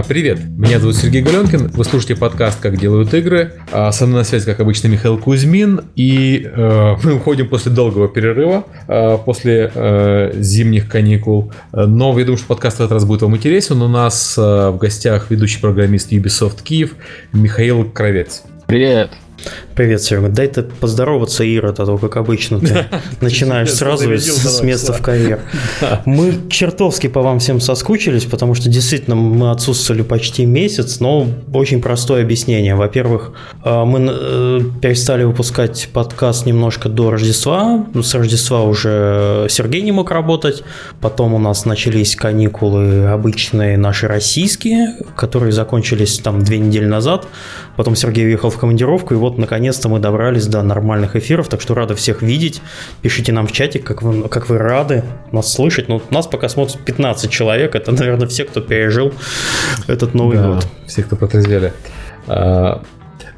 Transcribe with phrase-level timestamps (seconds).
[0.00, 3.52] А, привет, меня зовут Сергей Галенкин, вы слушаете подкаст «Как делают игры».
[3.70, 5.82] А, со мной на связи, как обычно, Михаил Кузьмин.
[5.94, 11.52] И э, мы уходим после долгого перерыва, э, после э, зимних каникул.
[11.72, 13.82] Но я думаю, что подкаст в этот раз будет вам интересен.
[13.82, 16.94] У нас э, в гостях ведущий программист Ubisoft Киев
[17.34, 18.44] Михаил Кровец.
[18.66, 19.10] Привет.
[19.74, 20.28] Привет, Серега.
[20.28, 22.86] Дай ты поздороваться, Ира, а то, как обычно, ты
[23.20, 25.40] начинаешь сразу с места в карьер.
[26.04, 31.80] Мы чертовски по вам всем соскучились, потому что действительно мы отсутствовали почти месяц, но очень
[31.80, 32.74] простое объяснение.
[32.74, 33.32] Во-первых,
[33.64, 37.86] э, мы э, перестали выпускать подкаст немножко до Рождества.
[37.94, 40.62] С Рождества уже Сергей не мог работать.
[41.00, 47.26] Потом у нас начались каникулы обычные наши российские, которые закончились там две недели назад.
[47.76, 51.74] Потом Сергей уехал в командировку, и вот наконец-то мы добрались до нормальных эфиров, так что
[51.74, 52.62] рады всех видеть.
[53.02, 55.88] Пишите нам в чате, как вы, как вы рады нас слышать.
[55.88, 59.12] Ну, нас пока смотрит 15 человек, это, наверное, все, кто пережил
[59.86, 60.66] этот Новый да, год.
[60.86, 61.72] Все, кто протрезвели.
[62.26, 62.82] А,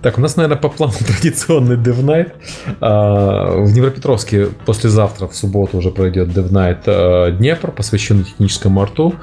[0.02, 2.32] так, у нас, наверное, по плану традиционный Dev Night.
[2.80, 9.14] А, в Днепропетровске послезавтра, в субботу, уже пройдет Dev Night а, Днепр, посвященный техническому арту.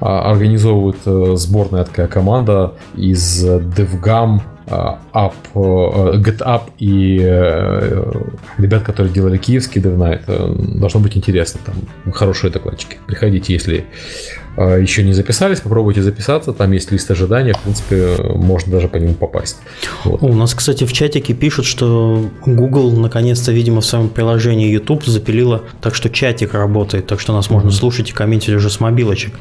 [0.00, 8.12] Организовывает э, сборная такая команда из DevGam, Up, Get Up и э,
[8.58, 10.78] ребят, которые делали киевский DevNight.
[10.78, 11.60] Должно быть интересно.
[11.64, 12.98] Там хорошие докладчики.
[13.06, 13.84] Приходите, если
[14.56, 16.52] э, еще не записались, попробуйте записаться.
[16.52, 17.52] Там есть лист ожидания.
[17.52, 19.58] В принципе, можно даже по нему попасть.
[20.04, 20.22] Вот.
[20.22, 25.62] У нас, кстати, в чатике пишут, что Google наконец-то, видимо, в своем приложении YouTube запилила
[25.82, 27.52] так, что чатик работает, так что нас mm-hmm.
[27.52, 29.34] можно слушать и комментировать уже с мобилочек.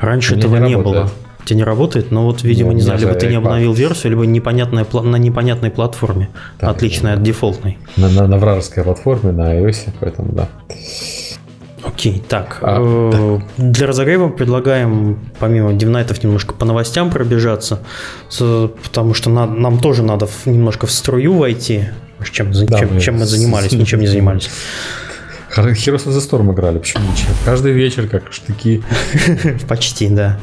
[0.00, 1.10] Раньше этого не, не было
[1.44, 4.26] тебе не работает, но вот, видимо, ну, не знаю, либо ты не обновил версию, либо
[4.26, 7.78] непонятная, на непонятной платформе, так, отличной от дефолтной.
[7.96, 10.48] На, на, на вражеской платформе, на iOS, поэтому да.
[11.82, 12.58] Окей, так.
[12.60, 17.80] А, э, Для разогрева предлагаем, помимо дивнайтов, немножко по новостям пробежаться,
[18.82, 21.84] потому что на, нам тоже надо немножко в струю войти.
[22.32, 24.50] Чем, да, чем, мы, чем мы занимались, ничем не занимались.
[25.56, 27.32] Heroes of the Storm играли, почему ничего?
[27.44, 28.82] Каждый вечер как штыки.
[29.68, 30.38] Почти, да.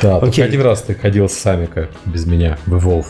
[0.00, 3.06] Да, только один раз ты ходил сами, как без меня, в Evolve.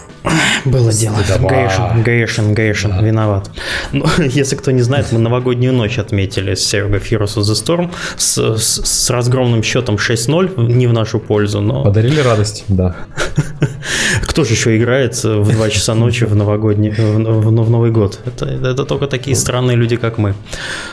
[0.65, 1.17] Было дело.
[1.17, 3.51] Гейшин, Гейшин, Гейшин, виноват.
[3.93, 7.91] Ну, если кто не знает, мы новогоднюю ночь отметили с Серго Heroes of the Storm
[8.17, 11.83] с, с, с разгромным счетом 6-0, не в нашу пользу, но...
[11.85, 12.97] Подарили радость, да.
[14.23, 18.21] Кто же еще играет в 2 часа ночи в новогодний, в, в, в Новый год?
[18.25, 20.35] Это, это только такие странные люди, как мы.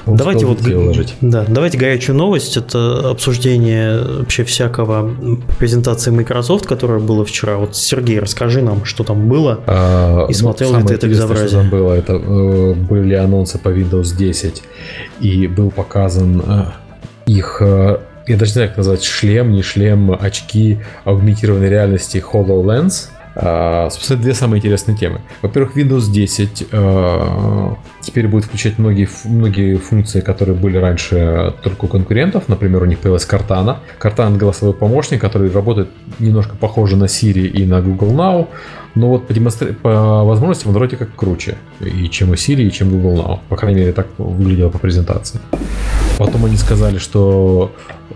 [0.05, 0.59] Давайте вот...
[1.21, 2.57] Да, давайте горячую новость.
[2.57, 5.13] Это обсуждение вообще всякого
[5.59, 7.57] презентации Microsoft, которая была вчера.
[7.57, 9.59] Вот, Сергей, расскажи нам, что там было.
[9.67, 11.47] А, и смотрел ну, ли ты это безобразие?
[11.47, 14.63] Что там было, это э, были анонсы по Windows 10,
[15.19, 16.65] и был показан э,
[17.25, 23.09] их э, я даже не знаю, как назвать, шлем, не шлем, очки аугментированной реальности HoloLens.
[23.35, 25.21] А, собственно, две самые интересные темы.
[25.41, 31.87] Во-первых, Windows 10 а, теперь будет включать многие, многие функции, которые были раньше только у
[31.87, 32.47] конкурентов.
[32.47, 33.77] Например, у них появилась Cortana.
[33.99, 35.89] Cortana— голосовой помощник, который работает
[36.19, 38.47] немножко похоже на Siri и на Google Now.
[38.95, 39.73] Но вот по, демонстра...
[39.73, 41.55] по возможности он вроде как круче.
[41.79, 43.39] И чем у Siri, и чем Google Now.
[43.47, 45.39] По крайней мере, так выглядело по презентации.
[46.21, 47.71] Потом они сказали, что
[48.11, 48.15] э,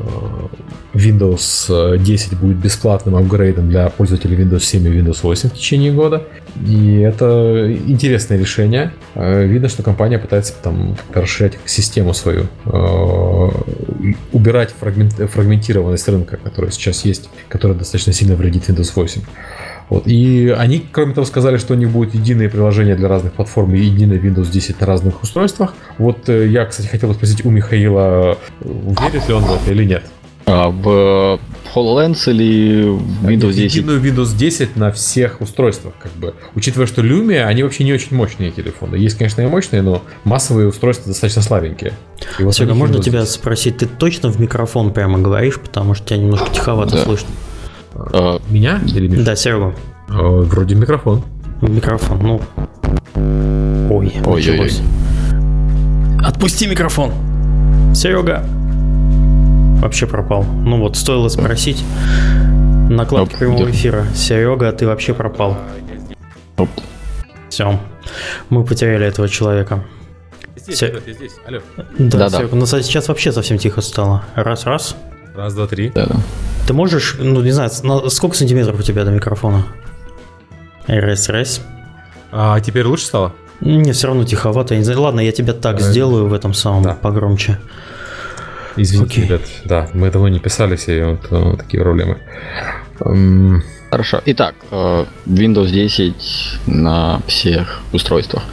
[0.94, 6.22] Windows 10 будет бесплатным апгрейдом для пользователей Windows 7 и Windows 8 в течение года.
[6.68, 8.94] И это интересное решение.
[9.16, 13.50] Э, видно, что компания пытается там расширять систему свою, э,
[14.32, 19.24] убирать фрагментированность рынка, которая сейчас есть, которая достаточно сильно вредит Windows 8.
[19.90, 20.08] Вот.
[20.08, 23.80] И они, кроме того, сказали, что у них будет единое приложение для разных платформ и
[23.80, 25.74] единое Windows 10 на разных устройствах.
[25.98, 30.04] Вот э, я, кстати, хотел спросить у Михаила, верит ли он в это или нет?
[30.48, 31.40] А, в
[31.74, 33.76] HoloLens или в Windows 10?
[33.76, 36.36] Единую Windows 10 на всех устройствах, как бы.
[36.54, 38.96] Учитывая, что Lumia, они вообще не очень мощные телефоны.
[38.96, 41.94] Есть, конечно, и мощные, но массовые устройства достаточно слабенькие.
[42.40, 43.34] И вот Серега, можно тебя 10.
[43.34, 47.04] спросить, ты точно в микрофон прямо говоришь, потому что тебя немножко тиховато да.
[47.04, 47.30] слышно?
[47.96, 49.24] А, меня или Миша?
[49.24, 49.74] Да, Серегу.
[50.10, 51.24] А, вроде микрофон.
[51.62, 52.42] Микрофон, ну.
[53.90, 54.80] Ой, ой, началось.
[54.82, 54.86] Ой,
[56.20, 56.26] ой.
[56.26, 57.12] Отпусти микрофон.
[57.94, 58.44] Серега.
[59.82, 60.44] Вообще пропал.
[60.44, 61.84] Ну вот, стоило спросить.
[62.90, 64.06] Накладки прямого эфира.
[64.16, 65.58] Серега, ты вообще пропал.
[66.58, 66.70] Оп.
[67.50, 67.80] Все.
[68.50, 69.84] Мы потеряли этого человека.
[70.56, 71.02] Здесь, Се...
[71.06, 71.34] я здесь.
[71.48, 71.60] Алло.
[71.98, 72.58] Да, да, Серега, да.
[72.58, 74.26] но сейчас вообще совсем тихо стало.
[74.36, 74.66] Раз,
[75.36, 75.54] раз.
[75.54, 75.90] Два, три.
[75.90, 76.16] Да, да.
[76.68, 77.70] Ты можешь, ну не знаю,
[78.10, 79.66] сколько сантиметров у тебя до микрофона?
[80.88, 81.62] Раз, раз.
[82.32, 83.34] А теперь лучше стало?
[83.62, 84.74] Не, все равно тиховато.
[84.74, 85.02] Я не знаю.
[85.02, 85.92] Ладно, я тебя так Правильно.
[85.92, 86.94] сделаю в этом самом да.
[86.94, 87.60] погромче.
[88.78, 89.24] Извините, Окей.
[89.24, 92.18] ребят, да, мы давно не писались, и вот, вот такие проблемы.
[93.00, 93.62] Um...
[93.90, 94.22] Хорошо.
[94.26, 96.14] Итак, э, Windows 10
[96.68, 98.44] на всех устройствах.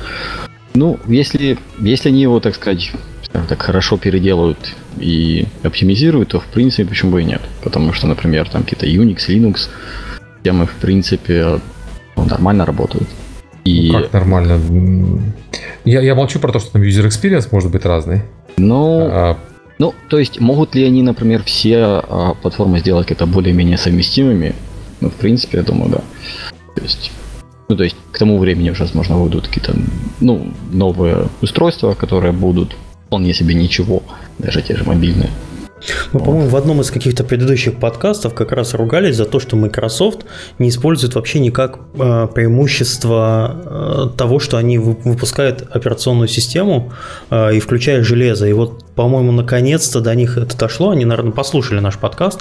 [0.75, 2.93] Ну, если, если они его, так сказать,
[3.33, 4.59] так хорошо переделают
[4.99, 7.43] и оптимизируют, то в принципе почему бы и нет.
[7.63, 9.69] Потому что, например, там какие-то Unix, Linux,
[10.43, 11.61] темы в принципе
[12.17, 13.09] ну, нормально работают.
[13.65, 13.91] И...
[13.93, 14.61] Ну, как нормально?
[15.85, 18.23] Я, я молчу про то, что там user experience может быть разный.
[18.57, 19.39] Ну, а...
[19.79, 24.55] ну, то есть могут ли они, например, все а, платформы сделать это более-менее совместимыми?
[25.01, 26.01] Ну, в принципе, я думаю, да.
[26.75, 27.13] То есть,
[27.69, 29.75] ну, то есть к тому времени уже, возможно, выйдут какие-то,
[30.21, 32.77] ну, новые устройства, которые будут
[33.13, 34.03] вполне себе ничего,
[34.39, 35.29] даже те же мобильные.
[36.13, 36.25] Мы, вот.
[36.25, 40.21] по-моему, в одном из каких-то предыдущих подкастов как раз ругались за то, что Microsoft
[40.59, 46.93] не использует вообще никак э, преимущество э, того, что они выпускают операционную систему
[47.31, 48.47] э, и включая железо.
[48.47, 50.91] И вот по-моему, наконец-то до них это дошло.
[50.91, 52.41] Они, наверное, послушали наш подкаст,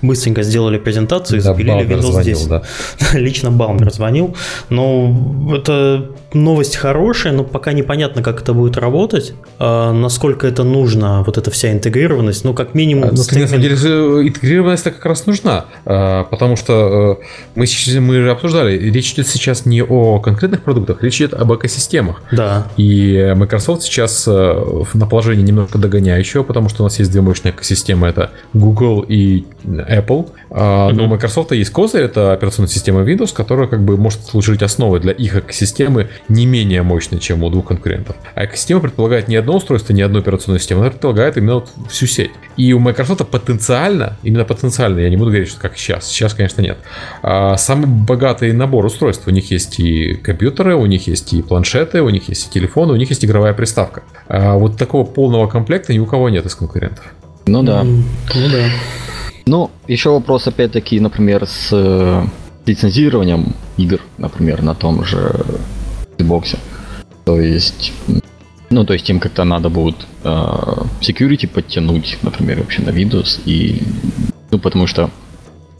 [0.00, 2.48] быстренько сделали презентацию и да, запилили Windows звонил, 10.
[2.48, 2.62] Да.
[3.14, 4.36] Лично Балмер звонил.
[4.68, 11.22] Но это новость хорошая, но пока непонятно, как это будет работать, а насколько это нужно,
[11.24, 12.44] вот эта вся интегрированность.
[12.44, 13.04] Ну, как минимум...
[13.04, 17.24] А, ну, на самом деле, интегрированность как раз нужна, а, потому что э,
[17.54, 17.66] мы,
[18.00, 22.22] мы обсуждали, речь идет сейчас не о конкретных продуктах, речь идет об экосистемах.
[22.32, 22.66] Да.
[22.76, 27.52] И Microsoft сейчас э, на положении немножко догоняющего, потому что у нас есть две мощные
[27.52, 30.30] экосистемы, это Google и Apple.
[30.52, 30.92] Mm-hmm.
[30.92, 35.00] Но у Microsoft есть козырь, это операционная система Windows, которая как бы может служить основой
[35.00, 38.16] для их экосистемы не менее мощной, чем у двух конкурентов.
[38.34, 42.06] А экосистема предполагает не одно устройство, не одну операционную систему, она предполагает именно вот всю
[42.06, 42.32] сеть.
[42.56, 46.60] И у Microsoft потенциально, именно потенциально, я не буду говорить, что как сейчас, сейчас, конечно,
[46.60, 46.78] нет,
[47.22, 49.26] а, самый богатый набор устройств.
[49.26, 52.92] У них есть и компьютеры, у них есть и планшеты, у них есть и телефоны,
[52.92, 54.02] у них есть игровая приставка.
[54.28, 57.04] А вот такого полного комплекта ни у кого нет из конкурентов.
[57.46, 57.82] Ну да.
[57.84, 58.02] Ну
[58.34, 58.64] да.
[59.46, 62.24] Ну, еще вопрос, опять-таки, например, с э,
[62.66, 65.44] лицензированием игр, например, на том же
[66.18, 66.56] Xbox.
[67.24, 67.92] То есть,
[68.70, 70.28] ну, то есть им как-то надо будет э,
[71.00, 73.82] security подтянуть, например, вообще на Windows, и,
[74.50, 75.10] ну, потому что,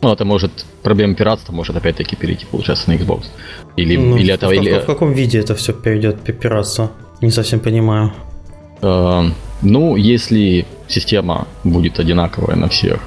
[0.00, 3.26] ну, это может, проблема пиратства может опять-таки перейти, получается, на Xbox.
[3.76, 4.80] Или, ну, или это, в, или...
[4.80, 6.90] в каком виде это все перейдет пиратство?
[7.20, 8.12] Не совсем понимаю.
[8.82, 9.22] Э,
[9.62, 13.00] ну, если система будет одинаковая на всех.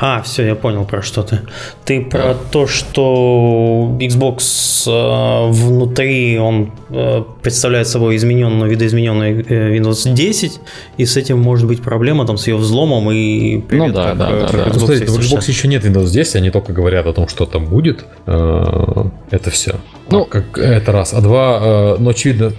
[0.00, 1.40] А, все, я понял про что ты.
[1.84, 2.36] Ты про да.
[2.50, 10.60] то, что Xbox э, внутри он э, представляет собой измененную, видоизмененную э, Windows 10,
[10.96, 14.18] и с этим может быть проблема там с ее взломом и привет, ну, да, как,
[14.18, 14.70] да, как, да, да.
[14.72, 17.66] Ну, смотрите, в Xbox еще нет Windows 10, они только говорят о том, что там
[17.66, 18.04] будет.
[18.26, 19.76] Э, это все.
[20.10, 21.14] Ну, а как, это раз.
[21.14, 22.52] А два, э, ну, очевидно,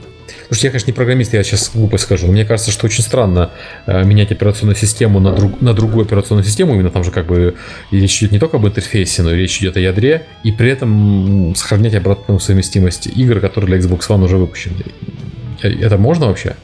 [0.52, 2.28] Потому что я, конечно, не программист, я сейчас глупость скажу.
[2.28, 3.52] Мне кажется, что очень странно
[3.86, 6.74] э, менять операционную систему на, друг, на другую операционную систему.
[6.74, 7.56] Именно там же как бы
[7.90, 10.26] речь идет не только об интерфейсе, но и речь идет о ядре.
[10.44, 14.76] И при этом сохранять обратную совместимость игр, которые для Xbox One уже выпущены.
[15.62, 16.58] Э, это можно вообще?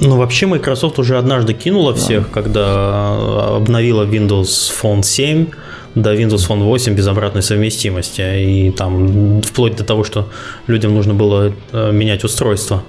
[0.00, 2.32] Ну, вообще Microsoft уже однажды кинула всех, да.
[2.32, 5.48] когда обновила Windows Phone 7
[5.94, 8.22] до Windows Phone 8 без обратной совместимости.
[8.22, 10.30] И там вплоть до того, что
[10.68, 12.82] людям нужно было э, менять устройство.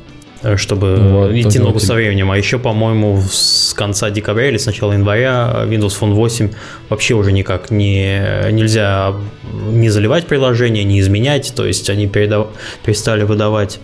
[0.44, 2.32] Э, чтобы вот, идти ногу со временем.
[2.32, 6.52] А еще, по-моему, с конца декабря или с начала января Windows Phone 8
[6.90, 9.14] вообще уже никак не, нельзя
[9.52, 11.54] не заливать приложение, не изменять.
[11.56, 12.48] То есть они передав,
[12.86, 13.80] перестали выдавать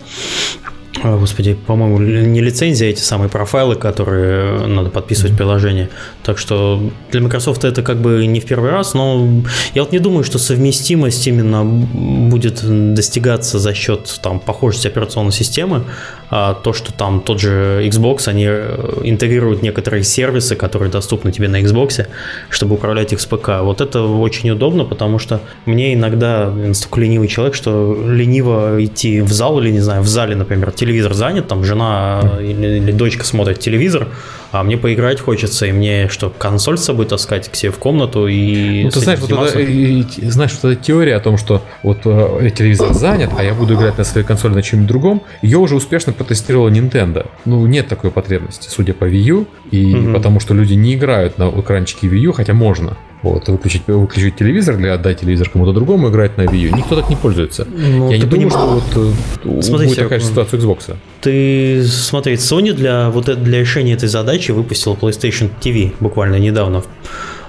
[1.02, 5.90] господи, по-моему, не лицензия, а эти самые профайлы, которые надо подписывать в приложение.
[6.22, 9.28] Так что для Microsoft это как бы не в первый раз, но
[9.74, 12.62] я вот не думаю, что совместимость именно будет
[12.94, 15.84] достигаться за счет там похожести операционной системы,
[16.30, 21.48] а то, что там тот же Xbox, они э, интегрируют некоторые сервисы, которые доступны тебе
[21.48, 22.06] на Xbox,
[22.48, 23.60] чтобы управлять их с ПК.
[23.60, 29.32] Вот это очень удобно, потому что мне иногда настолько ленивый человек, что лениво идти в
[29.32, 33.58] зал или, не знаю, в зале, например, телевизор занят, там жена или, или дочка смотрит
[33.58, 34.08] телевизор,
[34.52, 38.28] а мне поиграть хочется, и мне что, консоль с собой таскать к себе в комнату
[38.28, 38.84] и...
[38.84, 42.50] Ну, ты знаешь, вот это, и, знаешь, вот эта теория о том, что вот э,
[42.54, 46.12] телевизор занят, а я буду играть на своей консоли на чем-нибудь другом, ее уже успешно
[46.12, 47.26] протестировала Nintendo.
[47.44, 50.12] Ну, нет такой потребности, судя по Wii U, и угу.
[50.12, 52.96] потому что люди не играют на экранчике Wii U, хотя можно.
[53.24, 56.76] Вот, выключить, выключить телевизор или отдать телевизор кому-то другому играть на U.
[56.76, 57.66] Никто так не пользуется.
[57.66, 59.14] Ну, Я не думаю, что вот
[59.58, 60.94] э, смотри, будет такая же ситуация Xbox.
[61.22, 66.82] Ты смотри, Sony для, вот, для решения этой задачи выпустила PlayStation TV буквально недавно.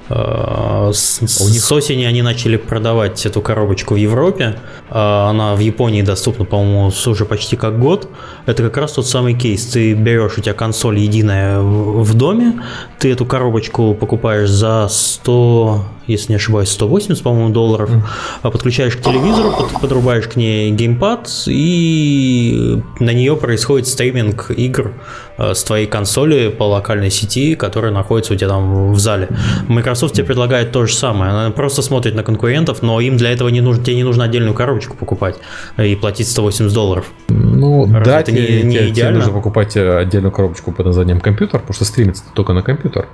[0.08, 1.62] Э, с, а у них...
[1.62, 4.58] с осени они начали продавать эту коробочку в Европе.
[4.90, 8.10] А, она в Японии доступна, по-моему, уже почти как год.
[8.46, 9.66] Это как раз тот самый кейс.
[9.66, 12.62] Ты берешь, у тебя консоль единая в доме,
[13.00, 18.52] ты эту коробочку покупаешь за 100, если не ошибаюсь, 180, по-моему, долларов, mm.
[18.52, 24.94] подключаешь к телевизору, подрубаешь к ней геймпад, и на нее происходит стриминг игр
[25.38, 29.28] Э, с твоей консоли по локальной сети, которая находится у тебя там в зале.
[29.68, 31.32] Microsoft тебе предлагает то же самое.
[31.32, 34.54] Она просто смотрит на конкурентов, но им для этого не нужно, тебе не нужно отдельную
[34.54, 35.38] коробочку покупать
[35.78, 37.08] и платить 180 долларов.
[37.30, 38.94] Ну Разве да, это не, не тебе, идеально.
[38.94, 43.08] Тебе нужно покупать э, отдельную коробочку под названием компьютер, потому что стримится только на компьютер.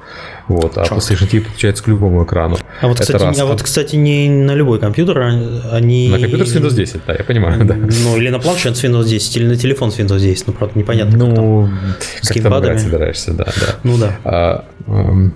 [0.47, 2.57] Вот, а PlayStation TV подключается к любому экрану.
[2.81, 3.39] А вот, кстати, раз.
[3.39, 5.29] а вот, кстати, не на любой компьютер, а
[5.71, 6.09] они...
[6.09, 7.75] На компьютер с Windows 10, да, я понимаю, да.
[7.75, 10.77] Ну, или на планшет с Windows 10, или на телефон с Windows 10, ну, правда,
[10.77, 11.17] непонятно.
[11.17, 11.69] Ну,
[12.21, 12.77] с геймпадами.
[12.77, 13.75] собираешься, да, да.
[13.83, 14.19] Ну да.
[14.23, 15.33] А, эм,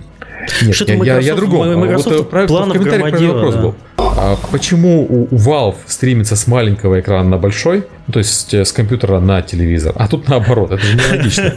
[0.62, 1.80] нет, Что-то я, Microsoft, я, я другом.
[1.80, 3.60] Microsoft вот, э, планов в комментариях вопрос да.
[3.60, 3.74] был.
[3.98, 8.64] А почему у, у Valve стримится с маленького экрана на большой, ну, то есть э,
[8.64, 11.54] с компьютера на телевизор, а тут наоборот, это же нелогично.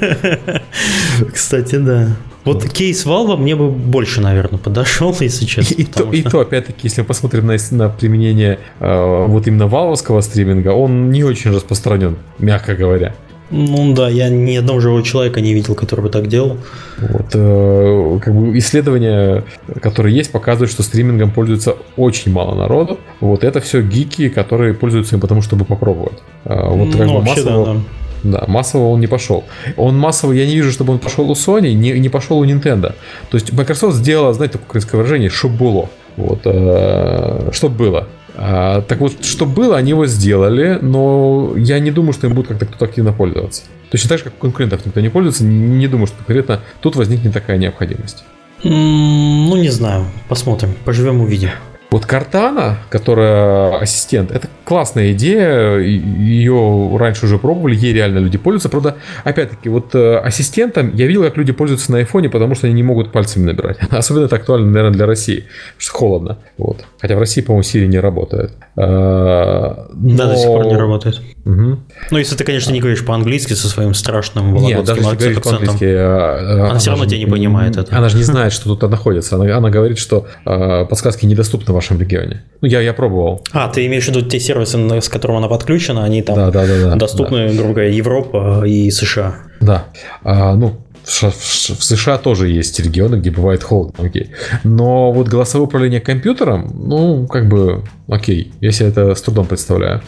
[1.34, 2.10] Кстати, да.
[2.46, 5.74] Вот кейс Valve мне бы больше, наверное, подошел, если честно.
[5.76, 6.12] И, то, что...
[6.12, 11.12] и то, опять-таки, если мы посмотрим на, на применение э, вот именно валовского стриминга, он
[11.12, 13.14] не очень распространен, мягко говоря.
[13.52, 16.58] Ну да, я ни одного живого человека не видел, который бы так делал.
[17.00, 19.44] Вот, э, как бы исследования,
[19.82, 23.00] которые есть, показывают, что стримингом пользуется очень мало народу.
[23.20, 26.20] Вот это все гики, которые пользуются им потому, чтобы попробовать.
[26.46, 27.80] Э, вот как ну, бы массово, да, да.
[28.24, 29.46] Да, массово он не пошел.
[29.78, 32.94] Он массово, я не вижу, чтобы он пошел у Sony, не, не пошел у Nintendo.
[33.30, 35.90] То есть Microsoft сделала, знаете, такое украинское выражение, было.
[36.18, 38.08] Вот, э, что было.
[38.42, 42.48] А, так вот, что было, они его сделали, но я не думаю, что им будет
[42.48, 43.64] как-то кто-то активно пользоваться.
[43.92, 47.58] Точно так же, как конкурентов никто не пользуется, не думаю, что конкретно тут возникнет такая
[47.58, 48.24] необходимость.
[48.64, 50.06] Ну, не знаю.
[50.30, 50.74] Посмотрим.
[50.86, 51.50] Поживем, увидим.
[51.92, 58.70] Вот Картана, которая ассистент, это классная идея, ее раньше уже пробовали, ей реально люди пользуются.
[58.70, 62.76] Правда, опять-таки, вот э, ассистентом я видел, как люди пользуются на айфоне, потому что они
[62.76, 63.80] не могут пальцами набирать.
[63.90, 66.38] Особенно это актуально, наверное, для России, потому что холодно.
[66.60, 66.86] Вот.
[67.00, 68.52] Хотя в России, по-моему, Siri не работает.
[68.76, 69.88] Но...
[69.92, 71.22] Да, до сих пор не работает.
[71.50, 71.80] Угу.
[72.12, 75.86] Ну, если ты, конечно, не говоришь по-английски со своим страшным вологодским даже если говоришь по-английски,
[75.86, 77.98] а, она, она все равно же, тебе не понимает это.
[77.98, 79.36] Она же не знает, что тут находится.
[79.36, 82.44] Она, она говорит, что э, подсказки недоступны в вашем регионе.
[82.62, 83.44] Ну, я, я пробовал.
[83.52, 86.68] А, ты имеешь в виду те сервисы, с которым она подключена, они там да, да,
[86.68, 87.56] да, да, доступны, да.
[87.56, 89.36] грубо говоря, Европа и США.
[89.60, 89.86] Да.
[90.24, 90.76] А, ну,
[91.10, 94.30] в США тоже есть регионы, где бывает холодно, окей.
[94.64, 100.02] Но вот голосовое управление компьютером, ну, как бы, окей, я себе это с трудом представляю.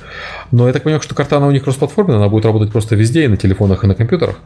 [0.51, 3.27] Но я так понимаю, что Картана у них кроссплатформенная, она будет работать просто везде, и
[3.27, 4.39] на телефонах, и на компьютерах.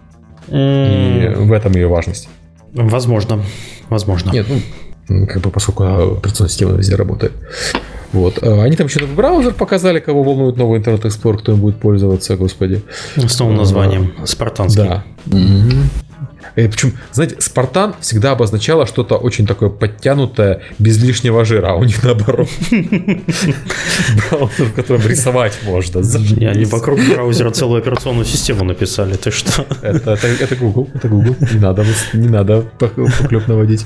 [0.48, 1.34] Mm.
[1.34, 2.30] И в этом ее важность.
[2.74, 3.42] Возможно,
[3.90, 4.32] возможно.
[4.32, 4.48] Нет,
[5.10, 5.84] ну, как бы поскольку
[6.18, 7.34] операционная система везде работает.
[8.12, 8.42] Вот.
[8.42, 12.38] А они там еще браузер показали, кого волнует новый интернет Explorer, кто им будет пользоваться,
[12.38, 12.82] господи.
[13.18, 14.14] С новым названием.
[14.26, 14.84] Спартанский.
[14.84, 15.04] Да.
[15.28, 16.05] Угу.
[16.56, 21.84] И причем, знаете, Спартан всегда обозначало что-то очень такое подтянутое, без лишнего жира, а у
[21.84, 22.50] них наоборот.
[24.30, 26.02] Браузер, в котором рисовать можно.
[26.50, 29.66] Они вокруг браузера целую операционную систему написали, ты что?
[29.82, 33.86] Это Google, это Google, не надо, не надо поклеп наводить.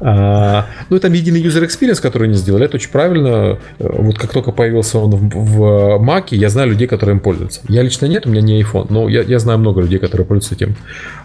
[0.00, 3.58] А, ну и там единый user experience, который они сделали, это очень правильно.
[3.78, 7.60] Вот как только появился он в, в Mac, я знаю людей, которые им пользуются.
[7.68, 10.54] Я лично нет, у меня не iPhone, но я, я знаю много людей, которые пользуются
[10.54, 10.76] этим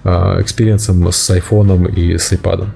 [0.04, 2.68] а, experience ом с iPhone и с iPad.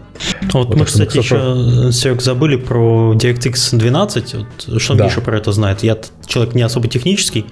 [0.54, 4.36] Вот, вот мы, кстати, еще, Серег, забыли про DirectX 12.
[4.36, 5.06] Вот, что да.
[5.06, 5.84] Миша про это знает?
[5.84, 7.46] Я человек не особо технический.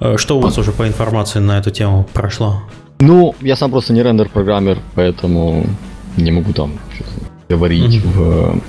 [0.00, 2.62] Э, что у вас уже по информации на эту тему прошло?
[3.00, 5.66] Ну, я сам просто не рендер-программер, поэтому
[6.16, 6.72] не могу там
[7.48, 8.62] говорить mm-hmm.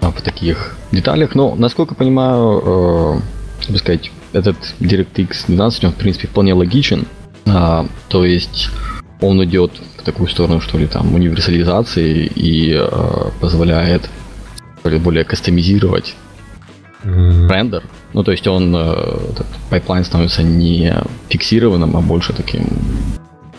[0.00, 1.34] в, в таких деталях.
[1.34, 7.06] Но, насколько понимаю, э, как сказать, этот DirectX 12, он, в принципе, вполне логичен.
[7.46, 8.70] А, то есть
[9.20, 14.08] он идет в такую сторону, что ли, там, универсализации и э, позволяет
[14.84, 16.14] более кастомизировать
[17.02, 17.48] mm-hmm.
[17.48, 17.82] рендер.
[18.12, 18.78] Ну, то есть он, э,
[19.32, 20.94] этот pipeline становится не
[21.28, 22.66] фиксированным, а больше таким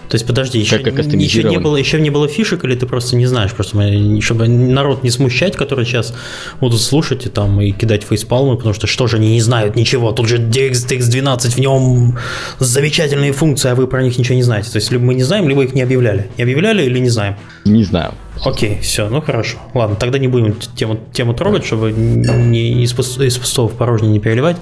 [0.09, 3.25] то есть, подожди, еще, еще, не было, еще не было фишек, или ты просто не
[3.25, 3.77] знаешь, просто
[4.21, 6.13] чтобы народ не смущать, который сейчас
[6.61, 10.11] будут слушать и там и кидать фейспалмы, потому что что же они не знают ничего,
[10.11, 12.17] тут же DirectX 12, в нем
[12.59, 14.71] замечательные функции, а вы про них ничего не знаете.
[14.71, 16.29] То есть, либо мы не знаем, либо их не объявляли.
[16.37, 17.35] Не объявляли или не знаем?
[17.65, 18.13] Не знаю.
[18.45, 19.57] Окей, все, ну хорошо.
[19.73, 24.19] Ладно, тогда не будем тему, тему трогать, чтобы не из, из пустого в порожнее не
[24.19, 24.57] переливать.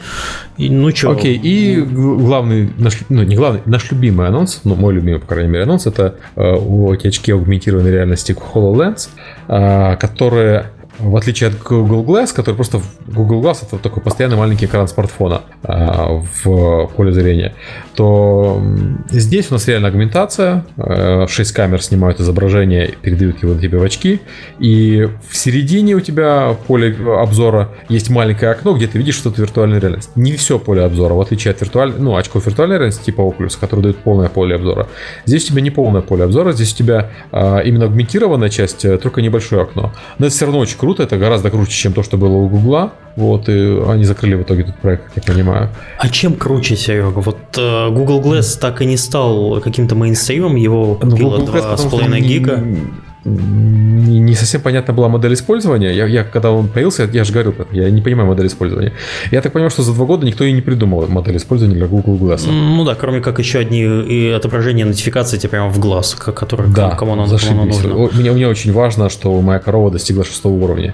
[0.57, 1.11] И, ну что?
[1.11, 5.49] Окей, и главный, наш, ну не главный, наш любимый анонс, ну мой любимый, по крайней
[5.49, 6.55] мере, анонс, это э,
[6.93, 9.09] эти очки аугментированной реальности HoloLens,
[9.47, 14.65] э, которые в отличие от Google Glass, который просто Google Glass это такой постоянный маленький
[14.65, 17.53] экран смартфона а, в поле зрения,
[17.95, 18.61] то
[19.09, 24.21] здесь у нас реально агментация, 6 камер снимают изображение, передают его тебе в очки,
[24.59, 29.79] и в середине у тебя поле обзора есть маленькое окно, где ты видишь что-то виртуальной
[29.79, 30.11] реальности.
[30.15, 33.81] Не все поле обзора, в отличие от виртуальной, ну, очков виртуальной реальности типа Oculus, который
[33.81, 34.87] дает полное поле обзора.
[35.25, 38.97] Здесь у тебя не полное поле обзора, здесь у тебя а, именно агментированная часть, э,
[38.97, 39.93] только небольшое окно.
[40.19, 42.93] Но это все равно очень круто, это гораздо круче, чем то, что было у Гугла.
[43.15, 45.69] Вот, и они закрыли в итоге этот проект, как я понимаю.
[45.97, 47.19] А чем круче, Серега?
[47.19, 52.57] Вот uh, Google Glass так и не стал каким-то мейнстримом, его ну, купило 2,5 гига
[52.57, 52.87] не,
[53.25, 55.91] не совсем понятна была модель использования.
[55.91, 58.93] Я, я когда он появился, я же говорил, я не понимаю модель использования.
[59.31, 62.17] Я так понимаю, что за два года никто и не придумал модель использования для Google
[62.17, 62.47] Glass.
[62.47, 66.89] Ну да, кроме как еще одни и отображения нотификации тебе прямо в глаз, который да,
[66.91, 68.09] кому, кому, оно, кому оно нужно.
[68.13, 70.93] Мне, мне очень важно, что моя корова достигла шестого уровня.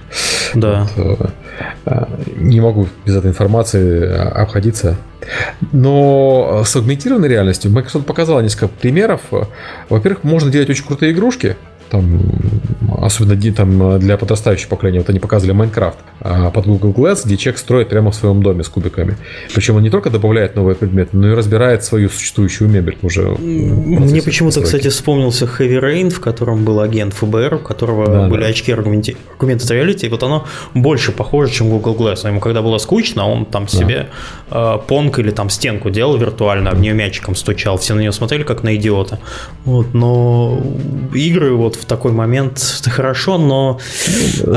[0.54, 0.88] Да.
[0.96, 1.26] Вот, э,
[1.86, 2.04] э,
[2.36, 4.96] не могу без этой информации обходиться.
[5.72, 9.20] Но с агментированной реальностью Microsoft показала несколько примеров.
[9.88, 11.56] Во-первых, можно делать очень крутые игрушки,
[11.92, 12.18] там,
[13.04, 17.58] особенно там, для подрастающего поколения, вот они показывали Майнкрафт а под Google Glass, где человек
[17.58, 19.16] строит прямо в своем доме с кубиками.
[19.52, 23.22] Причем он не только добавляет новые предметы, но и разбирает свою существующую мебель уже.
[23.22, 28.42] Мне почему-то, кстати, вспомнился Heavy Rain, в котором был агент ФБР, у которого да, были
[28.42, 28.48] да.
[28.48, 28.72] очки.
[28.72, 32.26] Augmented Reality, и вот оно больше похоже, чем Google Glass.
[32.26, 33.78] Ему когда было скучно, он там да.
[33.78, 34.08] себе
[34.50, 38.44] э, понг или там стенку делал виртуально, в нее мячиком стучал, все на нее смотрели
[38.44, 39.18] как на идиота.
[39.64, 40.62] Вот, но
[41.14, 42.58] игры вот в такой момент
[42.92, 43.78] хорошо, но...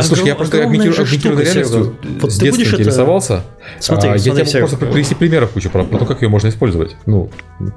[0.02, 3.34] Слушай, огром, я просто агментированной реальностью вот с детства интересовался.
[3.34, 3.55] Это...
[3.80, 6.50] Смотри, а, смотри, я тебе просто привести примеров кучу про, про то, как ее можно
[6.50, 6.96] использовать.
[7.06, 7.30] Ну,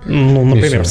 [0.06, 0.84] ну например.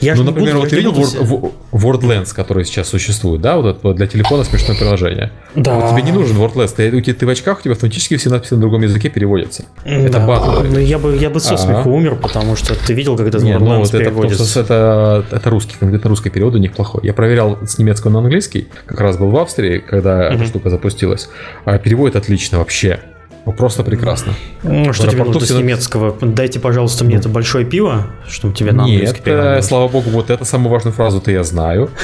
[0.00, 4.06] Я ну, например, вот ты видел Word, WordLens, который сейчас существует, да, вот это для
[4.06, 5.32] телефона смешное приложение.
[5.54, 5.74] Да.
[5.74, 8.54] Вот тебе не нужен WordLens, ты, ты, ты в очках, у тебя автоматически все надписи
[8.54, 9.64] на другом языке переводятся.
[9.84, 10.62] Это да.
[10.62, 13.58] Ну, я бы, я бы со смеху умер, потому что ты видел, как этот WordLens
[13.58, 14.60] ну, вот переводится.
[14.60, 17.00] Это, это, это русский, конкретно русский перевод у них плохой.
[17.04, 21.28] Я проверял с немецкого на английский, как раз был в Австрии, когда эта штука запустилась.
[21.64, 23.00] А переводит отлично вообще.
[23.56, 24.32] Просто прекрасно.
[24.62, 26.16] Ну, что тебе нужно с немецкого?
[26.20, 29.16] Дайте, пожалуйста, мне это большое пиво, чтобы тебе на Нет,
[29.64, 31.90] слава богу, вот эту самую важную фразу-то я знаю.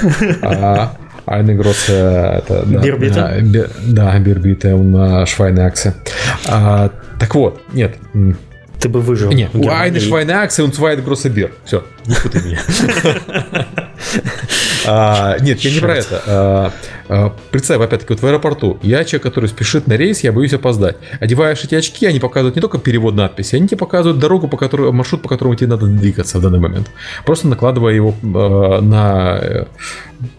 [1.26, 1.92] Eine große...
[2.36, 3.38] Это, да, Бирбита?
[3.86, 5.94] Да, Бирбита, на швайной акции.
[6.46, 7.96] А, так вот, нет,
[8.78, 9.32] ты бы выжил.
[9.32, 11.52] Нет, у Айны Швайна акция, он свайт Гроссобир.
[11.64, 12.60] Все, не путай меня.
[14.86, 16.72] А, нет, я не про это.
[17.08, 18.78] А, представь, опять-таки, вот в аэропорту.
[18.82, 20.96] Я человек, который спешит на рейс, я боюсь опоздать.
[21.20, 24.90] Одеваешь эти очки, они показывают не только перевод надписи, они тебе показывают дорогу, по которой,
[24.92, 26.90] маршрут, по которому тебе надо двигаться в данный момент.
[27.26, 29.64] Просто накладывая его на э,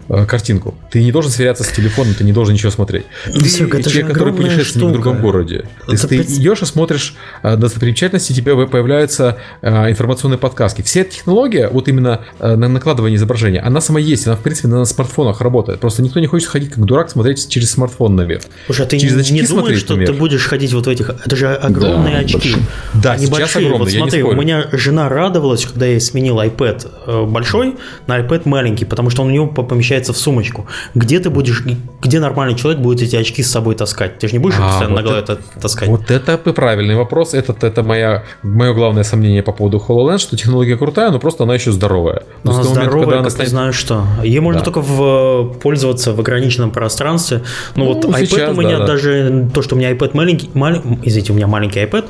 [0.10, 0.76] э, картинку.
[0.90, 3.06] Ты не должен сверяться с телефоном, ты не должен ничего смотреть.
[3.26, 5.66] Ты Серега, человек, который путешествует в другом городе.
[5.88, 10.82] Если ты идешь и смотришь э, достопримечательности, тебе появляются информационные подсказки.
[10.82, 15.42] Вся технология, вот именно на накладывание изображения, она сама есть, она в принципе на смартфонах
[15.42, 15.80] работает.
[15.80, 18.44] Просто никто не хочет ходить как дурак смотреть через смартфон наверх.
[18.66, 20.14] Слушай, а ты через очки не думаешь, смотреть, что например?
[20.14, 21.10] ты будешь ходить вот в этих...
[21.10, 22.34] Это же огромные да, очки.
[22.34, 22.58] Большие.
[22.94, 23.66] Да, Они сейчас большие.
[23.68, 27.76] огромные, Вот смотри, у меня жена радовалась, когда я сменил iPad э, большой
[28.08, 30.66] на iPad маленький, потому что он у него помещается в сумочку.
[30.94, 31.62] Где ты будешь...
[32.02, 34.18] Где нормальный человек будет эти очки с собой таскать?
[34.20, 35.90] Ты же не будешь а, постоянно вот на голове это, таскать.
[35.90, 37.34] Вот это правильный вопрос.
[37.34, 41.56] Это, это моя, мое главное сомнение по поводу HoloLens, что технология крутая, но просто она
[41.56, 42.24] еще здоровая.
[42.44, 43.50] Но она здоровая, момент, когда она станет...
[43.50, 44.06] знаю что.
[44.24, 44.66] Ей можно да.
[44.66, 47.44] только в, пользоваться в ограниченном пространстве.
[47.76, 50.50] Ну, ну вот iPad сейчас, у меня да, даже, то, что у меня iPad маленький,
[50.54, 50.82] маль...
[51.04, 52.06] извините, у меня маленький iPad.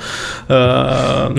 [0.48, 1.36] Э,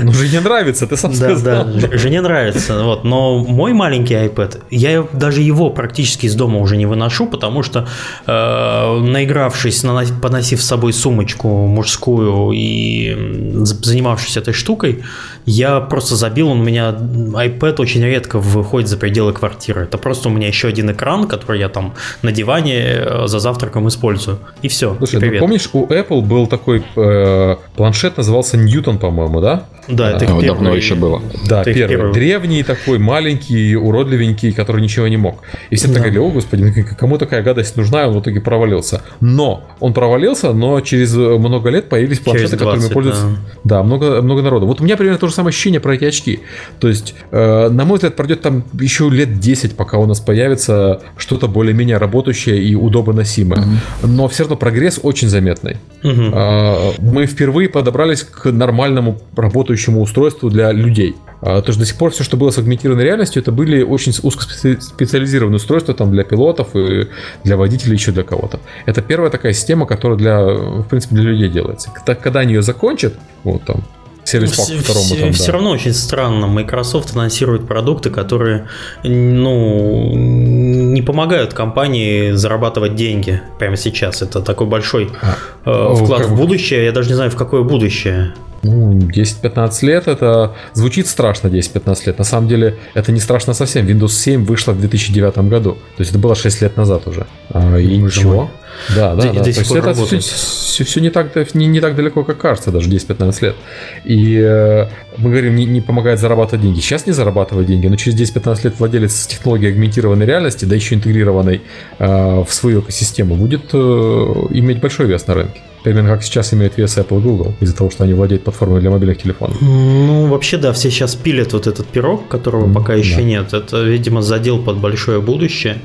[0.02, 1.64] ну, жене нравится, ты сам сказал.
[1.64, 2.82] Да, да, жене нравится.
[2.82, 3.04] Вот.
[3.04, 7.86] Но мой маленький iPad, я даже его практически из дома уже не выношу, потому что
[8.26, 9.84] э, наигравшись,
[10.22, 15.04] поносив с собой сумочку мужскую и занимавшись этой штукой,
[15.46, 19.82] я просто забил, он у меня iPad очень редко выходит за пределы квартиры.
[19.82, 23.86] Это просто у меня еще один экран, который я там на диване э, за завтраком
[23.86, 24.40] использую.
[24.62, 24.96] И все.
[24.98, 29.66] Слушай, и ну, помнишь, у Apple был такой э, планшет, назывался Ньютон, по-моему, да?
[29.88, 31.22] Да, это а, давно еще было.
[31.48, 31.96] Да, это первый.
[31.96, 32.12] первый.
[32.12, 35.42] Древний такой, маленький, уродливенький, который ничего не мог.
[35.70, 35.94] И все да.
[35.94, 39.02] так говорили, о, господи, ну, кому такая гадость нужна, и он в итоге провалился.
[39.20, 43.26] Но, он провалился, но через много лет появились планшеты, 20, которыми пользуются...
[43.62, 44.66] Да, да много, много народу.
[44.66, 46.40] Вот у меня примерно то же самое ощущение про эти очки.
[46.80, 51.00] То есть, э, на мой взгляд, пройдет там еще лет 10, пока у нас появится
[51.16, 53.60] что-то более-менее работающее и удобоносимое.
[53.60, 54.06] Mm-hmm.
[54.06, 55.76] Но все равно прогресс очень заметный.
[56.02, 56.96] Mm-hmm.
[56.98, 61.14] Э, мы впервые подобрались к нормальному работающему устройству для людей.
[61.42, 64.12] А, то есть до сих пор все, что было с агментированной реальностью, это были очень
[64.20, 67.08] узкоспециализированные устройства там для пилотов и
[67.44, 68.60] для водителей, еще для кого-то.
[68.86, 71.90] Это первая такая система, которая для, в принципе, для людей делается.
[72.22, 73.84] Когда они ее закончат, вот там,
[74.26, 75.04] сервис пак второму.
[75.06, 75.52] Все, там, все да.
[75.52, 76.46] равно очень странно.
[76.46, 78.68] Microsoft анонсирует продукты, которые
[79.04, 84.22] ну, не помогают компании зарабатывать деньги прямо сейчас.
[84.22, 86.30] Это такой большой а, э, вклад как...
[86.30, 86.84] в будущее.
[86.84, 88.34] Я даже не знаю, в какое будущее.
[88.66, 92.18] Ну, 10-15 лет это звучит страшно 10-15 лет.
[92.18, 93.86] На самом деле это не страшно совсем.
[93.86, 95.72] Windows 7 вышла в 2009 году.
[95.96, 97.26] То есть это было 6 лет назад уже.
[97.50, 98.50] А, и ничего.
[98.94, 99.42] Да, да, да.
[99.42, 102.90] То есть это все, все, все не, так, не, не так далеко, как кажется, даже
[102.90, 103.56] 10-15 лет.
[104.04, 106.80] И э, мы говорим, не, не помогает зарабатывать деньги.
[106.80, 111.62] Сейчас не зарабатывает деньги, но через 10-15 лет владелец технологии агментированной реальности, да еще интегрированной
[111.98, 115.60] э, в свою экосистему, будет э, иметь большой вес на рынке.
[115.86, 118.90] Примерно как сейчас имеет вес Apple и Google, из-за того, что они владеют платформой для
[118.90, 119.56] мобильных телефонов.
[119.60, 123.22] Ну, вообще, да, все сейчас пилят вот этот пирог, которого mm-hmm, пока еще да.
[123.22, 123.54] нет.
[123.54, 125.76] Это, видимо, задел под большое будущее.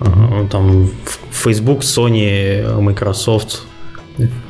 [0.00, 0.48] Mm-hmm.
[0.48, 0.90] Там
[1.30, 3.64] Facebook, Sony, Microsoft.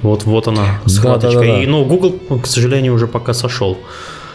[0.02, 1.40] Вот, вот она, схваточка.
[1.40, 1.62] Да, да, да, да.
[1.64, 3.78] И, ну, Google, к сожалению, уже пока сошел.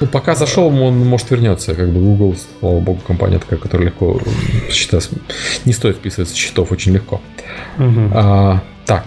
[0.01, 1.75] Ну, пока зашел, он может вернется.
[1.75, 4.19] Как бы Google, слава богу, компания такая, которая легко
[4.69, 4.99] счета,
[5.63, 7.21] не стоит вписывать счетов очень легко.
[7.77, 8.12] Угу.
[8.13, 9.06] А, так,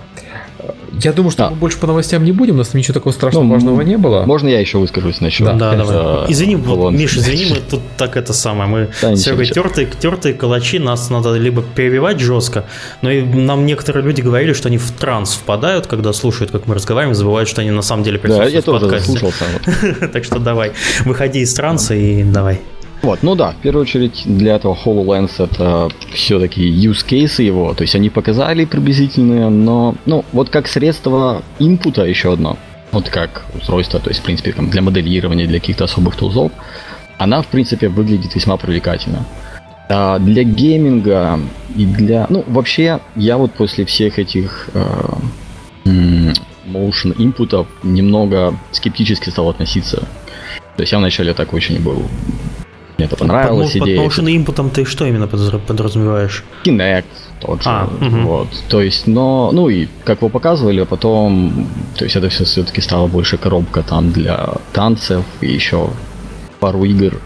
[1.03, 1.51] я думаю, что а.
[1.51, 4.25] мы больше по новостям не будем, у нас ничего такого страшного ну, важного не было.
[4.25, 5.47] Можно я еще выскажусь насчет?
[5.47, 6.33] Да, да давай.
[6.33, 10.79] Извини, вот, Миш, извини, мы тут так это самое, мы да, все тертые, тертые калачи,
[10.79, 12.65] нас надо либо перебивать жестко,
[13.03, 16.75] но и нам некоторые люди говорили, что они в транс впадают, когда слушают, как мы
[16.75, 20.09] разговариваем, забывают, что они на самом деле присутствуют да, я тоже подкасте.
[20.13, 20.73] Так что давай,
[21.05, 22.61] выходи из транса и давай.
[23.03, 27.83] Вот, ну да, в первую очередь для этого HoloLens это все-таки use cases его, то
[27.83, 32.59] есть они показали приблизительные, но, ну, вот как средство инпута еще одно,
[32.93, 36.53] вот как устройство, то есть, в принципе, там, для моделирования, для каких-то особых тулзов,
[37.17, 39.25] она, в принципе, выглядит весьма привлекательно.
[39.89, 41.41] А для гейминга
[41.77, 42.27] и для...
[42.31, 44.81] Ну, вообще, я вот после всех этих э,
[46.67, 50.05] motion инпутов немного скептически стал относиться.
[50.77, 52.05] То есть я вначале так очень был
[53.01, 53.73] мне это понравилось.
[53.73, 54.03] Под, идея.
[54.03, 56.45] Под motion input ты что именно подразумеваешь?
[56.65, 57.05] Kinect
[57.41, 57.69] тот же.
[57.71, 58.17] А, угу.
[58.29, 58.49] Вот.
[58.69, 63.07] То есть, но, ну и как вы показывали, потом, то есть это все все-таки стало
[63.07, 65.89] больше коробка там для танцев и еще
[66.61, 67.21] пару игр.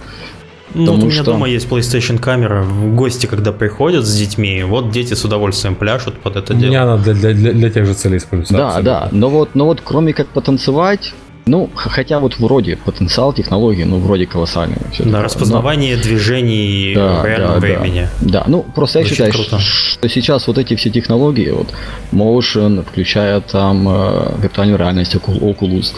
[0.74, 1.32] Ну, вот у меня что...
[1.32, 2.62] дома есть PlayStation камера.
[2.62, 6.70] В гости, когда приходят с детьми, вот дети с удовольствием пляшут под это дело.
[6.70, 8.54] Не, она для, для, для, для тех же целей используется.
[8.54, 8.92] Да, абсолютно.
[8.92, 9.08] да.
[9.12, 11.14] Но вот, но вот кроме как потанцевать,
[11.46, 14.76] ну, хотя вот вроде потенциал технологии, ну, вроде колоссальный.
[14.76, 15.22] Да, такое.
[15.22, 16.02] распознавание Но...
[16.02, 18.09] движений да, в реальном да, времени.
[18.20, 18.40] Да.
[18.40, 19.59] да, ну, просто Очень я считаю, круто.
[19.59, 21.68] что сейчас вот эти все технологии, вот,
[22.12, 25.92] Motion, включая там э, виртуальную реальность, Oculus,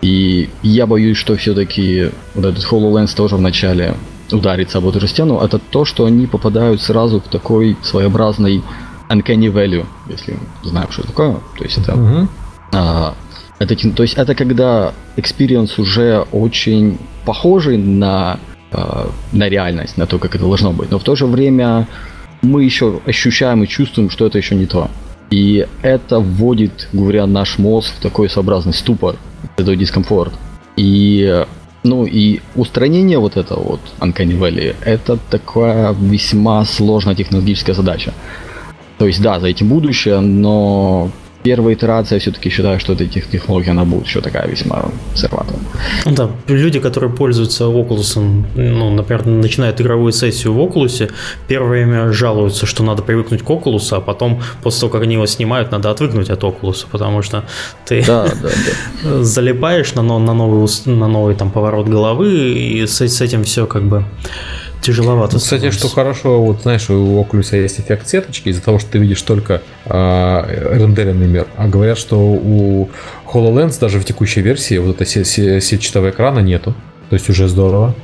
[0.00, 3.94] и я боюсь, что все-таки вот этот HoloLens тоже вначале
[4.32, 8.62] ударится об эту же стену, это то, что они попадают сразу в такой своеобразный
[9.08, 11.36] uncanny value, если знаем, что это такое.
[11.56, 12.28] То есть это угу.
[12.72, 13.14] а,
[13.58, 18.38] это, то есть это когда experience уже очень похожий на,
[18.70, 20.90] э, на реальность, на то, как это должно быть.
[20.90, 21.86] Но в то же время
[22.42, 24.88] мы еще ощущаем и чувствуем, что это еще не то.
[25.30, 29.16] И это вводит, говоря, наш мозг в такой сообразный ступор,
[29.56, 30.32] это дискомфорт.
[30.76, 31.44] И
[31.84, 38.12] ну и устранение вот этого вот Uncanny Valley, это такая весьма сложная технологическая задача.
[38.98, 41.10] То есть да, за этим будущее, но
[41.42, 45.58] первая итерация, я все-таки считаю, что эта технология, она будет еще такая весьма сырватая.
[46.04, 48.18] Ну да, люди, которые пользуются Oculus,
[48.54, 51.10] ну, например, начинают игровую сессию в Oculus,
[51.46, 55.26] первое время жалуются, что надо привыкнуть к Oculus, а потом, после того, как они его
[55.26, 57.44] снимают, надо отвыкнуть от Oculus, потому что
[57.84, 58.48] ты да, да,
[59.02, 59.22] да.
[59.22, 63.84] залипаешь на, на, новый, на новый там поворот головы, и с, с этим все как
[63.84, 64.04] бы
[64.80, 65.34] тяжеловато.
[65.34, 68.98] Ну, кстати, что хорошо, вот знаешь, у Oculus есть эффект сеточки из-за того, что ты
[68.98, 71.46] видишь только э, рендеренный мир.
[71.56, 72.88] А говорят, что у
[73.32, 75.24] HoloLens даже в текущей версии вот этой
[75.60, 76.74] сетчатого экрана нету.
[77.10, 77.94] То есть уже здорово.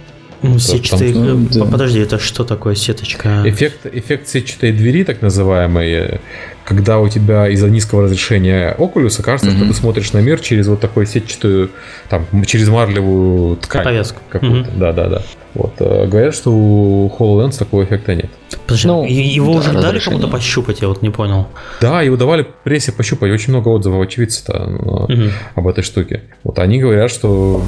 [0.42, 1.12] Ну, сетчатый...
[1.14, 1.64] Там, да.
[1.64, 3.42] Подожди, это что такое сеточка?
[3.46, 6.20] Эффект, эффект сетчатой двери, так называемый.
[6.64, 9.56] Когда у тебя из-за низкого разрешения Oculus кажется, mm-hmm.
[9.56, 11.70] что ты смотришь на мир через вот такую сетчатую,
[12.08, 13.84] там, через марлевую ткань.
[13.84, 14.20] Повязку.
[14.28, 14.70] Какую-то.
[14.70, 14.78] Mm-hmm.
[14.78, 15.22] Да, да, да.
[15.54, 15.74] Вот.
[15.78, 18.30] Э, говорят, что у HoloLens такого эффекта нет.
[18.66, 21.48] Подожди, ну, его да, уже дали кому-то пощупать, я вот не понял.
[21.80, 23.30] Да, его давали прессе пощупать.
[23.30, 25.30] Очень много отзывов очевидцев угу.
[25.54, 26.22] об этой штуке.
[26.42, 27.62] Вот они говорят, что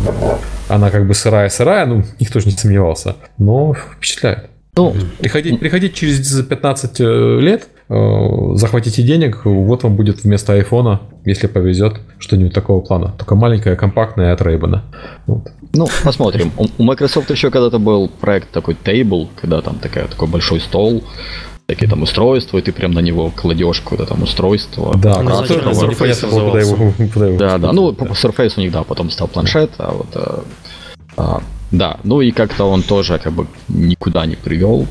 [0.69, 4.51] она как бы сырая-сырая, ну, никто же не сомневался, но впечатляет.
[4.77, 11.01] Ну, приходить, приходить через 15 э, лет, э, захватите денег, вот вам будет вместо айфона,
[11.25, 13.15] если повезет, что-нибудь такого плана.
[13.17, 14.81] Только маленькая, компактная от Ray-Ban.
[15.27, 15.49] Вот.
[15.73, 16.53] Ну, посмотрим.
[16.57, 21.03] У Microsoft еще когда-то был проект такой Table, когда там такая, такой большой стол,
[21.65, 24.95] такие там устройства, и ты прям на него кладешь какое-то там устройство.
[24.99, 25.43] Да, ну,
[25.89, 29.29] непонятно было, куда его, куда его Да, да, ну, Surface у них, да, потом стал
[29.29, 30.45] планшет, а вот а,
[31.17, 34.87] а, да, ну и как-то он тоже как бы никуда не привел.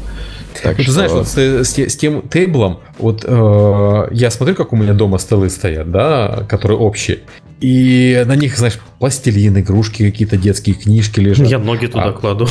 [0.61, 0.85] Так ну, что...
[0.85, 4.93] Ты знаешь, вот с, с, с тем тейблом, вот э, я смотрю, как у меня
[4.93, 7.19] дома столы стоят, да, которые общие.
[7.61, 11.47] И на них, знаешь, пластилин, игрушки, какие-то детские книжки лежат.
[11.47, 12.47] Я ноги туда а, кладу.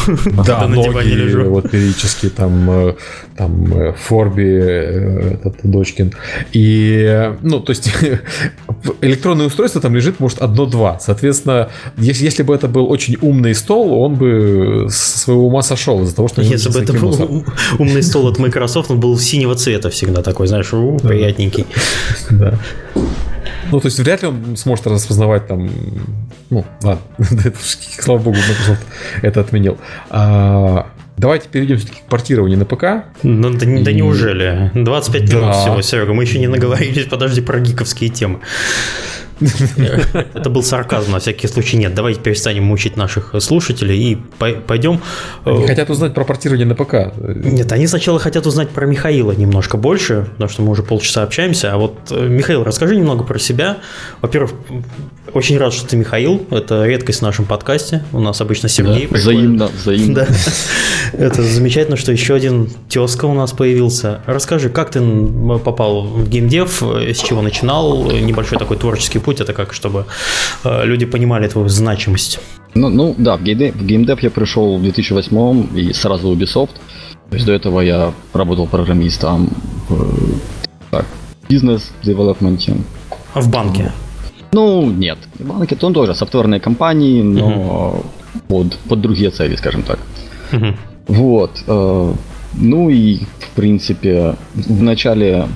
[0.47, 1.51] Да, на ноги, лежу.
[1.51, 2.95] вот периодически там, э,
[3.37, 6.13] там э, Форби, э, этот Дочкин.
[6.53, 7.93] И, ну, то есть
[9.03, 10.99] электронное устройство там лежит, может, одно-два.
[11.01, 16.03] Соответственно, если, если бы это был очень умный стол, он бы со своего ума сошел
[16.03, 16.41] из-за того, что...
[16.41, 17.45] Если бы это был
[17.79, 21.67] умный стол от Microsoft, он был синего цвета всегда такой, знаешь, приятненький.
[22.31, 22.59] Да.
[23.71, 25.71] Ну, то есть вряд ли он сможет распознавать там...
[26.51, 27.03] Ну, ладно,
[27.99, 28.87] слава богу, Microsoft
[29.23, 29.79] это отменил.
[30.11, 33.07] А, давайте перейдем все-таки к портированию на ПК.
[33.23, 33.83] Ну, да, и...
[33.83, 34.71] да неужели?
[34.75, 35.37] 25 да.
[35.37, 36.13] минут всего, Серега.
[36.13, 38.41] Мы еще не наговорились, подожди, про гиковские темы.
[39.41, 41.95] Это был сарказм, на всякий случай нет.
[41.95, 45.01] Давайте перестанем мучить наших слушателей и пойдем...
[45.45, 47.13] Они э, хотят узнать про портирование на ПК.
[47.19, 51.73] Нет, они сначала хотят узнать про Михаила немножко больше, потому что мы уже полчаса общаемся.
[51.73, 53.79] А вот, э, Михаил, расскажи немного про себя.
[54.21, 54.53] Во-первых,
[55.33, 56.47] очень рад, что ты Михаил.
[56.51, 58.05] Это редкость в нашем подкасте.
[58.13, 59.09] У нас обычно Сергей.
[59.09, 60.15] Да, взаимно, взаимно.
[60.15, 60.27] Да.
[61.13, 64.21] Это замечательно, что еще один тезка у нас появился.
[64.27, 65.01] Расскажи, как ты
[65.65, 70.05] попал в геймдев, с чего начинал, небольшой такой творческий путь, это как, чтобы
[70.65, 72.41] э, люди понимали твою значимость.
[72.75, 76.71] Ну, ну да, в геймдев, в геймдев я пришел в 2008 и сразу в Ubisoft.
[77.31, 79.49] То есть до этого я работал программистом
[79.89, 80.41] в
[80.91, 81.07] так,
[81.49, 82.77] бизнес-девелопменте.
[83.35, 83.93] А в банке?
[84.53, 85.19] Ну, нет.
[85.39, 88.05] В банке то он тоже софтверные компании, но uh
[88.49, 89.99] под, под другие цели, скажем так.
[90.53, 90.75] uh
[91.07, 91.51] Вот.
[91.67, 92.15] Э,
[92.55, 95.47] ну и, в принципе, в начале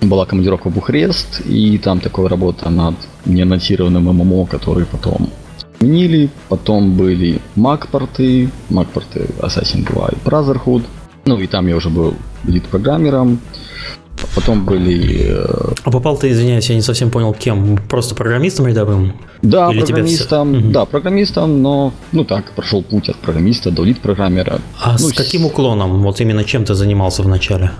[0.00, 5.30] была командировка в Бухарест, и там такая работа над неаннотированным ММО, который потом
[5.78, 6.30] сменили.
[6.48, 10.84] Потом были Mac-порты, Mac-порты Assassin's 2 и Brotherhood.
[11.24, 13.40] Ну и там я уже был лид-программером.
[14.34, 15.26] Потом были...
[15.30, 17.78] Э, а попал ты, извиняюсь, я не совсем понял, кем?
[17.88, 19.14] Просто программистом рядовым?
[19.42, 20.70] Да, Или программистом, все...
[20.70, 24.60] да, программистом, но, ну так, прошел путь от программиста до лид-программера.
[24.80, 26.02] А ну, с каким уклоном?
[26.02, 27.70] Вот именно чем ты занимался вначале?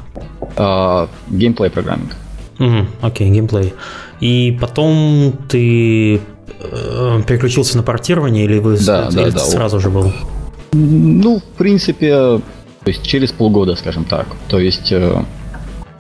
[0.57, 2.13] А, геймплей программинг.
[2.59, 3.75] Угу, окей, геймплей.
[4.21, 9.91] И потом ты э, переключился на портирование или вы да, или да, да, сразу же
[9.91, 10.13] был?
[10.73, 12.43] Ну, в принципе, то
[12.87, 14.27] есть через полгода, скажем так.
[14.49, 15.23] То есть э,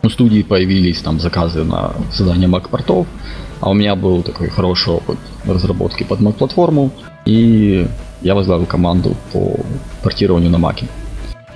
[0.03, 3.07] у студии появились там заказы на создание Mac-портов,
[3.61, 6.91] а у меня был такой хороший опыт разработки под Mac-платформу,
[7.25, 7.87] и
[8.23, 9.57] я возглавил команду по
[10.03, 10.85] портированию на Mac.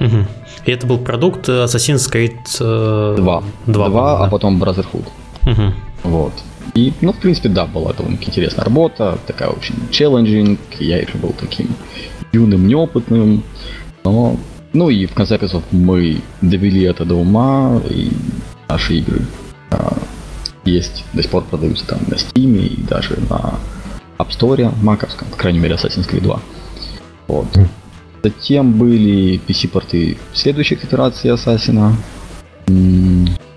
[0.00, 0.26] Угу.
[0.66, 3.16] И это был продукт Assassin's Creed 2.
[3.16, 4.24] 2, 2 да?
[4.24, 5.06] а потом Brotherhood.
[5.46, 5.72] Угу.
[6.04, 6.32] Вот.
[6.74, 11.34] И, ну, в принципе, да, была довольно интересная работа, такая очень челленджинг, я еще был
[11.38, 11.68] таким
[12.32, 13.42] юным, неопытным,
[14.04, 14.36] но,
[14.72, 18.10] ну и в конце концов мы довели это до ума, и
[18.68, 19.20] наши игры
[19.70, 19.96] а,
[20.64, 23.58] есть, до сих пор продаются там на Steam и даже на
[24.18, 26.40] App Store, маковском, по крайней мере, Assassin's Creed 2.
[27.28, 27.46] Вот.
[28.22, 31.94] Затем были PC-порты следующих итераций Assassin.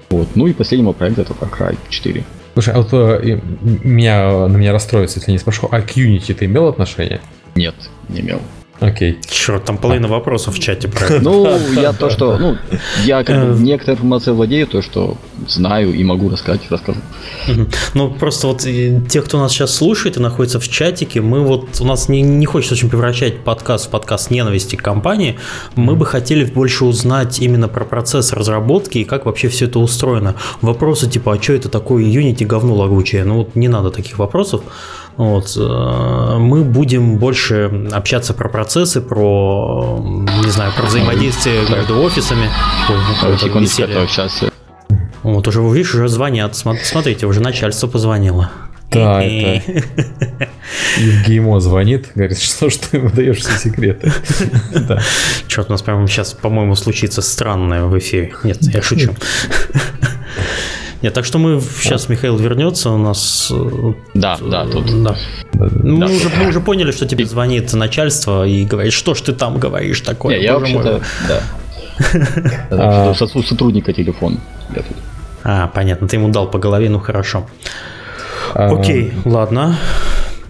[0.09, 0.27] Вот.
[0.35, 2.23] Ну и последнего проекта это Far Cry 4.
[2.53, 3.39] Слушай, а вот э,
[3.83, 7.19] меня, на меня расстроится, если не спрошу, а к Unity ты имел отношение?
[7.53, 7.75] Нет,
[8.07, 8.41] не имел.
[8.79, 9.19] Окей.
[9.29, 12.57] Черт, там половина вопросов в чате про Ну, я то, что, ну,
[13.05, 13.57] я как бы э.
[13.59, 16.99] некоторой информацией владею, то, что знаю и могу рассказать, расскажу.
[17.93, 21.85] Ну, просто вот те, кто нас сейчас слушает и находится в чатике, мы вот, у
[21.85, 25.37] нас не, не хочется очень превращать подкаст в подкаст ненависти к компании,
[25.75, 30.35] мы бы хотели больше узнать именно про процесс разработки и как вообще все это устроено.
[30.61, 33.23] Вопросы типа, а что это такое Unity говно лагучее?
[33.23, 34.63] Ну, вот не надо таких вопросов.
[35.17, 35.55] Вот.
[35.57, 39.99] Э, мы будем больше общаться про процессы, про,
[40.43, 42.49] не знаю, про взаимодействие между офисами.
[42.89, 44.43] Ой, сейчас
[45.23, 46.55] Вот уже, видишь, уже звонят.
[46.55, 48.51] Смотрите, уже начальство позвонило.
[48.91, 49.73] Да, это...
[50.97, 54.11] Евгеймо звонит, говорит, что ж ты выдаешь все секреты.
[54.87, 55.01] Да.
[55.47, 58.33] Черт, у нас прямо сейчас, по-моему, случится странное в эфире.
[58.43, 59.15] Нет, я шучу.
[61.01, 63.51] Нет, так что мы сейчас Михаил вернется, у нас...
[63.53, 65.03] Э, да, да, тут.
[65.03, 65.15] Да.
[65.53, 66.05] Мы, да.
[66.07, 70.01] Уже, мы уже поняли, что тебе звонит начальство и говорит, что ж ты там говоришь
[70.01, 70.37] такое.
[70.37, 71.41] Не, я вообще-то, да.
[72.71, 73.13] А.
[73.13, 74.39] Сотрудника телефон.
[75.43, 77.47] А, понятно, ты ему дал по голове, ну хорошо.
[78.53, 79.77] А, Окей, ладно.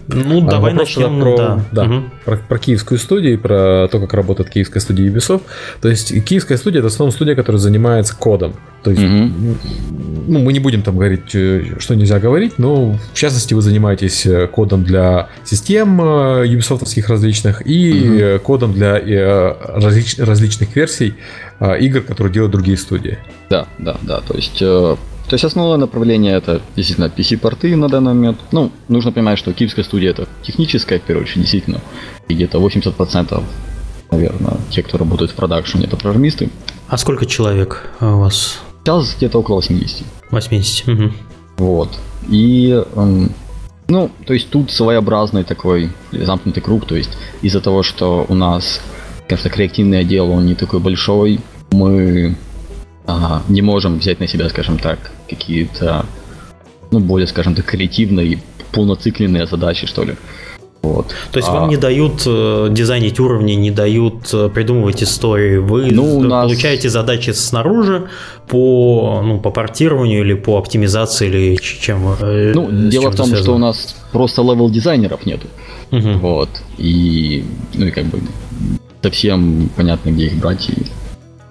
[0.08, 1.20] Ну, а, давай начнем.
[1.20, 1.64] Про, да.
[1.72, 2.04] Да, угу.
[2.24, 5.42] про, про киевскую студию, про то, как работает киевская студия Ubisoft.
[5.80, 8.54] То есть киевская студия это в основном студия, которая занимается кодом.
[8.82, 9.56] То есть, угу.
[10.28, 14.24] ну, мы не будем там говорить, э, что нельзя говорить, но в частности вы занимаетесь
[14.26, 18.44] э, кодом для систем э, Ubisoft различных и угу.
[18.44, 18.94] кодом для
[19.74, 21.14] различ, различных версий
[21.80, 23.18] игр, которые делают другие студии.
[23.50, 24.20] Да, да, да.
[24.20, 24.62] То есть
[25.28, 28.38] то есть основное направление это действительно PC-порты на данный момент.
[28.52, 31.80] Ну, нужно понимать, что киевская студия это техническая, в первую очередь, действительно.
[32.28, 33.42] И где-то 80%,
[34.12, 36.48] наверное, те, кто работает в продакшене, это программисты.
[36.88, 38.58] А сколько человек у вас?
[38.84, 40.04] Сейчас где-то около 80.
[40.30, 41.12] 80, угу.
[41.56, 41.90] Вот.
[42.28, 43.32] И, эм,
[43.88, 47.10] ну, то есть тут своеобразный такой замкнутый круг, то есть
[47.42, 48.80] из-за того, что у нас,
[49.26, 51.40] конечно, креативный отдел, он не такой большой,
[51.72, 52.36] мы
[53.06, 56.06] ага, не можем взять на себя, скажем так, какие-то,
[56.90, 58.40] ну, более, скажем так, креативные,
[58.72, 60.16] полноцикленные задачи, что ли.
[60.86, 61.08] Вот.
[61.32, 61.52] То есть а...
[61.52, 65.56] вам не дают э, дизайнить уровни, не дают э, придумывать истории.
[65.56, 66.44] Вы ну, нас...
[66.44, 68.08] получаете задачи снаружи
[68.46, 72.14] по, ну, по портированию или по оптимизации или чем.
[72.20, 73.42] Э, ну, дело в том, связано?
[73.42, 75.48] что у нас просто level дизайнеров нету.
[75.90, 76.18] Угу.
[76.20, 76.50] Вот.
[76.78, 78.20] И, ну и как бы
[79.02, 80.68] совсем понятно, где их брать.
[80.70, 80.86] И...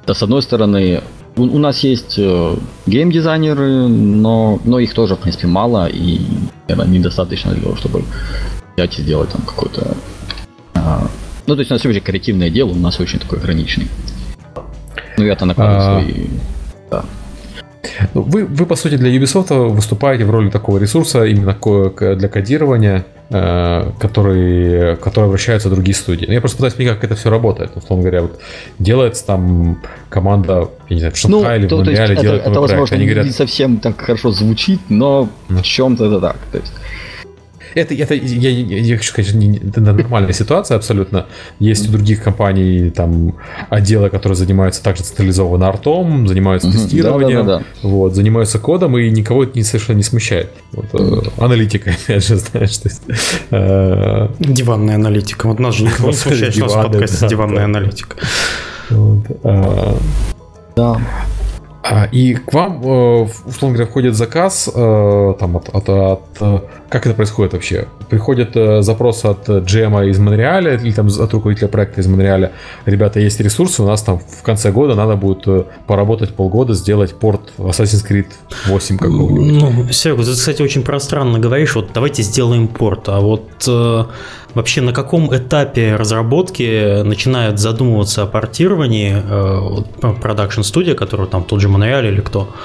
[0.08, 1.02] Да, с одной стороны,
[1.38, 6.22] у, у нас есть э, геймдизайнеры, но, но их тоже, в принципе, мало, и
[6.68, 8.04] это недостаточно для того, чтобы
[8.76, 9.96] взять и сделать там какой-то...
[10.74, 11.08] А,
[11.48, 13.88] ну, то есть у нас вообще креативное дело, у нас очень такой ограниченный.
[15.18, 16.02] Ну, я-то накладываю а...
[16.02, 16.28] свои...
[16.92, 17.06] Да.
[18.14, 21.56] Ну, вы, вы, по сути, для Ubisoft выступаете в роли такого ресурса именно
[22.16, 26.26] для кодирования, э, который, который обращаются другие студии.
[26.26, 27.72] Ну, я просто пытаюсь понять, как это все работает.
[27.76, 28.40] Условно говоря, вот
[28.80, 32.62] делается там команда, я не знаю, в Шанхае ну, или в Монреале делает это, это,
[32.62, 33.26] возможно, Они говорят...
[33.26, 36.38] не совсем так хорошо звучит, но в чем-то это так.
[36.52, 36.74] То есть
[37.76, 41.26] это, это я, я, я хочу сказать, не, это нормальная ситуация абсолютно.
[41.60, 43.36] Есть у других компаний там
[43.70, 47.90] отделы, которые занимаются также централизованно артом, занимаются тестированием, да, да, да, да.
[47.90, 50.52] вот, занимаются кодом, и никого это не, совершенно не смущает.
[50.72, 53.02] Вот, э, аналитика, опять же, знаешь, то есть...
[53.52, 54.30] Э...
[54.40, 55.48] Диванная аналитика.
[55.48, 58.16] Вот нас же никого не смущает, что у нас в подкасте диванная аналитика.
[58.90, 59.96] Вот, э...
[60.76, 61.02] Да.
[61.88, 66.64] А, и к вам, э, условно говоря, входит заказ э, там, от, от, от...
[66.86, 67.88] Э, как это происходит вообще?
[68.10, 72.52] Приходит запрос от GM из Монреаля или там от руководителя проекта из Монреаля.
[72.86, 77.54] Ребята, есть ресурсы, у нас там в конце года надо будет поработать полгода, сделать порт
[77.58, 78.28] Assassin's Creed
[78.68, 79.62] 8 какого-нибудь.
[79.62, 83.68] Ну, Серега, ты, кстати, очень пространно говоришь, вот давайте сделаем порт, а вот
[84.56, 91.60] Вообще, на каком этапе разработки начинают задумываться о портировании э, продакшн студия, которая там тот
[91.60, 92.56] же Монреаль или кто?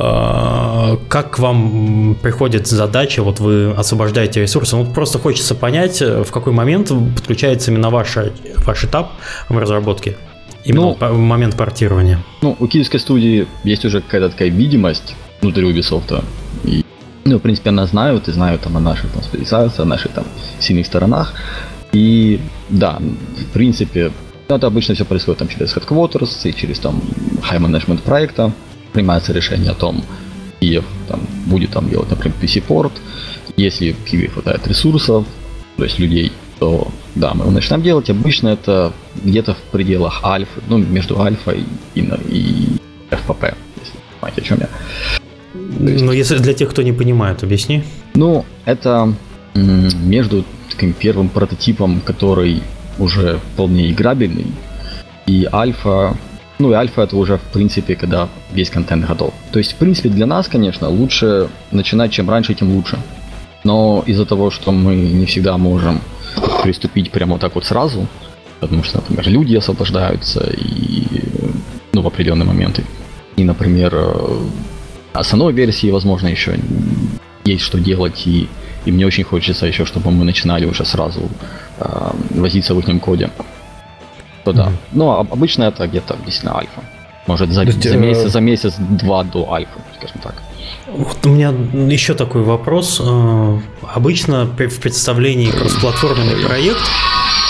[0.00, 6.30] Э, как к вам приходит задача, вот вы освобождаете ресурсы, ну просто хочется понять, в
[6.30, 8.16] какой момент подключается именно ваш,
[8.58, 9.12] ваш этап
[9.48, 10.16] в разработке,
[10.64, 12.20] именно ну, в момент портирования.
[12.42, 16.22] Ну, у киевской студии есть уже какая-то такая видимость внутри Ubisoft,
[16.64, 16.84] и
[17.24, 20.24] ну, в принципе, она знают и знают там о наших там, специалистах, о наших там
[20.60, 21.34] сильных сторонах.
[21.92, 24.12] И да, в принципе,
[24.48, 27.02] ну, это обычно все происходит там через Headquarters и через там
[27.50, 28.52] high management проекта.
[28.92, 30.04] Принимается решение о том,
[30.60, 32.92] Киев там, будет там делать, например, PC-порт.
[33.56, 35.26] Если в Киеве хватает ресурсов,
[35.76, 38.10] то есть людей, то да, мы его начинаем делать.
[38.10, 42.68] Обычно это где-то в пределах альфы, ну, между альфа и, и, и
[43.10, 44.68] FPP, если понимаете, о чем я.
[45.92, 46.04] Есть...
[46.04, 47.84] Но если для тех, кто не понимает, объясни.
[48.14, 49.14] Ну, это
[49.54, 52.62] между таким первым прототипом, который
[52.98, 54.46] уже вполне играбельный,
[55.26, 56.16] и альфа.
[56.58, 59.32] Ну и альфа это уже в принципе, когда весь контент готов.
[59.52, 62.98] То есть, в принципе, для нас, конечно, лучше начинать чем раньше, тем лучше.
[63.64, 66.00] Но из-за того, что мы не всегда можем
[66.62, 68.06] приступить прямо так вот сразу,
[68.60, 71.22] потому что, например, люди освобождаются и
[71.92, 72.84] ну, в определенные моменты.
[73.36, 73.94] И, например,
[75.12, 76.58] основной версии, возможно, еще
[77.44, 78.48] есть что делать, и,
[78.84, 81.20] и мне очень хочется еще, чтобы мы начинали уже сразу
[81.78, 83.30] э, возиться в их коде.
[84.48, 84.68] То да.
[84.68, 84.76] Mm-hmm.
[84.92, 86.80] Но обычно это где-то действительно альфа.
[87.26, 90.34] Может, за, есть, за, месяц, за месяц-два до альфа, скажем так.
[90.86, 91.52] Вот у меня
[91.92, 93.02] еще такой вопрос.
[93.94, 96.80] Обычно в представлении кроссплатформенный проект...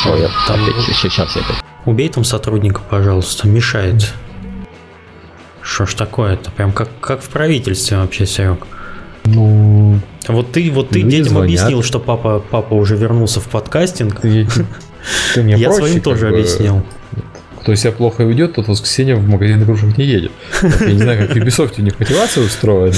[0.07, 1.57] Ой, там, опять, сейчас я опять.
[1.85, 4.13] Убей там сотрудника, пожалуйста, мешает.
[5.63, 6.51] Что ж такое-то?
[6.51, 8.67] Прям как, как в правительстве вообще, Серег.
[9.25, 11.45] Ну, вот ты, вот ты детям звонят.
[11.45, 14.21] объяснил, что папа, папа уже вернулся в подкастинг.
[15.35, 16.83] Ты, мне Я своим тоже бы, объяснил.
[17.63, 20.33] Кто себя плохо ведет, тот воскресенье в магазин игрушек не едет.
[20.81, 22.97] Я не знаю, как Ubisoft у них мотивация устроена.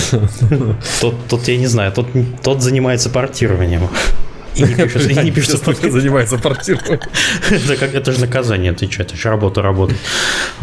[1.01, 2.07] Тот, тот я не знаю, тот,
[2.43, 3.89] тот занимается портированием.
[4.55, 7.01] И не пишет, и не пишет только занимается портированием.
[7.51, 10.01] это, как, это же наказание, ты что, это же работа работает.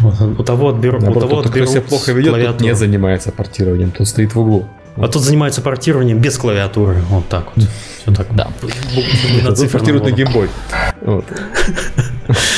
[0.00, 4.34] У того отберут, у того отберут себя плохо ведет, тот не занимается портированием, тот стоит
[4.34, 4.68] в углу.
[5.00, 6.96] А тут занимается портированием без клавиатуры.
[7.08, 7.66] Вот так вот.
[8.02, 8.34] Все так.
[8.34, 8.48] Да.
[8.60, 10.48] Тут портируют на геймбой.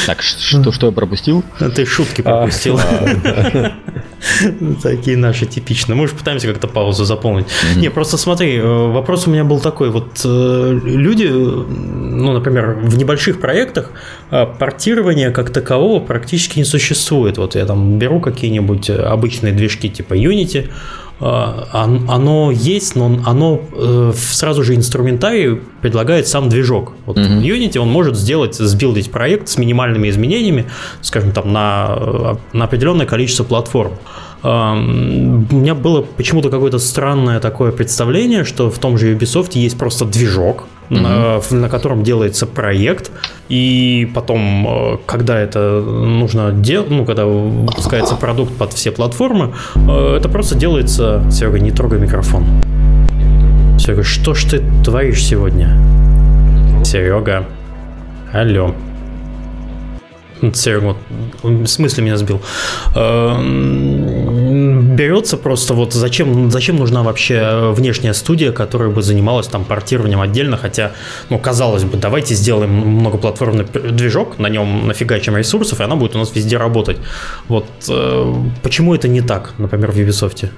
[0.06, 1.44] Так, что, что я пропустил?
[1.58, 2.80] Ты шутки а, пропустил.
[4.82, 5.96] Такие наши типичные.
[5.96, 7.46] Мы же пытаемся как-то паузу заполнить.
[7.76, 9.90] Не, просто смотри, э, вопрос у меня был такой.
[9.90, 13.90] Вот э, люди, ну, например, в небольших проектах
[14.30, 17.38] э, портирования как такового практически не существует.
[17.38, 24.12] Вот я там беру какие-нибудь обычные движки типа Unity, а, оно есть, но оно э,
[24.16, 26.92] сразу же инструментарий предлагает сам движок.
[27.04, 27.42] Вот mm-hmm.
[27.42, 30.66] Unity он может сделать, сбилдить проект с минимальными изменениями,
[31.02, 33.92] скажем, там на, э, на определенное количество платформ.
[34.42, 40.06] У меня было почему-то какое-то странное такое представление, что в том же Ubisoft есть просто
[40.06, 41.44] движок, mm-hmm.
[41.50, 43.10] на, на котором делается проект,
[43.48, 50.16] и потом, э, когда это нужно делать, ну, когда выпускается продукт под все платформы, э,
[50.16, 51.22] это просто делается...
[51.30, 52.44] Серега, не трогай микрофон.
[53.78, 55.76] Серега, что ж ты творишь сегодня?
[56.84, 57.46] Серега.
[58.32, 58.74] Алло.
[60.54, 60.96] Серега,
[61.42, 62.40] в смысле меня сбил.
[65.00, 70.58] Берется просто вот зачем, зачем нужна вообще внешняя студия, которая бы занималась там портированием отдельно,
[70.58, 70.92] хотя,
[71.30, 76.18] ну, казалось бы, давайте сделаем многоплатформенный движок, на нем нафигачим ресурсов, и она будет у
[76.18, 76.98] нас везде работать.
[77.48, 80.50] Вот э, почему это не так, например, в Ubisoft?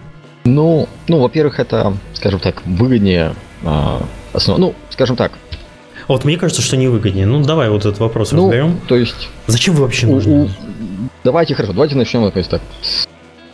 [0.42, 3.98] Ну, ну, во-первых, это, скажем так, выгоднее э,
[4.32, 4.58] основ...
[4.58, 5.30] Ну, скажем так,
[6.08, 7.26] вот мне кажется, что невыгоднее.
[7.26, 8.80] Ну, давай вот этот вопрос ну, разберем.
[8.88, 9.28] То есть...
[9.46, 10.32] Зачем вы вообще нужны?
[10.32, 10.48] У, у...
[11.22, 13.06] Давайте, хорошо, давайте начнем, есть, так, с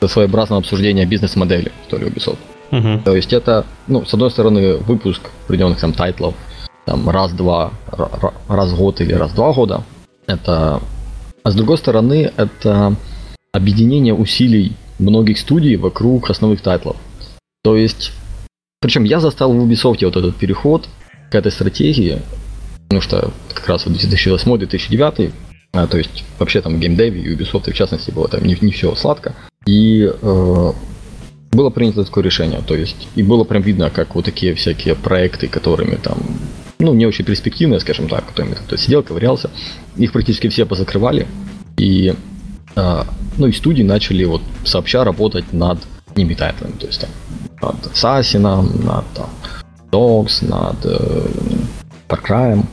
[0.07, 2.39] своеобразного обсуждения бизнес-модели, что ли, Ubisoft.
[2.71, 3.03] Угу.
[3.05, 6.35] То есть это, ну, с одной стороны, выпуск определенных там тайтлов,
[6.85, 7.73] там, раз-два,
[8.49, 9.85] раз в год или раз-два года.
[10.27, 10.81] Это...
[11.43, 12.95] А с другой стороны, это
[13.53, 16.97] объединение усилий многих студий вокруг основных тайтлов.
[17.63, 18.13] То есть,
[18.81, 20.89] причем я застал в Ubisoft вот этот переход
[21.31, 22.21] к этой стратегии,
[22.89, 25.33] потому что как раз 2008-2009,
[25.73, 28.73] а, то есть вообще там в геймдеве и Ubisoft в частности было там не, не
[28.73, 29.35] все сладко.
[29.67, 30.73] И э,
[31.53, 35.49] было принято такое решение, то есть и было прям видно, как вот такие всякие проекты,
[35.49, 36.19] которыми там
[36.79, 39.51] ну, не очень перспективные, скажем так, которыми кто сидел, ковырялся,
[39.97, 41.27] их практически все позакрывали,
[41.77, 42.15] и,
[42.77, 43.03] э,
[43.37, 45.79] ну, и студии начали вот сообща работать над
[46.17, 47.11] ними тайтлами, то есть там
[47.61, 49.31] над Assassin, над там,
[49.91, 51.27] Dogs, над э,
[52.09, 52.65] Far Cry.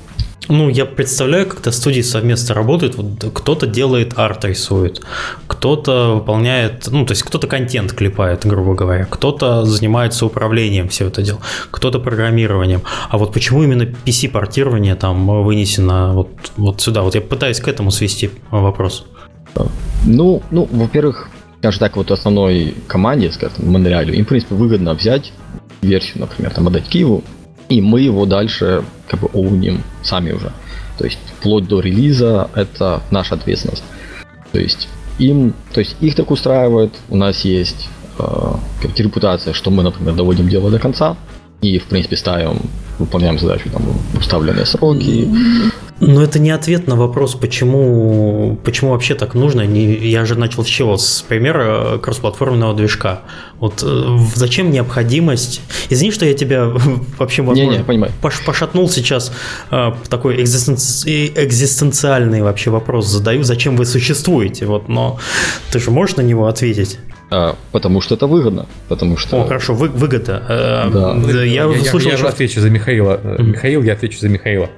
[0.47, 5.01] Ну, я представляю, когда студии совместно работают, вот кто-то делает арт рисует,
[5.47, 11.21] кто-то выполняет, ну, то есть кто-то контент клепает, грубо говоря, кто-то занимается управлением все это
[11.21, 11.39] дело,
[11.71, 12.81] кто-то программированием.
[13.09, 17.01] А вот почему именно PC-портирование там вынесено вот, вот сюда?
[17.01, 19.05] Вот я пытаюсь к этому свести вопрос.
[20.05, 21.29] Ну, ну, во-первых,
[21.59, 25.33] скажем так, вот основной команде, скажем, Монреалю, им, в принципе, выгодно взять
[25.81, 27.23] версию, например, там, отдать Киеву,
[27.70, 30.51] и мы его дальше как бы оуним сами уже.
[30.97, 33.84] То есть вплоть до релиза это наша ответственность.
[34.51, 34.88] То есть
[35.20, 38.24] им, то есть их так устраивает, у нас есть э,
[38.82, 41.18] как репутация, что мы, например, доводим дело до конца
[41.61, 42.61] и, в принципе, ставим,
[42.99, 43.84] выполняем задачу там
[44.18, 45.28] уставленные сроки,
[45.99, 49.61] но это не ответ на вопрос, почему, почему вообще так нужно.
[49.61, 50.97] Я же начал с чего?
[50.97, 53.21] С примера кроссплатформенного движка.
[53.59, 55.61] Вот э, зачем необходимость...
[55.89, 56.65] Извини, что я тебя
[57.17, 58.11] вообще, возможно, не, не, понимаю.
[58.21, 59.31] Пош, пошатнул сейчас
[59.71, 61.27] э, такой экзистенци...
[61.27, 63.43] экзистенциальный вообще вопрос задаю.
[63.43, 64.65] Зачем вы существуете?
[64.65, 65.17] Вот, но
[65.71, 66.99] ты же можешь на него ответить?
[67.31, 68.67] А, потому что это выгодно.
[68.87, 69.41] Потому что...
[69.41, 70.43] О, хорошо, вы, выгода.
[70.47, 71.15] Э, да.
[71.33, 73.19] Я, я, я, я же отвечу за Михаила.
[73.23, 73.43] Mm-hmm.
[73.43, 74.69] Михаил, я отвечу за Михаила.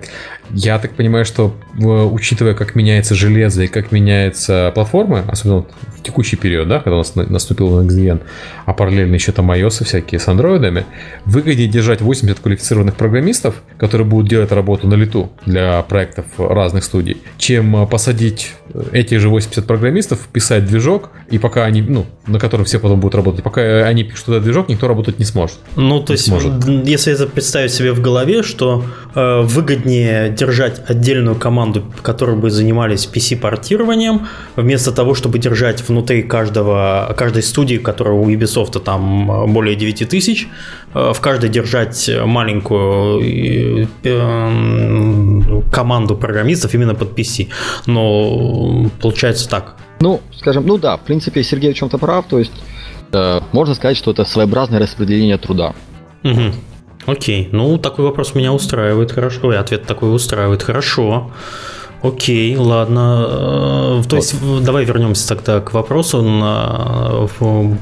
[0.52, 6.36] Я так понимаю, что учитывая, как меняется железо и как меняется платформа, особенно в текущий
[6.36, 8.22] период, да, когда у нас наступил Next Gen,
[8.66, 10.86] а параллельно еще там iOS всякие с андроидами,
[11.26, 17.18] выгоднее держать 80 квалифицированных программистов, которые будут делать работу на лету для проектов разных студий,
[17.38, 18.54] чем посадить
[18.91, 23.16] этих же 80 программистов, писать движок, и пока они, ну, на котором все потом будут
[23.16, 25.58] работать, пока они пишут этот движок, никто работать не сможет.
[25.76, 26.66] Ну, то есть, сможет.
[26.86, 28.84] если это представить себе в голове, что
[29.16, 37.14] э, выгоднее держать отдельную команду, которая бы занимались PC-портированием, вместо того, чтобы держать внутри каждого,
[37.18, 40.48] каждой студии, которая у Ubisoft там более 9 тысяч,
[40.94, 47.50] э, в каждой держать маленькую э, команду программистов именно под PC.
[47.86, 49.76] Но получается так.
[50.00, 52.52] Ну, скажем, ну да, в принципе, Сергей в чем-то прав, то есть
[53.12, 55.74] э, можно сказать, что это своеобразное распределение труда.
[56.24, 56.54] Угу.
[57.08, 61.32] Окей, ну такой вопрос меня устраивает хорошо, и ответ такой устраивает хорошо.
[62.03, 63.26] Окей, ладно.
[63.28, 67.28] Э, то есть давай вернемся тогда к вопросу на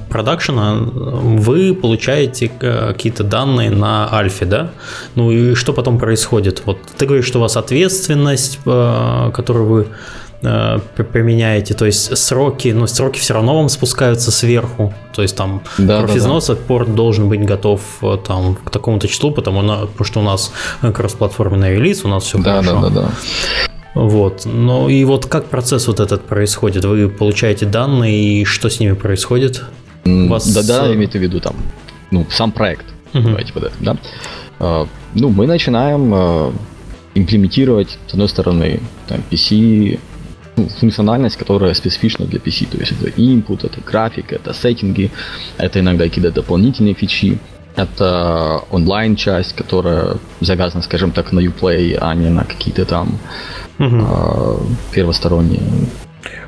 [0.10, 0.76] продакшена.
[0.76, 4.72] Вы получаете какие-то данные на альфе, да?
[5.16, 6.62] Ну и что потом происходит?
[6.66, 9.88] Вот ты говоришь, что у вас ответственность, э, которую вы
[10.42, 15.62] э, применяете, то есть сроки, но сроки все равно вам спускаются сверху, то есть там
[15.78, 16.66] да, профизноса да, да.
[16.68, 17.82] порт должен быть готов
[18.26, 22.62] там к такому-то числу, потому, потому что у нас кросс-платформенный релиз, у нас все да,
[22.62, 22.82] хорошо.
[22.82, 23.10] Да, да, да.
[23.96, 24.42] Вот.
[24.46, 26.84] Ну и вот как процесс вот этот происходит?
[26.84, 29.64] Вы получаете данные, и что с ними происходит?
[30.06, 30.48] вас...
[30.54, 31.56] Да, да, имеете в виду там,
[32.12, 32.86] ну, сам проект.
[33.14, 33.24] Угу.
[33.24, 34.88] Давайте под это, да.
[35.14, 36.54] Ну, мы начинаем
[37.14, 40.00] имплементировать, с одной стороны, там, PC, ну,
[40.56, 42.68] функциональность, которая специфична для PC.
[42.70, 45.12] То есть это input, это графика, это сеттинги,
[45.58, 47.40] это иногда какие-то дополнительные фичи.
[47.76, 53.20] Это онлайн-часть, которая завязана, скажем так, на Uplay, а не на какие-то там
[53.80, 53.98] угу.
[54.02, 54.60] а,
[54.94, 55.62] первосторонние.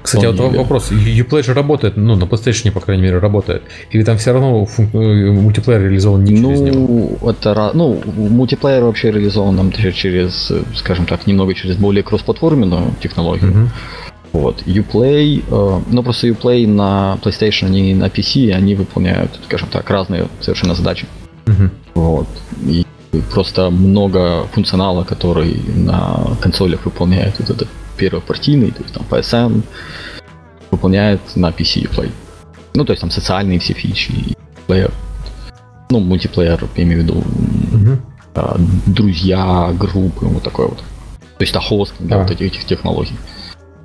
[0.01, 0.57] Кстати, вот игры.
[0.57, 0.91] вопрос.
[0.91, 3.63] Uplay же работает, ну, на PlayStation, по крайней мере, работает.
[3.91, 7.29] Или там все равно фун- э, мультиплеер реализован не ну, через него?
[7.29, 13.51] Это, ну, мультиплеер вообще реализован там через, скажем так, немного через более кроссплатформенную технологию.
[13.51, 13.69] Угу.
[14.33, 14.63] Вот.
[14.67, 20.27] Uplay, э, ну просто Uplay на PlayStation и на PC, они выполняют, скажем так, разные
[20.41, 21.07] совершенно задачи.
[21.47, 21.69] Угу.
[21.95, 22.27] Вот.
[22.65, 22.85] И
[23.33, 27.67] просто много функционала, который на консолях выполняет вот этот
[27.97, 29.63] первопартийный, то есть там PSN,
[30.71, 32.11] выполняет на PC Uplay.
[32.73, 34.35] Ну, то есть там социальные все фичи,
[34.67, 34.91] плеер.
[35.89, 37.97] Ну, мультиплеер, я имею в виду, угу.
[38.85, 40.77] друзья, группы, вот такое вот.
[40.77, 42.19] То есть это хостинг а.
[42.19, 43.15] вот этих, этих технологий.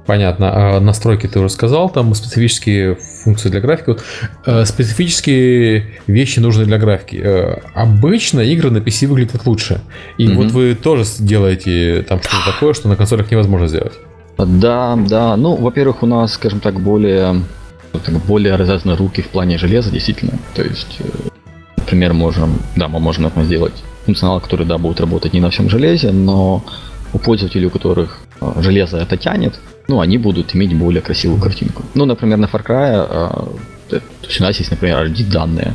[0.06, 0.76] Понятно.
[0.76, 3.90] А настройки ты уже сказал, там специфические функции для графики.
[3.90, 4.04] Вот,
[4.46, 7.20] э, специфические вещи нужны для графики.
[7.22, 9.80] Э, обычно игры на PC выглядят лучше.
[10.18, 13.92] И mm вот вы тоже делаете там что-то такое, что на консолях невозможно сделать.
[14.38, 15.36] Да, да.
[15.36, 17.42] Ну, во-первых, у нас, скажем так, более,
[18.04, 20.32] так, более развязаны руки в плане железа, действительно.
[20.54, 21.28] То есть, э,
[21.76, 25.70] например, можем, да, мы можем например, сделать функционал, который, да, будет работать не на всем
[25.70, 26.64] железе, но
[27.12, 31.82] у пользователей, у которых э, железо это тянет, ну, они будут иметь более красивую картинку.
[31.94, 35.74] Ну, например, на Far Cry, э, то есть у нас есть, например, RD данные,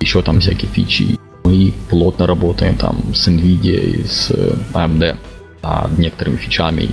[0.00, 1.18] еще там всякие фичи.
[1.44, 4.30] Мы плотно работаем там с NVIDIA и с
[4.74, 5.16] AMD
[5.62, 6.88] над некоторыми фичами.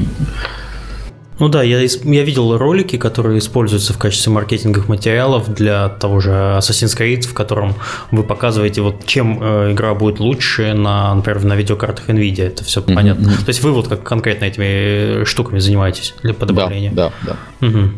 [1.38, 6.32] Ну да, я, я видел ролики, которые используются в качестве маркетинговых материалов для того же
[6.32, 7.76] Assassin's Creed, в котором
[8.12, 12.48] вы показываете, вот чем э, игра будет лучше на, например, на видеокартах NVIDIA.
[12.48, 12.96] Это все mm-hmm.
[12.96, 13.32] понятно.
[13.32, 16.92] То есть вы вот как конкретно этими э, штуками занимаетесь для подобрения?
[16.92, 17.68] Да, да, да.
[17.68, 17.90] Угу.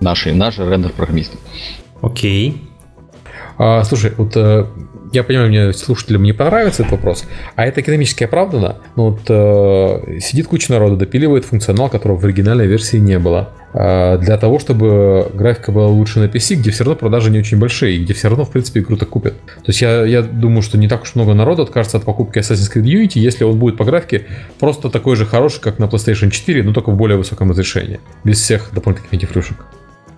[0.00, 1.38] Наши, наши рендер-программисты.
[2.00, 2.68] Окей.
[3.58, 4.66] А, слушай, вот э,
[5.12, 8.76] я понимаю, мне слушателям не понравится этот вопрос, а это экономически оправдано.
[8.96, 13.50] Ну, вот э, сидит куча народа, допиливает функционал, которого в оригинальной версии не было.
[13.74, 17.58] Э, для того, чтобы графика была лучше на PC, где все равно продажи не очень
[17.58, 19.34] большие, где все равно, в принципе, игру-то купят.
[19.34, 22.72] То есть я, я думаю, что не так уж много народу откажется от покупки Assassin's
[22.72, 24.26] Creed Unity, если он будет по графике
[24.58, 28.40] просто такой же хороший, как на PlayStation 4, но только в более высоком разрешении, без
[28.40, 29.56] всех дополнительных антифлюшек.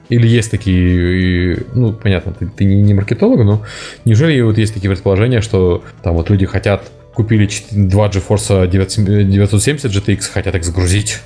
[0.09, 3.63] Или есть такие, ну, понятно, ты, ты не, не маркетолог, но
[4.05, 10.31] неужели вот есть такие предположения, что там вот люди хотят, купили 2 GeForce 970 GTX,
[10.31, 11.21] хотят их загрузить?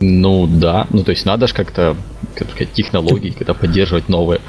[0.00, 1.96] Ну да, ну то есть надо же как-то
[2.34, 4.40] как технологии, когда поддерживать новые.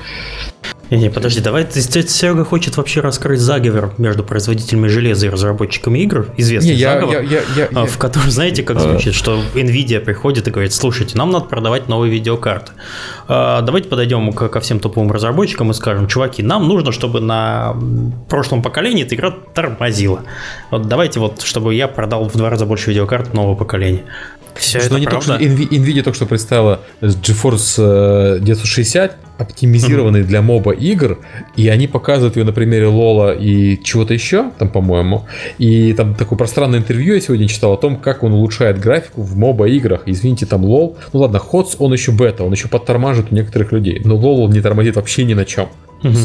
[0.90, 6.00] Не, не, подожди, давай, ты, Серега хочет вообще раскрыть заговор между производителями железа и разработчиками
[6.00, 10.00] игр, известный не, заговор, я, я, я, я, в котором, знаете, как звучит, что Nvidia
[10.00, 12.72] приходит и говорит, слушайте, нам надо продавать новые видеокарты.
[13.28, 17.76] А, давайте подойдем ко, ко всем топовым разработчикам и скажем, чуваки, нам нужно, чтобы на
[18.30, 20.24] прошлом поколении эта игра тормозила.
[20.72, 24.04] Вот давайте вот, чтобы я продал в два раза больше видеокарт нового поколения.
[24.60, 25.38] Все что это не правда?
[25.38, 30.24] Только, что Nvidia только что представила GeForce 960, э, оптимизированный mm-hmm.
[30.24, 31.20] для моба игр,
[31.56, 35.26] и они показывают ее на примере Лола и чего-то еще, там, по-моему.
[35.58, 39.38] И там такое пространное интервью я сегодня читал о том, как он улучшает графику в
[39.38, 40.04] моба играх.
[40.06, 40.98] Извините, там Лол.
[41.14, 44.02] Ну ладно, Ходс, он еще бета, он еще подтормаживает у некоторых людей.
[44.04, 45.70] Но Лол он не тормозит вообще ни на чем.
[46.04, 46.18] Угу.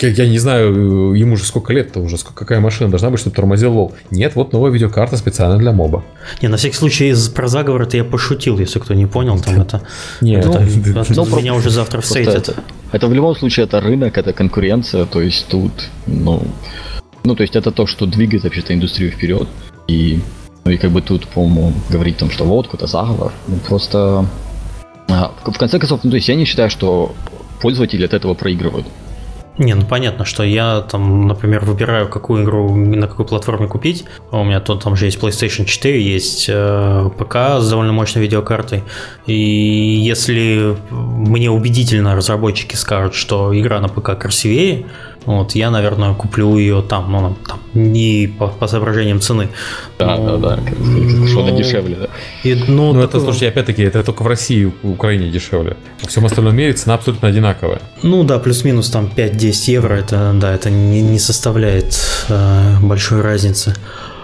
[0.00, 3.34] Я, я не знаю, ему же сколько лет-то уже, сколько, какая машина должна быть, чтобы
[3.34, 3.94] тормозил лол.
[4.10, 6.04] Нет, вот новая видеокарта специально для моба.
[6.40, 9.60] Не, на всякий случай из про заговор это я пошутил, если кто не понял, там
[9.60, 9.82] это.
[10.20, 12.48] Нет, ну, это, это, ну, меня уже завтра встретят.
[12.48, 12.62] Это,
[12.92, 15.72] это в любом случае это рынок, это конкуренция, то есть тут,
[16.06, 16.42] ну,
[17.24, 19.48] ну, то есть это то, что двигает вообще-то индустрию вперед.
[19.88, 20.20] И,
[20.64, 24.26] ну, и как бы тут, по-моему, говорить о том, что вот какой-то заговор, ну, просто...
[25.08, 27.14] А, в конце концов, ну, то есть я не считаю, что
[27.60, 28.86] пользователи от этого проигрывают.
[29.58, 34.04] Не, ну понятно, что я там, например, выбираю, какую игру на какой платформе купить.
[34.30, 38.84] У меня тут там же есть PlayStation 4, есть э, ПК с довольно мощной видеокартой.
[39.26, 44.86] И если мне убедительно разработчики скажут, что игра на ПК красивее,
[45.28, 49.50] вот, я, наверное, куплю ее там, ну, там, не по, по соображениям цены.
[49.98, 50.62] Да, но, да, да,
[51.28, 52.08] что она дешевле, да.
[52.44, 55.76] И, ну, ну это, слушайте, опять-таки, это только в России и Украине дешевле.
[56.02, 57.82] Во всем остальном мире цена абсолютно одинаковая.
[58.02, 61.94] Ну да, плюс-минус там 5-10 евро, это, да, это не, не составляет
[62.30, 63.74] э, большой разницы.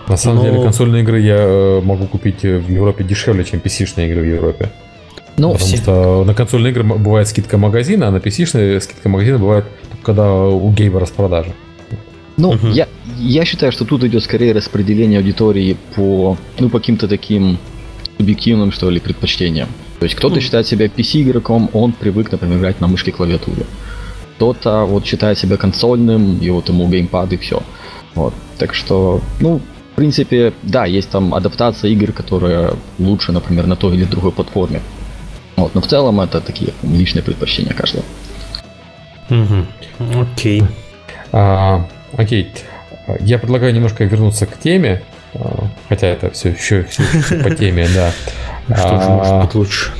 [0.09, 0.45] На самом но...
[0.45, 4.71] деле, консольные игры я э, могу купить в Европе дешевле, чем PC-шные игры в Европе.
[5.37, 5.77] Ну, Потому все.
[5.77, 9.65] что на консольные игры бывает скидка магазина, а на PC-шные скидка магазина бывает
[10.05, 11.53] когда у Гейба распродажа.
[12.37, 12.69] Ну, угу.
[12.69, 17.59] я, я считаю, что тут идет скорее распределение аудитории по, ну, по каким-то таким
[18.19, 19.69] субъективным, что ли, предпочтениям.
[19.99, 20.41] То есть кто-то mm.
[20.41, 23.65] считает себя PC-игроком, он привык, например, играть на мышке клавиатуре.
[24.37, 27.63] Кто-то вот считает себя консольным, и вот ему геймпад и все.
[28.15, 28.35] Вот.
[28.59, 29.61] Так что, ну,
[29.93, 34.81] в принципе, да, есть там адаптация игр, которые лучше, например, на той или другой платформе.
[35.57, 38.05] Вот, но в целом это такие личные предпочтения каждого.
[39.31, 40.21] Угу.
[40.21, 40.63] Окей.
[41.33, 41.87] А,
[42.17, 42.53] окей.
[43.21, 45.03] Я предлагаю немножко вернуться к теме,
[45.35, 48.13] а, хотя это все еще, все еще по теме, да.
[48.77, 49.93] Что же может быть лучше?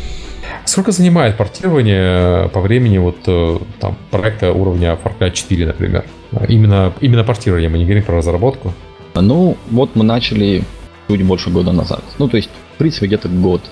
[0.65, 6.05] Сколько занимает портирование по времени вот э, там проекта уровня Far Cry 4, например?
[6.49, 8.73] Именно, именно портирование, мы не говорим про разработку.
[9.15, 10.65] Ну, вот мы начали
[11.09, 12.03] чуть больше года назад.
[12.19, 13.63] Ну, то есть, в принципе, где-то год.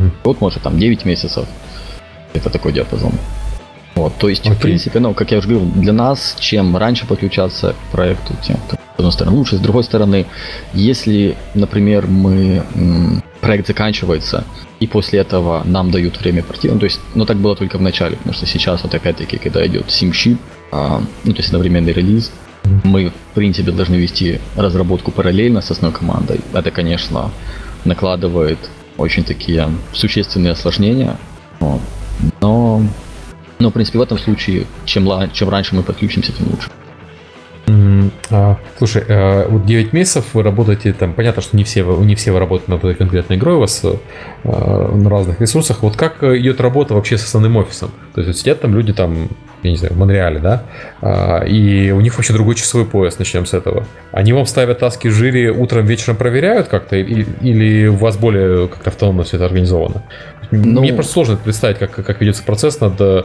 [0.00, 0.10] Угу.
[0.24, 1.46] Год, может, там 9 месяцев.
[2.32, 3.12] Это такой диапазон.
[3.96, 4.54] Вот, то есть, okay.
[4.54, 8.56] в принципе, ну, как я уже говорил, для нас, чем раньше подключаться к проекту, тем,
[8.70, 10.26] с одной стороны, лучше, с другой стороны,
[10.72, 12.62] если, например, мы
[13.40, 14.44] проект заканчивается,
[14.78, 17.82] и после этого нам дают время портирования, ну, то есть, ну, так было только в
[17.82, 20.38] начале, потому что сейчас, вот опять-таки, когда идет SimShip,
[20.72, 22.32] а, ну, то есть, одновременный релиз,
[22.84, 26.40] мы, в принципе, должны вести разработку параллельно с основной командой.
[26.52, 27.30] Это, конечно,
[27.84, 28.58] накладывает
[29.00, 31.16] очень такие существенные осложнения,
[31.60, 31.80] вот.
[32.40, 32.82] но
[33.60, 36.70] но, в принципе, в этом случае, чем, чем раньше мы подключимся, тем лучше.
[38.30, 42.32] А, слушай, а, вот 9 месяцев вы работаете, там, понятно, что не все, не все
[42.32, 45.82] вы работаете над этой конкретной игрой, у вас а, на разных ресурсах.
[45.82, 47.90] Вот как идет работа вообще с основным офисом?
[48.14, 49.28] То есть вот сидят там люди там
[49.62, 50.62] я не знаю, в Монреале, да,
[51.00, 53.86] а, и у них вообще другой часовой пояс, начнем с этого.
[54.12, 58.90] Они вам ставят таски жире, утром, вечером проверяют как-то, или, или у вас более как-то
[58.90, 60.02] автономно все это организовано?
[60.50, 63.22] Ну, Мне просто сложно представить, как, как ведется процесс над э,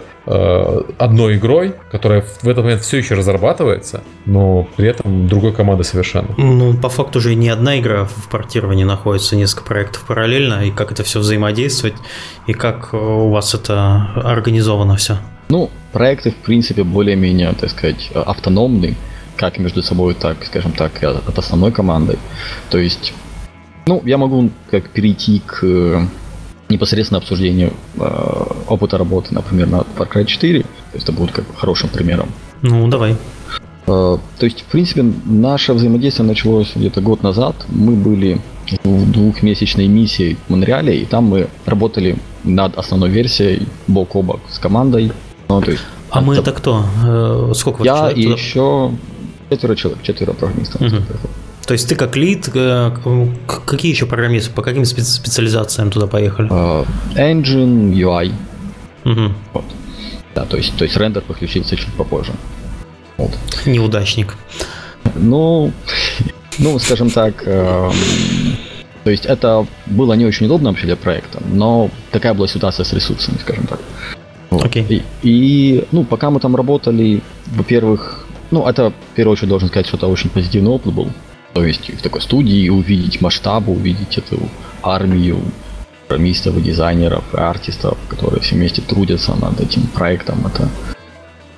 [1.00, 6.30] одной игрой, которая в этот момент все еще разрабатывается, но при этом другой команды совершенно.
[6.38, 10.92] Ну, по факту уже не одна игра в портировании находится, несколько проектов параллельно, и как
[10.92, 11.96] это все взаимодействовать,
[12.46, 15.18] и как у вас это организовано все.
[15.50, 18.96] Ну, проекты, в принципе, более-менее, так сказать, автономны,
[19.36, 22.18] как между собой, так, скажем так, от основной команды.
[22.70, 23.14] То есть,
[23.86, 26.08] ну, я могу как перейти к э,
[26.70, 30.62] непосредственно обсуждению э, опыта работы, например, на Far Cry 4.
[30.62, 32.30] То есть это будет как хорошим примером.
[32.62, 33.12] Ну, давай.
[33.88, 37.56] Э, то есть, в принципе, наше взаимодействие началось где-то год назад.
[37.70, 38.42] Мы были
[38.84, 44.40] в двухмесячной миссии в Монреале, и там мы работали над основной версией бок о бок
[44.50, 45.12] с командой
[45.50, 46.86] ну, то есть, а мы это кто?
[47.04, 48.36] Э, сколько Я человек и туда?
[48.36, 48.92] еще
[49.50, 50.82] четверо человек, четверо программистов.
[50.82, 51.04] Угу.
[51.66, 52.92] То есть ты как лид, э,
[53.66, 56.50] какие еще программисты, по каким специализациям туда поехали?
[56.50, 58.32] Uh, engine, UI.
[59.04, 59.34] Угу.
[59.54, 59.66] Вот.
[60.36, 62.34] Да, то есть, то есть рендер подключился чуть попозже.
[63.18, 63.32] Вот.
[63.66, 64.36] Неудачник.
[65.16, 65.72] Ну,
[66.60, 67.92] ну, скажем так, э,
[69.04, 72.94] то есть это было не очень удобно вообще для проекта, но такая была ситуация с
[72.94, 73.80] ресурсами, скажем так.
[74.56, 74.66] Вот.
[74.66, 74.86] Okay.
[74.90, 79.88] И, и, ну, пока мы там работали, во-первых, ну, это, в первую очередь, должен сказать,
[79.88, 81.10] что это очень позитивный опыт был.
[81.54, 84.38] То есть в такой студии увидеть масштабы, увидеть эту
[84.82, 85.40] армию
[86.08, 90.46] программистов, дизайнеров, артистов, которые все вместе трудятся над этим проектом.
[90.46, 90.70] Это,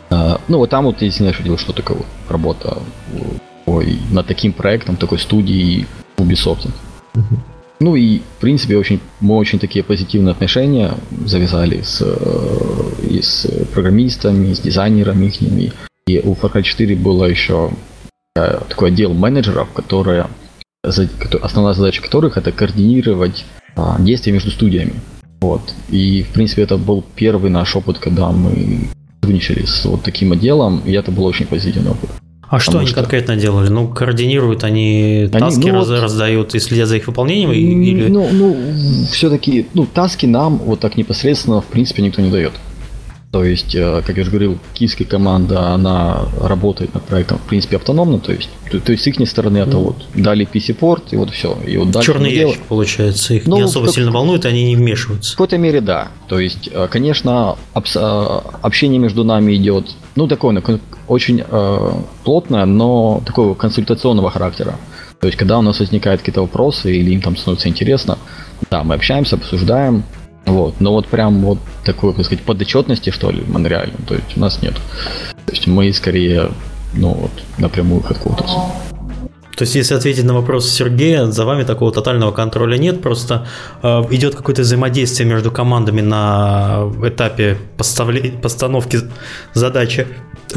[0.10, 2.78] э, ну, вот там вот я знаешь, видел, что такое вот работа
[3.66, 5.86] ой, над таким проектом, такой студии
[6.18, 6.70] Ubisoft.
[7.80, 10.94] Ну и, в принципе, очень, мы очень такие позитивные отношения
[11.26, 15.74] завязали с, э, и с программистами, с дизайнерами их.
[16.08, 17.72] И у Far Cry 4 было еще
[18.36, 20.28] такой отдел менеджеров, которые,
[20.84, 23.46] основная задача которых это координировать
[23.76, 24.94] а, действия между студиями.
[25.42, 25.74] Вот.
[25.90, 28.90] И, в принципе, это был первый наш опыт, когда мы
[29.22, 32.10] сотрудничали с вот таким отделом, и это был очень позитивный опыт.
[32.50, 33.02] А что они что...
[33.02, 33.68] конкретно делали?
[33.68, 37.52] Ну, координируют они, они таски ну, раз, вот, раздают и следят за их выполнением?
[37.52, 38.08] Или...
[38.08, 38.56] Ну, ну
[39.12, 42.54] все-таки, ну, таски нам вот так непосредственно, в принципе, никто не дает.
[43.32, 47.76] То есть, э, как я уже говорил, киевская команда, она работает над проектом, в принципе,
[47.76, 51.32] автономно, то есть, то, то есть с их стороны это вот дали PC-порт, и вот
[51.32, 51.58] все.
[51.68, 52.62] И вот Черный ящик, делаем.
[52.70, 55.34] получается, их ну, не особо как, сильно волнует, они не вмешиваются.
[55.34, 56.08] В какой-то мере, да.
[56.30, 60.64] То есть, э, конечно, э, общение между нами идет, ну, такое,
[61.10, 61.92] очень э,
[62.24, 64.76] плотное, но такого консультационного характера.
[65.20, 68.18] То есть, когда у нас возникают какие-то вопросы или им там становится интересно,
[68.72, 70.04] да, мы общаемся, обсуждаем,
[70.48, 70.76] вот.
[70.80, 74.62] Но вот прям вот такой, так сказать, подотчетности, что ли, Монреале, то есть у нас
[74.62, 74.76] нет.
[75.46, 76.52] То есть мы скорее,
[76.94, 78.50] ну вот, напрямую headquarters.
[79.58, 83.48] То есть, если ответить на вопрос Сергея, за вами такого тотального контроля нет, просто
[83.82, 89.00] э, идет какое-то взаимодействие между командами на этапе поставле- постановки
[89.54, 90.06] задачи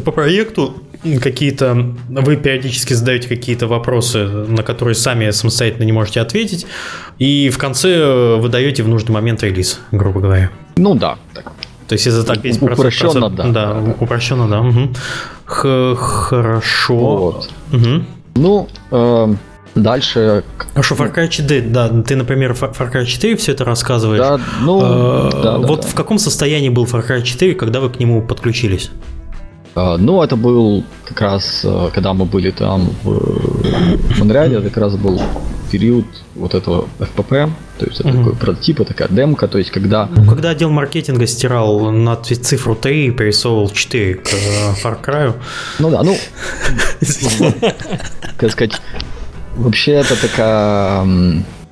[0.04, 0.74] по проекту,
[1.22, 6.66] какие-то, вы периодически задаете какие-то вопросы, на которые сами самостоятельно не можете ответить,
[7.18, 10.50] и в конце вы даете в нужный момент релиз, грубо говоря.
[10.76, 11.50] Ну да, так.
[11.88, 13.44] То есть это так весь Упрощенно, да.
[13.48, 14.60] Да, упрощенно, да.
[14.60, 14.90] Угу.
[15.46, 16.96] Х- хорошо.
[16.96, 17.50] Вот.
[17.72, 18.04] Угу.
[18.34, 19.34] Ну, э,
[19.74, 20.44] дальше...
[20.74, 24.20] А что, Far Cry 4, да, ты, например, Far Cry 4 все это рассказываешь.
[24.20, 25.88] Да, ну, э, да, Вот да.
[25.88, 28.90] в каком состоянии был Far Cry 4, когда вы к нему подключились?
[29.74, 34.78] А, ну, это был как раз, э, когда мы были там в Монреале, это как
[34.78, 35.20] раз был
[35.70, 36.04] период
[36.34, 38.18] вот этого FPP, то есть это угу.
[38.18, 40.06] такой прототип, такая демка, то есть когда...
[40.06, 45.34] Ну, когда отдел маркетинга стирал на цифру 3 и пересовывал 4 к э, Far Cry.
[45.78, 46.16] Ну да, ну,
[48.40, 48.80] как сказать,
[49.54, 51.06] вообще это такая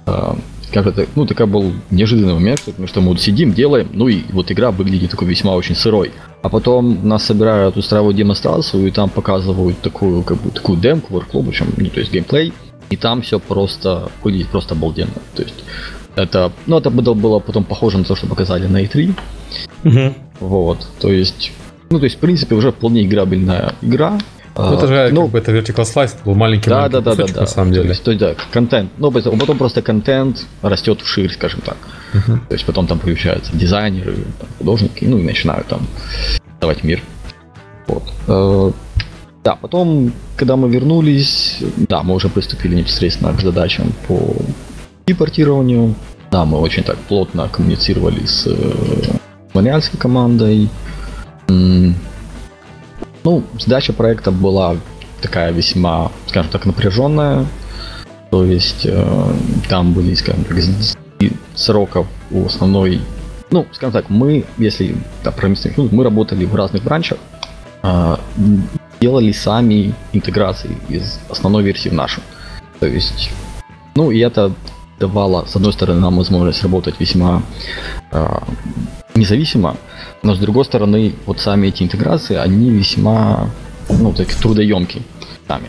[0.07, 0.35] э,
[0.71, 4.23] как это, ну, такой был неожиданный момент, потому что мы вот сидим, делаем, ну и
[4.33, 6.13] вот игра выглядит такой весьма очень сырой.
[6.43, 11.43] А потом нас собирают, устраивают демонстрацию, и там показывают такую, как бы, такую демку, workflow,
[11.43, 12.53] в общем, ну, то есть геймплей,
[12.91, 15.15] и там все просто выглядит просто обалденно.
[15.35, 15.65] То есть
[16.17, 19.15] это, ну, это было потом похоже на то, что показали на E3.
[19.85, 20.15] Угу.
[20.41, 21.51] Вот, то есть,
[21.89, 24.19] ну, то есть, в принципе, уже вполне играбельная игра,
[24.59, 27.15] ну, это же ну, как бы это vertical slice, это был маленький, да, да, да,
[27.15, 27.95] да, да, на самом деле.
[27.95, 28.91] То есть, да, контент.
[28.99, 31.77] Ну, потом просто контент растет вширь, скажем так.
[32.13, 32.39] Uh-huh.
[32.49, 35.87] То есть потом там появляются дизайнеры, там, художники, ну и начинают там
[36.61, 37.01] давать мир.
[37.87, 38.03] Вот.
[38.27, 38.73] Э,
[39.45, 44.35] да, потом, когда мы вернулись, да, мы уже приступили непосредственно к задачам по
[45.15, 45.95] портированию.
[46.31, 48.73] Да, мы очень так плотно коммуницировали с э,
[49.55, 50.69] маниальской командой.
[53.29, 54.77] Ну, задача проекта была
[55.21, 57.45] такая весьма, скажем так, напряженная.
[58.31, 59.33] То есть э,
[59.69, 60.57] там были, скажем так,
[61.55, 63.03] сроков у основной...
[63.51, 67.19] Ну, скажем так, мы, если да, про ну, мы работали в разных бранчах,
[67.83, 68.17] э,
[68.99, 72.23] делали сами интеграции из основной версии в нашу.
[72.81, 73.31] То есть,
[73.95, 74.55] ну и это
[74.99, 77.43] давало, с одной стороны, нам возможность работать весьма
[78.13, 78.27] э,
[79.15, 79.77] независимо,
[80.23, 83.51] но с другой стороны, вот сами эти интеграции, они весьма,
[83.89, 85.03] ну, так трудоемкие
[85.47, 85.69] сами.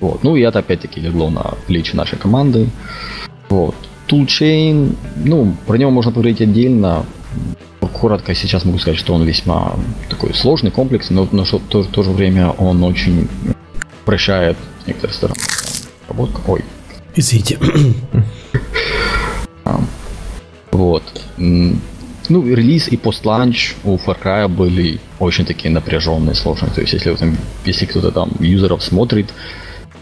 [0.00, 0.22] Вот.
[0.22, 2.68] Ну и это опять-таки легло на плечи нашей команды.
[3.48, 3.74] Вот.
[4.06, 7.04] Toolchain, ну, про него можно поговорить отдельно.
[7.92, 9.74] Коротко сейчас могу сказать, что он весьма
[10.08, 13.28] такой сложный, комплексный, но, но что, то, в то же время он очень
[14.04, 15.36] прощает с некоторых сторон.
[16.08, 16.40] Работка.
[16.46, 16.64] Ой.
[17.16, 17.58] Извините.
[20.78, 21.02] Вот.
[21.36, 26.70] Ну, релиз и постланч у Far Cry были очень такие напряженные, сложные.
[26.70, 29.26] То есть, если, там, если кто-то там юзеров смотрит,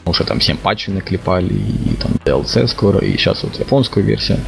[0.04, 4.38] уже там 7 патчей наклепали, и там DLC скоро, и сейчас вот японскую версию.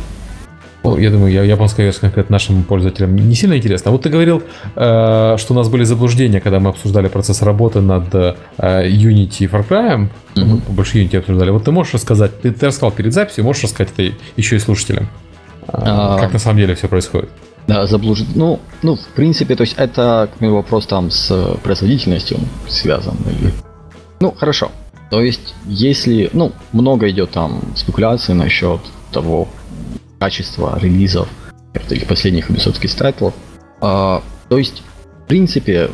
[0.84, 3.90] Ну, я думаю, я, японская версия конкретно нашим пользователям не сильно интересна.
[3.90, 4.42] Вот ты говорил,
[4.76, 9.46] э, что у нас были заблуждения, когда мы обсуждали процесс работы над э, Unity и
[9.46, 10.08] Far Cry.
[10.34, 10.72] Mm-hmm.
[10.72, 11.50] Больше Unity обсуждали.
[11.50, 15.08] Вот ты можешь рассказать, ты, ты рассказал перед записью, можешь рассказать это еще и слушателям,
[15.68, 16.18] а...
[16.18, 17.30] как на самом деле все происходит?
[17.66, 18.34] Да, заблуждение.
[18.36, 23.16] Ну, ну, в принципе, то есть это к вопрос там с производительностью связан.
[23.26, 23.52] Или...
[24.20, 24.70] Ну, хорошо.
[25.10, 28.80] То есть, если, ну, много идет там спекуляций насчет
[29.12, 29.48] того
[30.18, 31.28] качества релизов
[31.88, 33.34] таких последних Ubisoft тайтлов,
[33.80, 34.82] а, то есть,
[35.24, 35.90] в принципе,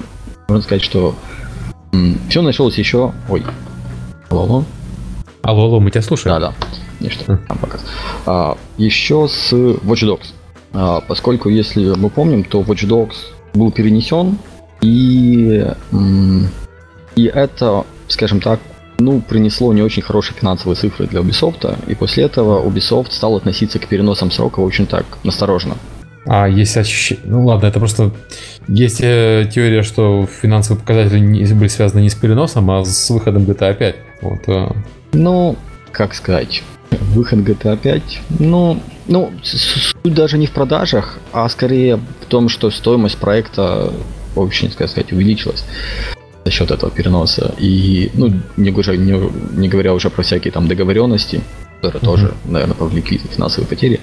[0.49, 1.14] можно сказать, что
[1.93, 3.12] м, все началось еще...
[3.29, 3.43] Ой,
[4.31, 4.64] алло, алло.
[5.43, 6.41] Алло, алло, мы тебя слушаем.
[6.41, 6.55] Да, да.
[7.05, 7.38] Ничто, mm.
[7.46, 7.84] там показ.
[8.26, 10.32] А, еще с Watch Dogs.
[10.72, 13.16] А, поскольку, если мы помним, то Watch Dogs
[13.52, 14.38] был перенесен,
[14.80, 15.64] и,
[17.14, 18.61] и это, скажем так,
[18.98, 23.78] ну, принесло не очень хорошие финансовые цифры для Ubisoft, и после этого Ubisoft стал относиться
[23.78, 25.76] к переносам срока очень так настороженно.
[26.26, 27.24] А есть ощущение...
[27.26, 28.11] Ну ладно, это просто...
[28.66, 33.42] Есть э, теория, что финансовые показатели не были связаны не с переносом, а с выходом
[33.42, 33.96] GTA 5.
[34.22, 34.48] Вот.
[34.48, 34.68] Э.
[35.12, 35.57] Ну,
[35.92, 36.62] как сказать...
[37.01, 42.70] Выход GTA 5, ну, ну, суть даже не в продажах, а скорее в том, что
[42.70, 43.92] стоимость проекта
[44.36, 45.64] очень, так сказать, увеличилась
[46.45, 47.55] за счет этого переноса.
[47.59, 51.40] И, ну, не, уже, не, не говоря уже про всякие там договоренности,
[51.80, 52.05] которые mm-hmm.
[52.05, 54.01] тоже, наверное, повлекли финансовые потери.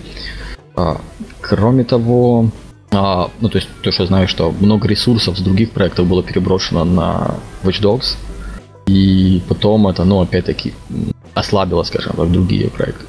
[0.76, 1.02] А,
[1.42, 2.50] кроме того,
[2.92, 6.24] а, ну, то есть, то, что я знаю, что много ресурсов с других проектов было
[6.24, 8.18] переброшено на Watch Dogs,
[8.88, 10.74] и потом это, ну, опять-таки,
[11.34, 13.06] ослабило, скажем так, другие проекты.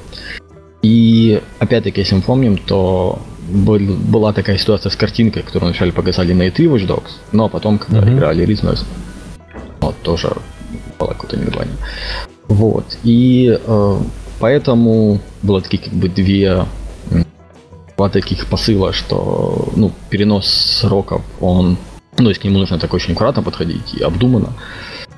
[0.81, 3.19] И, опять-таки, если мы помним, то
[3.49, 7.77] был, была такая ситуация с картинкой, которую вначале показали на E3 Watch Dogs, но потом,
[7.77, 8.17] когда mm-hmm.
[8.17, 8.85] играли Riznos,
[9.79, 10.33] вот, тоже
[10.99, 11.75] было какое-то негодование.
[12.47, 12.97] Вот.
[13.03, 13.97] И э,
[14.39, 16.65] поэтому было такие как бы две
[17.95, 21.77] два таких посыла, что ну, перенос сроков, он,
[22.17, 24.53] ну, если к нему нужно так очень аккуратно подходить и обдуманно.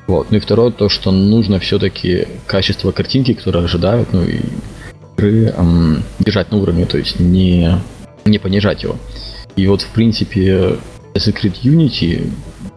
[0.07, 0.27] Вот.
[0.29, 4.39] Ну и второе, то, что нужно все-таки качество картинки, которые ожидают, ну и
[5.17, 7.71] игры, эм, держать на уровне, то есть не,
[8.25, 8.97] не понижать его.
[9.55, 10.77] И вот, в принципе,
[11.15, 12.29] Secret Unity,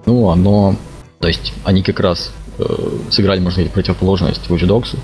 [0.07, 0.76] ну, оно
[1.20, 2.64] то есть они как раз э,
[3.11, 4.97] сыграли, можно сказать, противоположность Watch Dogs.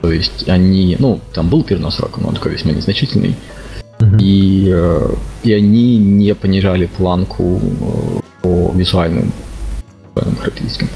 [0.00, 3.36] То есть они, ну, там был перенос срока, но он такой весьма незначительный.
[3.98, 4.18] Mm-hmm.
[4.20, 9.32] И, э, и они не понижали планку э, по визуальным,
[10.14, 10.88] визуальным характеристикам.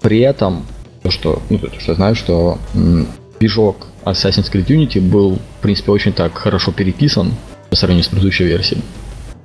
[0.00, 0.66] При этом,
[1.02, 3.06] то, что, ну, то, что я знаю, что м,
[3.38, 7.34] движок Assassin's Creed Unity был, в принципе, очень так хорошо переписан
[7.68, 8.82] по сравнению с предыдущей версией.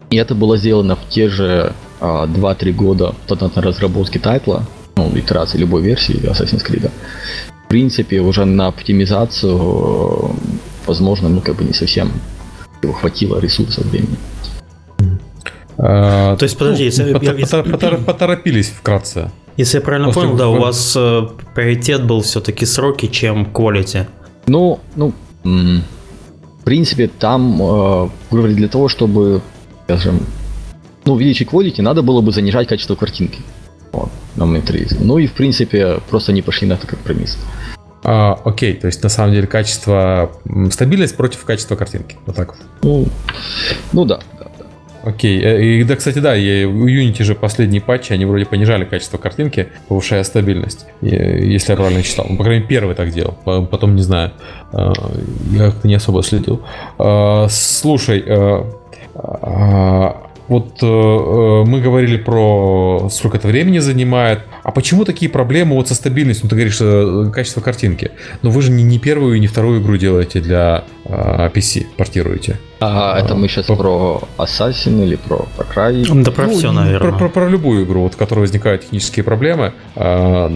[0.09, 5.57] И это было сделано в те же а, 2-3 года на разработке тайтла, ну, итерации
[5.57, 6.89] любой версии Assassin's Creed.
[7.65, 10.35] В принципе, уже на оптимизацию,
[10.85, 12.11] возможно, ну, как бы не совсем
[12.81, 14.17] его хватило ресурсов времени.
[15.77, 17.13] А, То есть, подожди, ну, если...
[17.13, 19.31] Потор, я, потор, поторопились вкратце.
[19.57, 24.05] Если я правильно После понял, да, у вас э, приоритет был все-таки сроки, чем quality.
[24.47, 29.41] Ну, ну, в принципе, там, э, говорили, для того, чтобы,
[29.85, 30.19] скажем,
[31.05, 33.39] ну, увеличить quality, надо было бы занижать качество картинки.
[33.91, 34.87] Вот, на мониторе.
[34.99, 37.37] Ну и, в принципе, просто не пошли на это компромисс.
[38.03, 40.31] А, окей, то есть на самом деле качество,
[40.69, 42.17] стабильность против качества картинки.
[42.25, 42.57] Вот так вот.
[42.83, 43.07] Ну,
[43.93, 44.19] ну да.
[45.05, 49.19] Окей, э, и да, кстати, да, у Unity же последние патчи, они вроде понижали качество
[49.19, 52.25] картинки, повышая стабильность, если я правильно читал.
[52.27, 54.31] Ну, по крайней мере, первый так делал, потом не знаю.
[54.73, 54.93] А,
[55.51, 56.61] я как-то не особо следил.
[56.97, 58.63] А, слушай, э,
[60.47, 64.41] вот э, э, мы говорили про сколько это времени занимает.
[64.63, 66.45] А почему такие проблемы вот со стабильностью?
[66.45, 68.11] Ну, ты говоришь, э, качество картинки.
[68.41, 72.59] Но вы же не, не первую и не вторую игру делаете для э, PC, портируете.
[72.79, 73.75] А, а это мы сейчас по...
[73.75, 76.23] про Assassin или про Far Cry?
[76.23, 77.11] Да про ну, все, наверное.
[77.11, 80.47] Про, про, про любую игру, вот, в которой возникают технические проблемы э,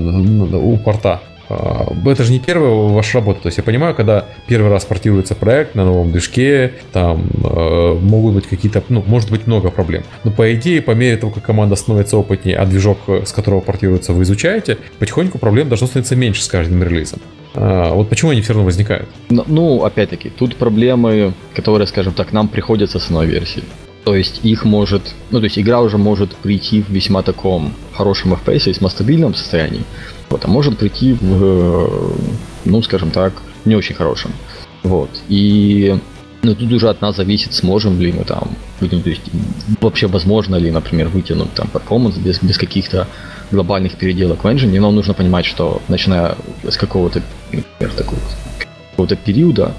[0.53, 1.21] у порта.
[1.49, 3.41] А, это же не первая ваша работа.
[3.41, 8.35] То есть я понимаю, когда первый раз портируется проект на новом движке, там э, могут
[8.35, 10.03] быть какие-то, ну, может быть много проблем.
[10.23, 14.13] Но по идее, по мере того, как команда становится опытнее, а движок, с которого портируется,
[14.13, 17.19] вы изучаете, потихоньку проблем должно становиться меньше с каждым релизом.
[17.55, 19.09] А, вот почему они все равно возникают?
[19.29, 23.63] Ну, ну, опять-таки, тут проблемы, которые, скажем так, нам приходятся с новой версии.
[24.05, 28.33] То есть их может, ну то есть игра уже может прийти в весьма таком хорошем
[28.33, 29.83] FPS, весьма стабильном состоянии,
[30.29, 32.13] вот, а может прийти в,
[32.65, 33.33] ну, скажем так,
[33.65, 34.31] не очень хорошем.
[34.83, 35.09] Вот.
[35.27, 35.97] И
[36.41, 38.49] ну, тут уже от нас зависит, сможем ли мы там,
[38.79, 39.23] будем, то есть,
[39.81, 43.07] вообще возможно ли, например, вытянуть там перформанс без, без каких-то
[43.51, 47.21] глобальных переделок в engine, но нужно понимать, что начиная с какого-то,
[47.51, 48.19] например, такого,
[48.91, 49.73] какого-то периода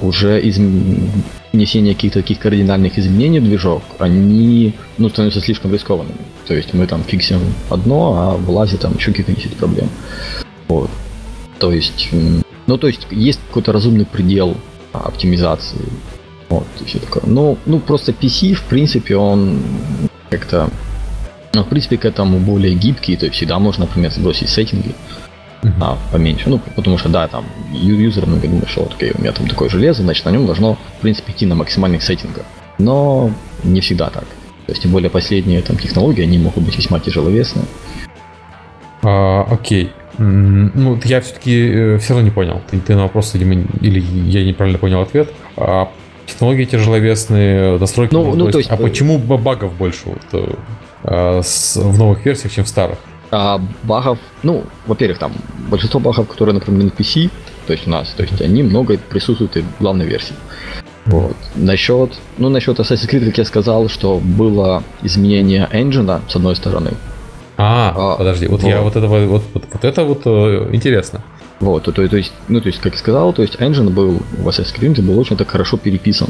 [0.00, 0.58] уже из,
[1.52, 6.18] внесения каких-то таких кардинальных изменений в движок, они ну, становятся слишком рискованными.
[6.46, 9.88] То есть мы там фиксим одно, а в лазе там еще какие-то 10 проблем.
[10.68, 10.90] Вот.
[11.58, 12.08] То есть,
[12.66, 14.56] ну, то есть есть какой-то разумный предел
[14.92, 15.80] оптимизации.
[16.48, 17.22] Вот, и все такое.
[17.26, 19.60] Ну, ну, просто PC, в принципе, он
[20.30, 20.68] как-то,
[21.54, 24.94] ну, в принципе, к этому более гибкий, то есть всегда можно, например, сбросить сеттинги,
[25.62, 25.72] uh-huh.
[25.80, 26.48] а, поменьше.
[26.48, 29.68] Ну, потому что, да, там, юзер много думает, что вот, окей, у меня там такое
[29.68, 32.44] железо, значит, на нем должно, в принципе, идти на максимальных сеттингах.
[32.78, 33.30] Но
[33.62, 34.24] не всегда так.
[34.66, 37.64] То есть, тем более, последние там технологии, они могут быть весьма тяжеловесные.
[39.02, 39.90] А, окей.
[40.18, 42.60] Ну, я все-таки э, все равно не понял.
[42.70, 45.32] Ты, ты на вопрос, видимо, или я неправильно понял ответ.
[45.56, 45.88] А
[46.26, 48.12] технологии тяжеловесные, настройки.
[48.12, 50.60] Ну, ну, то есть, а э, почему багов больше вот,
[51.04, 52.98] а, с, в новых версиях, чем в старых?
[53.32, 55.32] А, багов, ну, во-первых, там
[55.68, 57.30] большинство багов, которые, например, на PC,
[57.66, 60.34] то есть у нас, то есть они много присутствуют и в главной версии.
[61.06, 61.36] Вот.
[61.54, 66.92] Насчет, ну, насчет Assassin's Creed, как я сказал, что было изменение engine, с одной стороны.
[67.56, 71.22] А, а подожди, вот, вот я вот это вот, вот, вот это вот э, интересно.
[71.60, 74.22] Вот, то, то, то есть, ну, то есть, как я сказал, то есть engine был
[74.38, 76.28] в Assassin's Creed был очень так хорошо переписан.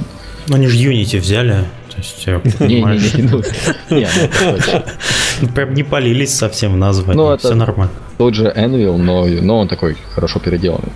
[0.48, 2.26] Ну, они же Unity взяли, то есть,
[2.60, 3.42] не, не, не, ну,
[3.90, 7.92] ну, Прям не полились совсем в название, ну, все нормально.
[8.18, 10.92] Тот же Envil, но, но он такой хорошо переделанный.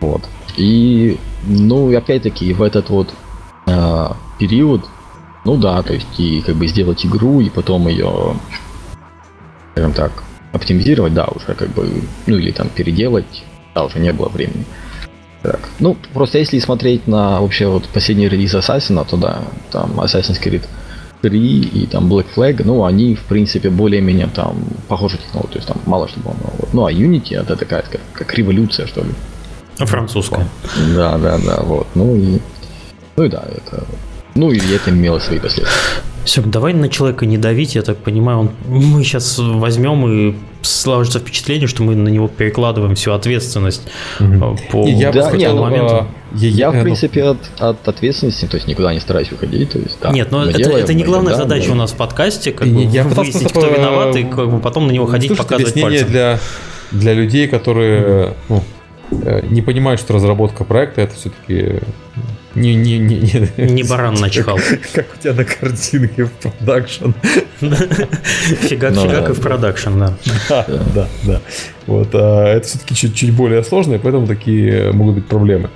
[0.00, 0.22] Вот.
[0.56, 3.08] И, ну, опять-таки, в этот вот
[3.66, 4.06] э,
[4.38, 4.84] период,
[5.44, 8.36] ну да, то есть, и как бы сделать игру, и потом ее,
[9.72, 14.28] скажем так, оптимизировать, да, уже как бы, ну или там переделать, да, уже не было
[14.28, 14.64] времени.
[15.42, 15.60] Так.
[15.78, 19.38] Ну, просто если смотреть на вообще вот последний релиз Assassin, то да,
[19.70, 20.64] там Assassin's Creed
[21.22, 25.68] 3 и там Black Flag, ну, они, в принципе, более-менее там похожи технологии, то есть
[25.68, 26.68] там мало что было нового.
[26.72, 29.10] Ну, а Unity это такая, как, как революция, что ли.
[29.76, 30.46] Французская.
[30.94, 31.86] Да, да, да, вот.
[31.94, 32.40] Ну и,
[33.16, 33.84] ну и да, это,
[34.34, 36.02] ну и это имело свои последствия.
[36.28, 41.20] Все, давай на человека не давить, я так понимаю, он, мы сейчас возьмем и сложится
[41.20, 43.88] впечатление, что мы на него перекладываем всю ответственность
[44.20, 44.58] угу.
[44.70, 46.06] по я да, нет, ну, моменту.
[46.34, 49.70] Я, я, в ну, принципе, от, от ответственности, то есть никуда не стараюсь уходить.
[49.72, 51.72] То есть, да, нет, но это, делаем, это не главная да, задача да.
[51.72, 54.90] у нас в подкасте, как бы я выяснить, кто виноват, и как бы потом на
[54.90, 56.08] него ходить, показывать пальцем.
[56.08, 56.38] Для,
[56.92, 58.62] для людей, которые ну,
[59.12, 61.80] э, не понимают, что разработка проекта это все-таки
[62.58, 63.72] не, не, не, не.
[63.72, 64.58] не баран начихал.
[64.92, 67.10] Как, у тебя на картинке в production.
[67.60, 70.14] Фигак, фигак и в production, да.
[70.94, 71.40] Да, да.
[71.86, 75.70] Вот, а это все-таки чуть-чуть более сложно, и поэтому такие могут быть проблемы.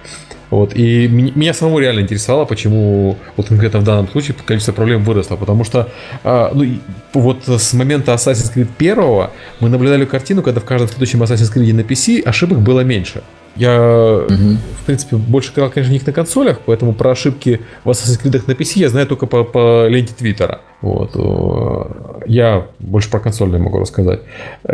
[0.52, 5.36] Вот, и меня самому реально интересовало, почему вот конкретно в данном случае количество проблем выросло,
[5.36, 5.88] потому что
[6.24, 6.78] а, ну,
[7.14, 9.30] вот с момента Assassin's Creed 1
[9.60, 13.22] мы наблюдали картину, когда в каждом следующем Assassin's Creed на PC ошибок было меньше.
[13.56, 14.56] Я, угу.
[14.82, 18.52] в принципе, больше играл, конечно, них на консолях, поэтому про ошибки в Assassin's Creed на
[18.52, 20.60] PC я знаю только по, по ленте Твиттера.
[20.80, 21.14] Вот.
[22.26, 24.20] Я больше про консольные могу рассказать.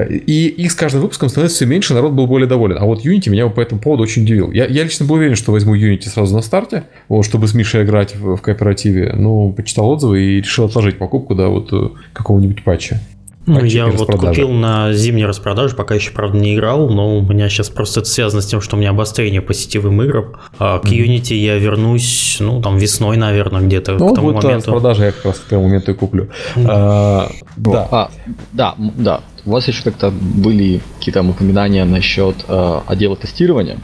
[0.09, 2.79] И их с каждым выпуском становится все меньше, народ был более доволен.
[2.79, 4.51] А вот Unity меня по этому поводу очень удивил.
[4.51, 7.85] Я, я лично был уверен, что возьму Unity сразу на старте, вот, чтобы с Мишей
[7.85, 9.13] играть в, в кооперативе.
[9.15, 13.01] Но почитал отзывы и решил отложить покупку до вот э, какого-нибудь патча.
[13.49, 17.49] Ну, я вот купил на зимней распродаже, пока еще, правда, не играл, но у меня
[17.49, 20.37] сейчас просто это связано с тем, что у меня обострение по сетевым играм.
[20.59, 21.07] А к mm-hmm.
[21.07, 24.71] Unity я вернусь, ну, там, весной, наверное, где-то ну, к тому будет моменту.
[24.71, 26.29] распродажа, я как раз к тому моменту и куплю.
[26.57, 26.67] Mm-hmm.
[26.69, 27.89] А, да.
[27.91, 28.11] А,
[28.53, 29.21] да, да.
[29.47, 33.79] У вас еще как-то были какие-то упоминания насчет э, отдела тестирования?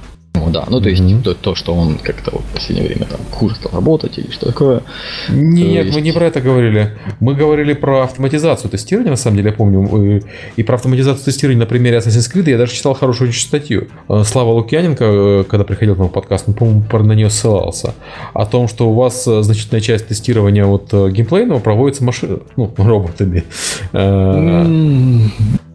[0.45, 1.23] Ну да, ну то есть mm-hmm.
[1.23, 4.47] то, то, что он как-то вот в последнее время там хуже стал работать или что
[4.47, 4.83] такое.
[5.31, 5.97] Нет, есть...
[5.97, 6.93] мы не про это говорили.
[7.21, 10.23] Мы говорили про автоматизацию тестирования, на самом деле, я помню.
[10.57, 13.89] И про автоматизацию тестирования на примере Assassin's Creed я даже читал хорошую статью.
[14.09, 17.95] Э, Слава Лукьяненко, э, когда приходил к нам в подкаст, он, по-моему, на нее ссылался.
[18.35, 23.45] О том, что у вас э, значительная часть тестирования вот геймплейного проводится машин, ну, роботами.
[23.93, 25.31] Mm-hmm.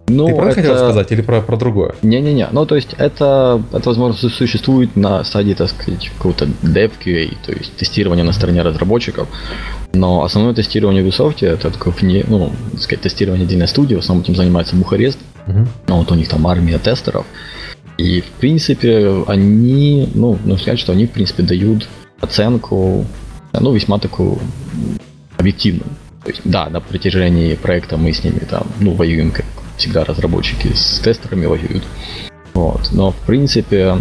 [0.09, 1.95] Ну, Ты про это хотел сказать или про, про другое?
[2.01, 2.47] Не-не-не.
[2.51, 7.51] Ну, то есть это, это, возможно, существует на стадии, так сказать, какого-то dev QA, то
[7.51, 9.27] есть тестирования на стороне разработчиков.
[9.93, 13.99] Но основное тестирование в Ubisoft это такое вне, ну, так сказать, тестирование отдельной студии, в
[13.99, 15.19] основном этим занимается Бухарест.
[15.47, 15.67] Uh-huh.
[15.87, 17.25] Ну, вот у них там армия тестеров.
[17.97, 21.87] И, в принципе, они, ну, нужно сказать, что они, в принципе, дают
[22.19, 23.05] оценку,
[23.53, 24.39] ну, весьма такую
[25.37, 25.89] объективную.
[26.23, 29.45] То есть, да, на протяжении проекта мы с ними там, ну, воюем как
[29.79, 31.83] всегда разработчики с тестерами воюют.
[32.53, 32.89] Вот.
[32.91, 33.97] Но в принципе,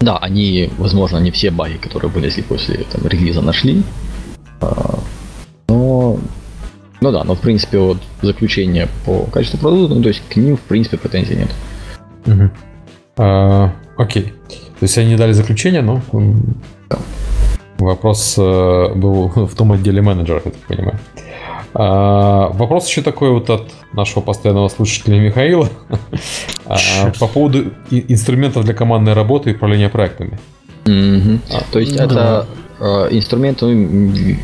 [0.00, 3.82] да, они, возможно, не все баги, которые были после там, релиза нашли.
[4.60, 4.98] А,
[5.68, 6.18] но,
[7.00, 10.56] ну да, но в принципе вот заключение по качеству продукта, ну то есть к ним
[10.56, 11.50] в принципе претензий нет.
[12.26, 12.50] Угу.
[13.18, 14.32] А, окей.
[14.48, 16.00] То есть они дали заключение, но...
[16.88, 16.98] Да.
[17.78, 20.98] Вопрос э, был в том отделе менеджера, я так понимаю.
[21.78, 25.68] А, вопрос еще такой вот от нашего постоянного слушателя Михаила.
[26.68, 30.36] А, по поводу инструментов для командной работы и управления проектами.
[30.82, 32.48] То есть это
[32.80, 34.36] э, инструменты ну,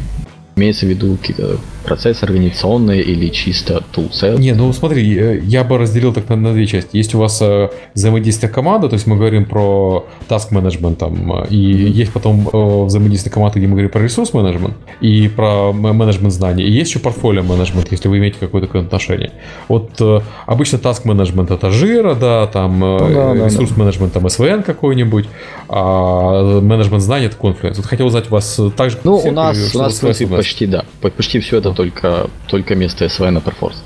[0.54, 4.38] Имеется в виду какие-то процессы организационные или чисто тулсет?
[4.38, 6.96] Не, ну смотри, э, я бы разделил так на, на две части.
[6.96, 11.48] Есть у вас э, взаимодействие команды, то есть мы говорим про task management там, э,
[11.48, 16.32] и есть потом э, взаимодействие команды, где мы говорим про ресурс менеджмент и про менеджмент
[16.32, 16.64] знаний.
[16.64, 19.32] И есть еще портфолио менеджмент, если вы имеете какое-то отношение.
[19.68, 24.12] Вот э, обычно task management это жира, да, там э, ну, да, ресурс да, менеджмент
[24.12, 25.26] там SVN какой-нибудь,
[25.68, 27.76] а менеджмент знаний это Confluence.
[27.76, 30.84] Вот хотел узнать у вас так же, Ну, у нас, у нас почти, да.
[31.00, 33.76] Почти все это только, только место SV на Perforce.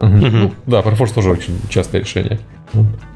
[0.00, 2.38] Ну, да, Perforce тоже очень частое решение.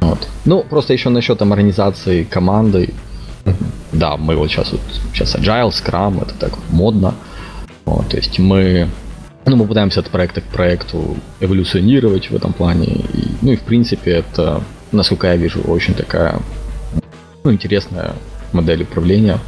[0.00, 0.28] Вот.
[0.44, 2.92] Ну, просто еще насчет там, организации команды.
[3.92, 4.80] Да, мы вот сейчас вот
[5.12, 7.14] сейчас Agile, Scrum, это так модно.
[7.84, 8.88] Вот, то есть мы
[9.44, 12.86] ну, мы пытаемся от проекта к проекту эволюционировать в этом плане.
[12.86, 16.38] И, ну и в принципе это, насколько я вижу, очень такая
[17.42, 18.12] ну, интересная
[18.52, 19.38] модель управления.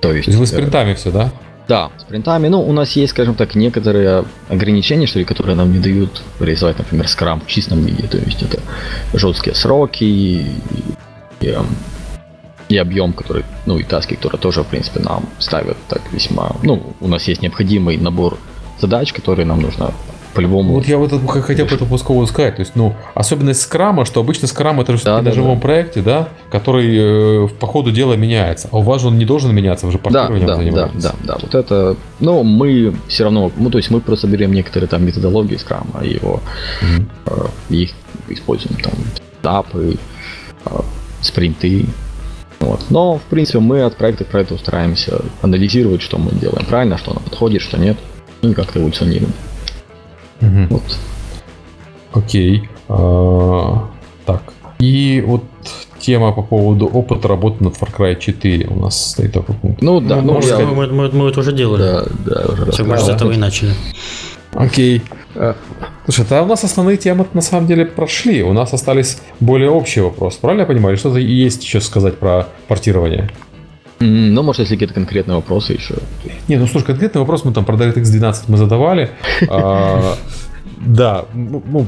[0.00, 1.32] То есть, вы спринтами э, все, да?
[1.66, 2.48] Да, спринтами.
[2.48, 6.78] Ну, у нас есть, скажем так, некоторые ограничения, что ли, которые нам не дают реализовать,
[6.78, 8.06] например, скрам в чистом виде.
[8.06, 8.60] То есть это
[9.14, 10.46] жесткие сроки и,
[11.40, 11.56] и,
[12.68, 16.54] и объем, который, ну, и таски, которые тоже, в принципе, нам ставят так весьма...
[16.62, 18.36] Ну, у нас есть необходимый набор
[18.78, 19.92] задач, которые нам нужно
[20.34, 20.74] по-любому.
[20.74, 22.56] Вот я вот это, хотел по этому пусковую сказать.
[22.56, 25.62] То есть, ну, особенность скрама, что обычно скрам это да, на да, живом да.
[25.62, 28.68] проекте, да, который э, по ходу дела меняется.
[28.70, 31.02] А у вас же он не должен меняться, вы же портированием да, да, занимаетесь.
[31.02, 31.38] Да, да, да.
[31.40, 31.96] Вот это.
[32.20, 36.14] Но мы все равно, ну, то есть мы просто берем некоторые там методологии скрама и
[36.14, 36.40] его
[36.82, 37.06] mm-hmm.
[37.26, 37.90] э, их
[38.28, 38.92] используем там
[39.40, 39.96] этапы,
[40.66, 40.70] э,
[41.20, 41.86] спринты.
[42.60, 42.80] Вот.
[42.90, 47.12] Но, в принципе, мы от проекта к проекту стараемся анализировать, что мы делаем правильно, что
[47.12, 47.96] нам подходит, что нет,
[48.42, 49.32] ну и как-то эволюционируем.
[50.40, 50.66] Угу.
[50.70, 50.98] Вот.
[52.12, 52.68] Окей.
[52.88, 53.88] А,
[54.26, 54.42] так.
[54.78, 55.42] И вот
[55.98, 59.80] тема по поводу опыта работы над Far Cry 4 у нас стоит такой пункт.
[59.82, 60.58] Ну да, ну, я...
[60.58, 61.82] мы, мы, мы это уже делали.
[61.82, 63.72] Да, да, уже Все, мы с этого и начали.
[64.52, 65.02] Окей.
[65.34, 65.56] А,
[66.04, 68.42] слушай, тогда у нас основные темы на самом деле прошли.
[68.42, 70.38] У нас остались более общие вопросы.
[70.40, 70.96] Правильно я понимаю?
[70.96, 73.30] Что-то есть еще сказать про портирование?
[74.06, 75.94] Ну, может, если какие-то конкретные вопросы еще.
[76.48, 79.10] Не, ну слушай, конкретный вопрос мы там про DirectX 12 мы задавали.
[79.48, 80.16] А,
[80.86, 81.86] да, ну, ну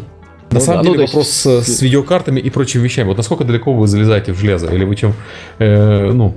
[0.50, 1.66] на ну, самом да, деле ну, вопрос есть...
[1.66, 3.08] с, с видеокартами и прочими вещами.
[3.08, 4.68] Вот насколько далеко вы залезаете в железо?
[4.72, 5.14] Или вы чем...
[5.58, 6.34] Э, ну,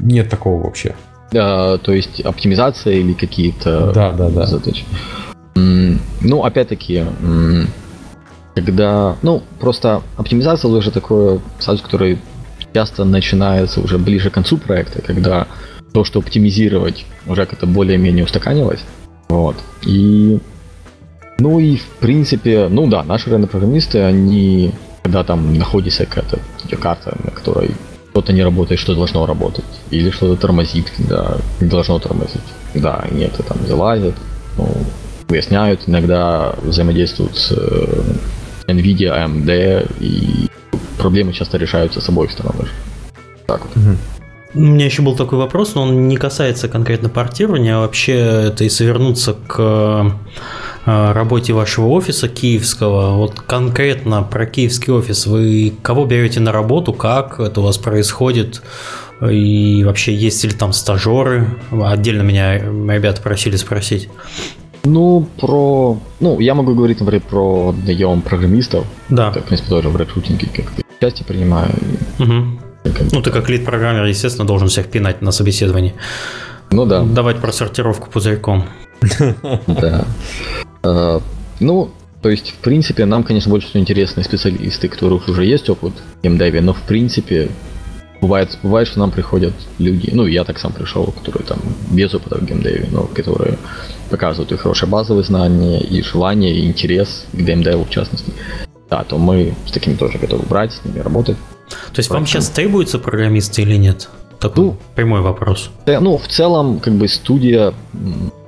[0.00, 0.94] нет такого вообще.
[1.30, 4.46] Да, то есть оптимизация или какие-то да, да, да.
[4.46, 4.84] задачи.
[5.54, 7.04] Ну, опять-таки,
[8.54, 9.16] когда...
[9.22, 12.18] Ну, просто оптимизация уже такое статус, который
[12.78, 15.46] часто начинается уже ближе к концу проекта, когда
[15.92, 18.80] то, что оптимизировать, уже как-то более-менее устаканилось.
[19.28, 19.56] Вот.
[19.82, 20.38] И
[21.40, 24.72] ну и в принципе, ну да, наши рендер-программисты, они,
[25.02, 26.38] когда там находится какая-то
[26.76, 27.70] карта, на которой
[28.12, 32.48] что-то не работает, что должно работать, или что-то тормозит, когда не должно тормозить.
[32.74, 34.14] Да, они это там залазят,
[34.56, 34.68] ну,
[35.28, 38.02] выясняют, иногда взаимодействуют с э,
[38.68, 40.48] NVIDIA, AMD, и
[40.98, 42.72] проблемы часто решаются с обоих сторон даже.
[43.46, 43.76] Так вот.
[43.76, 43.96] Угу.
[44.54, 48.14] У меня еще был такой вопрос, но он не касается конкретно портирования, а вообще
[48.48, 49.58] это и совернуться к
[50.86, 53.16] э, работе вашего офиса киевского.
[53.16, 55.26] Вот конкретно про киевский офис.
[55.26, 58.62] Вы кого берете на работу, как это у вас происходит?
[59.20, 61.46] И вообще есть ли там стажеры?
[61.70, 64.08] Отдельно меня ребята просили спросить.
[64.88, 65.98] Ну, про...
[66.20, 68.86] Ну, я могу говорить, например, про наем программистов.
[69.08, 69.30] Да.
[69.30, 71.70] Это, в принципе, тоже в рекрутинге как-то части принимаю.
[72.18, 72.32] Угу.
[73.12, 75.94] Ну, ты как лид-программер, естественно, должен всех пинать на собеседовании.
[76.70, 77.02] Ну да.
[77.02, 78.64] Давать про сортировку пузырьком.
[79.66, 80.04] Да.
[80.82, 81.20] А,
[81.60, 81.90] ну,
[82.22, 85.92] то есть, в принципе, нам, конечно, больше всего интересны специалисты, у которых уже есть опыт
[86.18, 87.50] в геймдеве, но, в принципе,
[88.20, 91.58] бывает, бывает, что нам приходят люди, ну, я так сам пришел, которые там
[91.90, 93.58] без опыта в геймдеве, но которые
[94.10, 98.32] показывают и хорошие базовые знания, и желание, и интерес к геймдеву в частности.
[98.90, 101.36] Да, то мы с такими тоже готовы брать, с ними работать.
[101.92, 104.08] То есть вам сейчас требуются программисты или нет?
[104.40, 105.70] Такой ну, прямой вопрос.
[105.86, 107.74] Ну, в целом, как бы студия,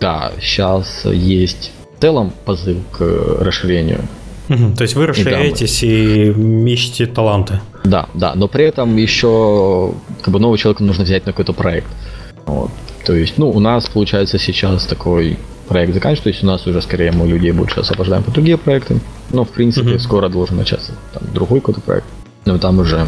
[0.01, 3.01] да, сейчас есть в целом позыв к
[3.41, 4.03] расширению.
[4.49, 7.61] Угу, то есть вы расширяетесь и, и ищете таланты.
[7.85, 11.89] Да, да, но при этом еще как бы нового человека нужно взять на какой-то проект.
[12.47, 12.71] Вот.
[13.05, 16.83] То есть, ну, у нас получается сейчас такой проект заканчивается, то есть у нас уже
[16.83, 19.01] скорее мы людей больше освобождаем по другие проекты.
[19.31, 19.99] Но в принципе угу.
[19.99, 22.07] скоро должен начаться там, другой какой-то проект.
[22.45, 23.07] Но там уже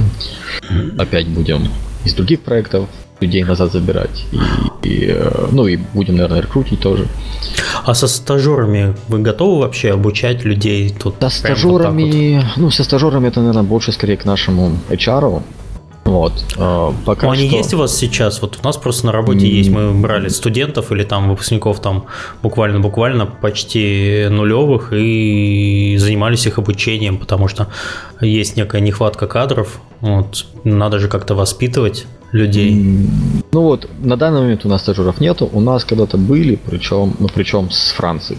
[0.98, 1.68] опять будем
[2.04, 2.88] из других проектов
[3.22, 4.24] людей назад забирать.
[4.32, 7.06] И, и, э, ну и будем, наверное, рекрутить тоже.
[7.84, 11.14] А со стажерами вы готовы вообще обучать людей тут?
[11.20, 12.56] Со стажерами, вот вот?
[12.56, 15.42] ну, со стажерами это, наверное, больше скорее к нашему HR.
[16.04, 16.32] Вот.
[16.58, 17.42] А, пока Но что...
[17.42, 18.42] они есть у вас сейчас?
[18.42, 19.50] Вот у нас просто на работе mm-hmm.
[19.50, 19.70] есть.
[19.70, 22.06] Мы брали студентов или там выпускников там
[22.42, 27.68] буквально-буквально почти нулевых и занимались их обучением, потому что
[28.20, 29.80] есть некая нехватка кадров.
[30.00, 30.46] Вот.
[30.64, 33.06] Надо же как-то воспитывать людей.
[33.52, 35.48] Ну вот, на данный момент у нас стажеров нету.
[35.52, 38.38] У нас когда-то были, причем, ну причем с Франции.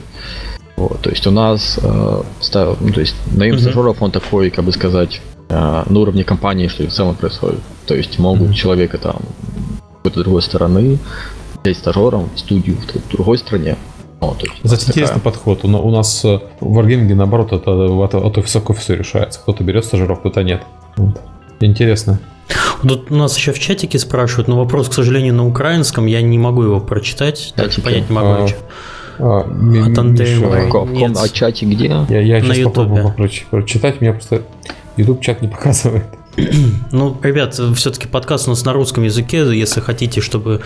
[0.75, 3.59] Вот, то есть у нас, э, став, ну, то есть наем mm-hmm.
[3.59, 7.59] стажеров, он такой, как бы сказать, э, на уровне компании, что и в целом происходит.
[7.85, 9.17] То есть могут человека там
[9.97, 10.97] какой-то другой стороны
[11.63, 13.77] взять стажером в студию в другой стране.
[14.19, 14.93] Вот, есть, Кстати, такая...
[14.93, 15.63] интересный подход.
[15.63, 19.39] У, у нас э, в Wargaming, наоборот, это от, от офиса к офису решается.
[19.41, 20.63] Кто-то берет стажеров, кто-то нет.
[20.95, 21.21] Вот.
[21.59, 22.19] Интересно.
[22.87, 26.37] Тут у нас еще в чатике спрашивают, но вопрос, к сожалению, на украинском, я не
[26.37, 28.47] могу его прочитать, дальше понять не могу а.
[29.19, 30.39] А, От Андрея.
[31.17, 32.05] А чате где?
[32.09, 33.15] Я, я сейчас на попробую
[33.49, 34.43] прочитать, меня просто
[34.97, 36.05] YouTube чат не показывает.
[36.91, 40.61] Ну, ребят, все-таки подкаст у нас на русском языке, если хотите, чтобы...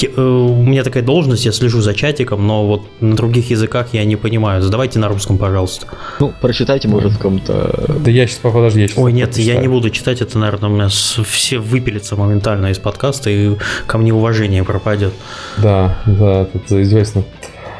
[0.00, 4.04] Э, у меня такая должность, я слежу за чатиком, но вот на других языках я
[4.04, 4.62] не понимаю.
[4.62, 5.86] Задавайте на русском, пожалуйста.
[6.20, 7.96] Ну, прочитайте, может, в каком-то...
[7.98, 8.98] Да я сейчас, подожди, я сейчас...
[8.98, 13.30] Ой, нет, я не буду читать, это, наверное, у меня все выпилится моментально из подкаста,
[13.30, 15.12] и ко мне уважение пропадет.
[15.58, 17.24] Да, да, это известно.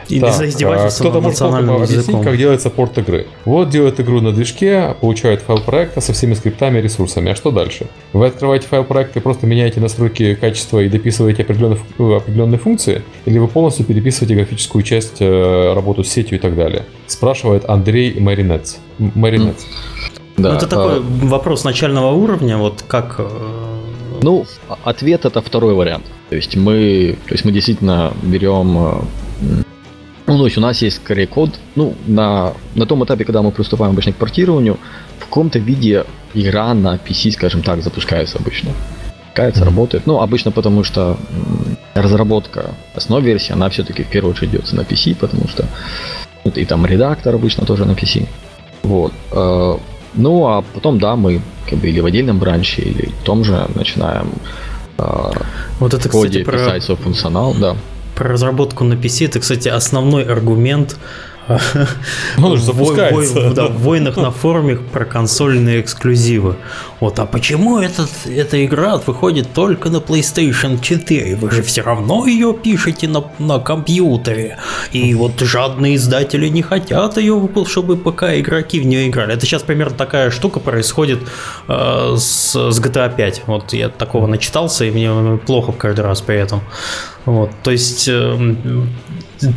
[0.09, 2.25] Или так, за издевательство Кто-то может объяснить, языком.
[2.25, 3.27] как делается порт игры.
[3.45, 7.33] Вот делает игру на движке, получает файл проекта со всеми скриптами и ресурсами.
[7.33, 7.87] А что дальше?
[8.13, 13.03] Вы открываете файл проекта и просто меняете настройки качества и дописываете определенные, э, определенные функции?
[13.27, 16.85] Или вы полностью переписываете графическую часть, э, работу с сетью и так далее?
[17.07, 18.79] Спрашивает Андрей Маринец.
[18.99, 19.67] Маринец.
[20.37, 20.69] Да, ну, это а...
[20.69, 23.17] такой вопрос начального уровня, вот как...
[23.19, 23.29] Э,
[24.23, 24.47] ну,
[24.85, 26.05] ответ это второй вариант.
[26.31, 29.05] То есть мы, то есть мы действительно берем
[30.33, 33.51] ну, то есть у нас есть скорее код, ну, на, на том этапе, когда мы
[33.51, 34.79] приступаем обычно к портированию,
[35.19, 36.05] в каком-то виде
[36.35, 38.71] игра на PC, скажем так, запускается обычно.
[39.21, 40.07] Запускается, работает.
[40.07, 41.17] Ну, обычно потому что
[41.95, 45.67] разработка основной версии, она все-таки в первую очередь идется на PC, потому что
[46.45, 48.27] вот, и там редактор обычно тоже на PC.
[48.83, 49.13] Вот.
[49.33, 49.77] Э,
[50.15, 53.69] ну, а потом, да, мы как бы или в отдельном бранче, или в том же
[53.75, 54.33] начинаем
[54.99, 55.31] э,
[55.79, 56.59] вот это, в коде кстати, про...
[56.59, 57.77] писать свой функционал, да
[58.23, 60.97] про разработку на PC, это, кстати, основной аргумент
[62.39, 63.51] он уже запускается.
[63.51, 66.57] В, да, в войнах на форуме про консольные эксклюзивы.
[67.01, 71.37] Вот, а почему этот, эта игра выходит только на PlayStation 4?
[71.37, 74.59] Вы же все равно ее пишете на, на компьютере.
[74.93, 79.35] И вот жадные издатели не хотят ее, чтобы пока игроки в нее играли.
[79.35, 81.21] Это сейчас примерно такая штука происходит
[81.69, 83.43] э, с, с GTA 5.
[83.47, 86.61] Вот я такого начитался, и мне плохо каждый раз при этом.
[87.25, 88.55] Вот, то есть э,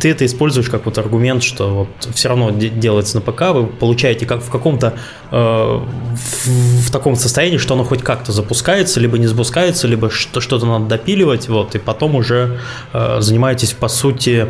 [0.00, 4.26] ты это используешь как вот аргумент, что вот все равно делается на ПК, вы получаете
[4.26, 4.94] как в каком-то
[5.30, 10.40] э, в, в таком состоянии, что оно хоть как-то запускается, либо не запускается, либо что,
[10.40, 12.58] что-то надо допиливать, вот, и потом уже
[12.92, 14.48] э, занимаетесь по сути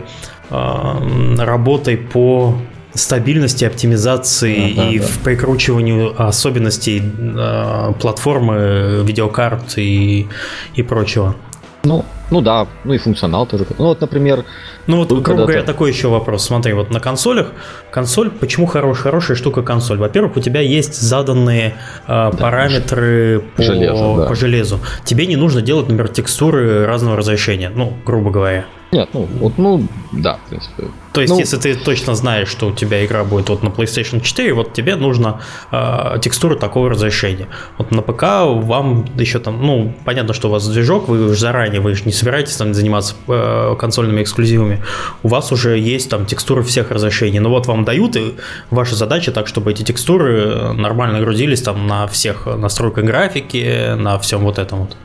[0.50, 2.56] э, работой по
[2.94, 5.06] стабильности, оптимизации да, и да.
[5.06, 10.26] в прикручиванию особенностей э, платформы, видеокарт и,
[10.74, 11.36] и прочего.
[11.84, 13.66] Ну, ну да, ну и функционал тоже.
[13.78, 14.44] Ну вот, например...
[14.86, 16.44] Ну вот, грубо говоря, такой еще вопрос.
[16.44, 17.52] Смотри, вот на консолях,
[17.90, 19.98] консоль, почему хорош, хорошая штука консоль?
[19.98, 21.74] Во-первых, у тебя есть заданные
[22.06, 24.26] э, да, параметры по железу, да.
[24.26, 24.80] по железу.
[25.04, 28.66] Тебе не нужно делать, например, текстуры разного разрешения, ну, грубо говоря.
[28.92, 30.84] Нет, ну, вот, ну, да, в принципе.
[31.12, 34.20] То есть, ну, если ты точно знаешь, что у тебя игра будет вот на PlayStation
[34.20, 35.40] 4, вот тебе нужно
[35.72, 37.48] э, текстуры такого разрешения.
[37.78, 41.80] Вот на ПК вам еще там, ну, понятно, что у вас движок, вы уже заранее,
[41.80, 44.84] вы же не собираетесь там заниматься э, консольными эксклюзивами,
[45.24, 47.40] у вас уже есть там текстуры всех разрешений.
[47.40, 48.36] Но вот вам дают, и
[48.70, 54.42] ваша задача так, чтобы эти текстуры нормально грузились там на всех настройках графики, на всем
[54.42, 54.96] вот этом вот.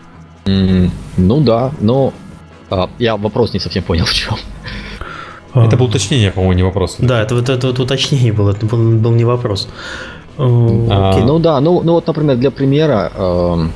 [0.45, 2.13] Mm, ну да, но
[2.71, 4.35] а, я вопрос не совсем понял в чем.
[5.53, 5.65] А.
[5.65, 6.95] Это было уточнение, по-моему, не вопрос.
[6.99, 9.67] Да, это вот это вот уточнение было, это был, был не вопрос.
[10.37, 11.19] А...
[11.25, 13.67] Ну да, ну, ну вот, например, для примера, э,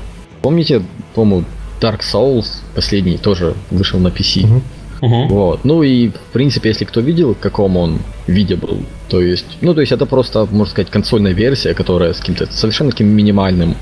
[0.42, 0.82] помните,
[1.14, 1.46] по-моему,
[1.82, 4.46] Dark Souls последний тоже вышел на PC.
[5.02, 5.28] Угу.
[5.28, 5.66] Вот.
[5.66, 8.78] Ну и, в принципе, если кто видел, в каком он виде был,
[9.10, 12.92] то есть, ну, то есть это просто, можно сказать, консольная версия, которая с каким-то совершенно
[12.92, 13.76] таким минимальным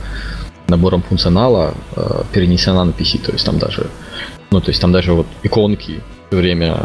[0.68, 3.88] набором функционала э, перенесена на PC, то есть там даже
[4.54, 6.78] ну, то есть там даже вот иконки все время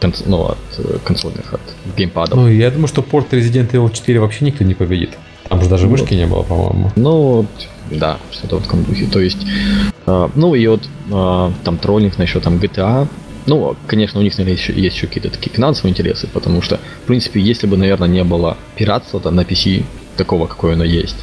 [0.00, 1.60] э, ну, от э, консольных, от
[1.96, 2.36] геймпадов.
[2.36, 5.10] Ну, я думаю, что порт Resident Evil 4 вообще никто не победит.
[5.48, 6.90] Там же даже ну, вышки не было, по-моему.
[6.96, 7.46] Ну,
[7.90, 9.06] да, что-то в таком духе.
[9.06, 9.46] То есть,
[10.06, 10.82] А, ну и вот
[11.12, 13.08] а, там троллинг насчет там GTA.
[13.46, 17.06] Ну, конечно, у них, наверное, еще, есть еще какие-то такие финансовые интересы, потому что, в
[17.06, 19.84] принципе, если бы, наверное, не было пиратства на PC,
[20.16, 21.16] такого, какое оно есть,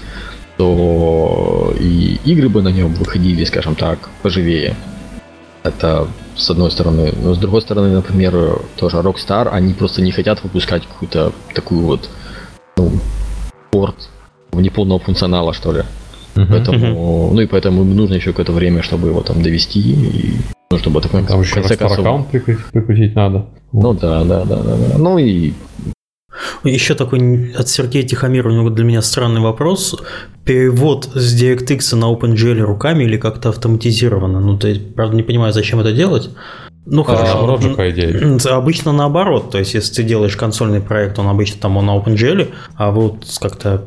[0.58, 4.76] то и игры бы на нем выходили, скажем так, поживее.
[5.64, 7.14] Это с одной стороны.
[7.24, 12.10] Но с другой стороны, например, тоже Rockstar, они просто не хотят выпускать какую-то такую вот,
[12.78, 12.92] ну,
[13.72, 14.10] порт
[14.52, 15.84] в неполного функционала, что ли.
[16.36, 17.34] Uh-huh, поэтому, uh-huh.
[17.34, 20.38] ну и поэтому им нужно еще какое-то время, чтобы его там довести и
[20.72, 22.00] ну, чтобы такой Там еще конце концов...
[22.00, 23.46] аккаунт прикрутить надо.
[23.72, 24.98] Ну да, да, да, да, да.
[24.98, 25.54] Ну и
[26.64, 29.96] еще такой от Сергея Тихомирова для меня странный вопрос.
[30.46, 34.40] Перевод с DirectX на OpenGL руками или как-то автоматизировано?
[34.40, 36.30] Ну, ты, правда, не понимаю, зачем это делать.
[36.86, 37.34] Ну а, хорошо.
[37.34, 38.38] Наоборот же, по идее.
[38.50, 39.52] Обычно наоборот.
[39.52, 43.26] То есть, если ты делаешь консольный проект, он обычно там он на OpenGL, а вот
[43.40, 43.86] как-то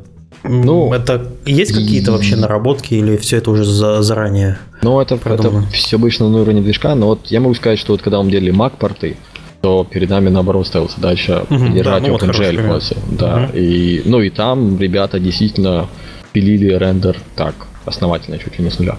[0.49, 4.59] ну, это есть какие-то вообще наработки или все это уже за, заранее?
[4.83, 8.03] Ну, это, это все обычно на уровне движка, но вот я могу сказать, что вот
[8.03, 9.17] когда мы делали Mac порты,
[9.61, 13.57] то перед нами наоборот ставилась задача угу, поддержать да, ну, OpenGL вот Да, угу.
[13.59, 15.89] и, ну и там ребята действительно
[16.33, 17.55] пилили рендер так,
[17.85, 18.97] основательно, чуть ли не с нуля.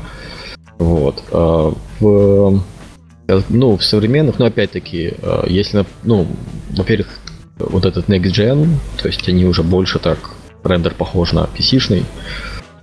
[0.80, 1.24] Вот.
[1.32, 2.62] А, в,
[3.50, 6.28] ну, в современных, ну, опять-таки, а, если, ну,
[6.72, 7.08] во-первых,
[7.60, 8.68] вот этот Next Gen,
[9.02, 10.18] то есть они уже больше так,
[10.64, 12.04] рендер похож на PC-шный.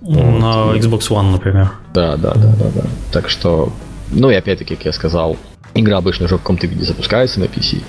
[0.01, 0.77] На вот.
[0.77, 1.71] Xbox One, например.
[1.93, 2.83] Да, да, да, да, да.
[3.11, 3.71] Так что,
[4.11, 5.37] ну и опять-таки, как я сказал,
[5.75, 7.81] игра обычно уже в каком-то виде запускается на PC.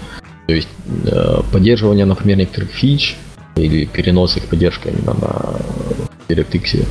[0.47, 0.69] То есть
[1.07, 3.17] э, поддерживание, например, некоторых фич
[3.57, 5.57] или перенос их поддержки именно на
[6.29, 6.87] DirectX,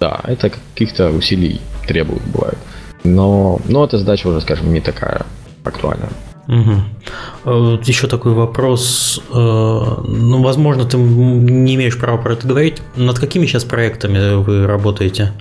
[0.00, 2.58] да, это каких-то усилий требует, бывает.
[3.04, 5.26] Но, но эта задача уже, скажем, не такая
[5.64, 6.10] актуальная.
[6.46, 7.80] Угу.
[7.84, 9.20] Еще такой вопрос.
[9.30, 12.80] Э, ну, возможно, ты не имеешь права про это говорить.
[12.96, 15.32] Над какими сейчас проектами вы работаете?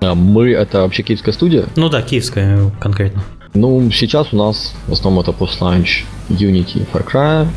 [0.00, 1.66] А мы это вообще киевская студия?
[1.76, 3.24] Ну да, киевская конкретно.
[3.54, 7.48] Ну, сейчас у нас в основном это пост-ланч Unity Far Cry,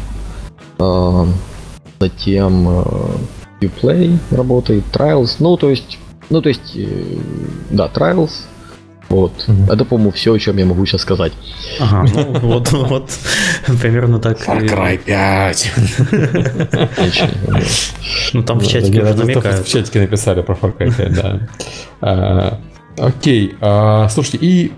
[0.80, 1.26] э,
[2.00, 2.84] затем э,
[3.62, 5.98] Uplay работает, Trials, ну, то есть,
[6.30, 6.88] ну, то есть, э,
[7.72, 8.32] да, Trials,
[9.10, 9.46] вот.
[9.48, 9.74] Угу.
[9.74, 11.32] Это, по-моему, все, о чем я могу сейчас сказать.
[11.80, 13.10] Ага, ну вот, вот,
[13.82, 14.38] примерно так.
[14.40, 15.74] Far Cry 5.
[18.34, 19.66] Ну там в чатике уже намекают.
[19.66, 21.14] В чатике написали про Far Cry 5,
[22.02, 22.60] да.
[22.98, 24.72] Окей, а, слушайте, и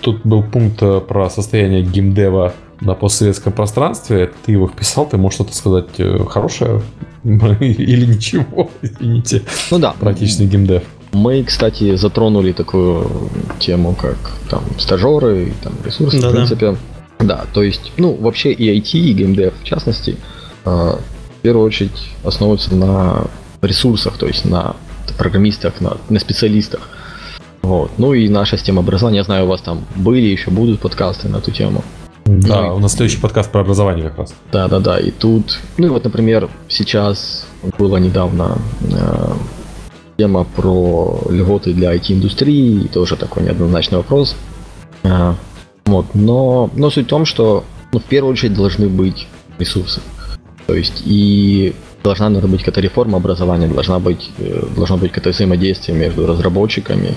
[0.00, 4.32] тут был пункт э, про состояние геймдева на постсоветском пространстве.
[4.44, 6.82] Ты его вписал, ты можешь что-то сказать э, хорошее
[7.24, 9.42] или ничего, извините.
[9.70, 9.94] Ну да.
[9.98, 10.82] Практичный геймдев.
[11.12, 14.16] Мы, кстати, затронули такую тему, как
[14.50, 16.76] там стажеры, там ресурсы, да, в принципе.
[17.18, 17.24] Да.
[17.24, 20.16] да, то есть, ну, вообще и IT, и геймдев, в частности,
[20.64, 20.98] а,
[21.38, 23.24] в первую очередь основываются на
[23.62, 24.76] ресурсах, то есть на
[25.16, 26.88] программистах, на, на специалистах.
[27.66, 27.90] Вот.
[27.98, 31.38] Ну и наша система образования, я знаю, у вас там были, еще будут подкасты на
[31.38, 31.82] эту тему.
[32.24, 34.34] Да, ну, у нас следующий подкаст про образование как раз.
[34.52, 35.00] Да, да, да.
[35.00, 37.44] И тут, ну и вот, например, сейчас
[37.76, 39.32] было недавно э,
[40.16, 44.36] тема про льготы для IT-индустрии, тоже такой неоднозначный вопрос.
[45.02, 45.34] Э,
[45.86, 49.26] вот, но, но суть в том, что ну, в первую очередь должны быть
[49.58, 50.00] ресурсы.
[50.68, 51.74] То есть и
[52.06, 57.14] должна наверное, быть какая-то реформа образования, должна быть, э, должно быть какое-то взаимодействие между разработчиками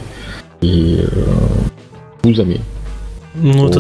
[0.62, 1.26] и э,
[2.24, 2.60] вузами,
[3.36, 3.80] ну, это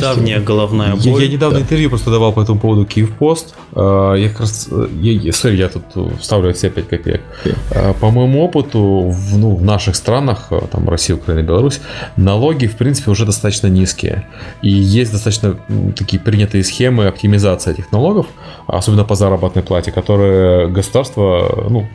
[0.00, 1.20] давняя головная боль.
[1.20, 1.62] Я, я недавно да.
[1.62, 3.54] интервью просто давал по этому поводу Киевпост.
[3.74, 4.68] А, я как раз...
[5.00, 7.20] Я, я, sorry, я тут вставлю все 5 копеек.
[7.44, 7.94] Okay.
[8.00, 11.80] По моему опыту, в, ну, в наших странах, а, там Россия, Украина, Беларусь,
[12.16, 14.26] налоги, в принципе, уже достаточно низкие.
[14.62, 15.56] И есть достаточно
[15.94, 18.26] такие принятые схемы оптимизации этих налогов,
[18.66, 21.86] особенно по заработной плате, которые государство, ну,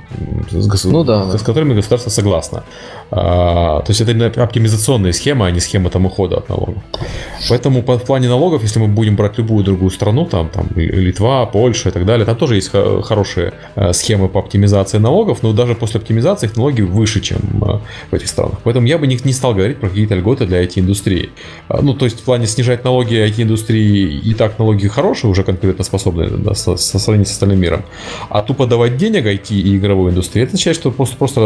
[0.52, 2.64] с, ну да, с которыми государство согласно.
[3.10, 6.83] А, то есть это оптимизационные схемы, а не схемы там ухода от налогов.
[7.50, 11.90] Поэтому в плане налогов, если мы будем брать любую другую страну, там, там Литва, Польша
[11.90, 16.00] и так далее, там тоже есть хорошие э, схемы по оптимизации налогов, но даже после
[16.00, 17.80] оптимизации их налоги выше, чем э,
[18.12, 18.60] в этих странах.
[18.64, 21.32] Поэтому я бы не, не стал говорить про какие-то льготы для IT-индустрии.
[21.68, 25.84] А, ну, то есть в плане снижать налоги IT-индустрии и так налоги хорошие, уже конкретно
[25.84, 27.84] способны да, со, со сравнению с остальным миром.
[28.30, 31.40] А тупо давать денег IT и игровой индустрии, это означает, что просто, просто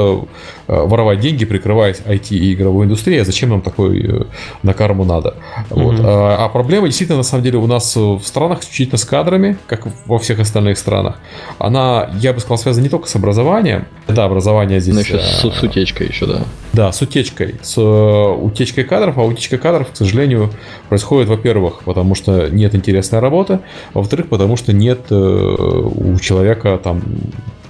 [0.67, 4.27] э, воровать деньги, прикрываясь IT и игровой индустрией, а зачем нам такой
[4.63, 5.26] на карму надо?
[5.69, 5.95] Вот.
[5.95, 6.05] Mm-hmm.
[6.05, 9.87] А, а проблема действительно, на самом деле, у нас в странах исключительно с кадрами, как
[10.05, 11.17] во всех остальных странах.
[11.59, 13.85] Она, я бы сказал, связана не только с образованием.
[14.07, 14.93] Да, образование здесь...
[14.93, 16.41] Но еще с, с утечкой еще, да.
[16.73, 17.55] Да, с утечкой.
[17.61, 20.51] С э, утечкой кадров, а утечка кадров, к сожалению,
[20.89, 23.59] происходит, во-первых, потому что нет интересной работы,
[23.93, 27.01] во-вторых, потому что нет э, у человека там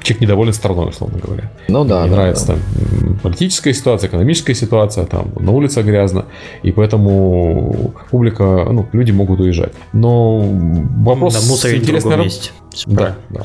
[0.08, 1.52] человек недоволен страной, условно говоря.
[1.68, 2.04] Ну да.
[2.04, 2.54] Не да, нравится да.
[2.54, 6.26] там политическая ситуация, экономическая ситуация, там на улице грязно,
[6.64, 9.74] и поэтому публика, ну, люди могут уезжать.
[9.94, 12.52] Но вопрос Да, мусорить раб- месте.
[12.86, 13.42] Да, да.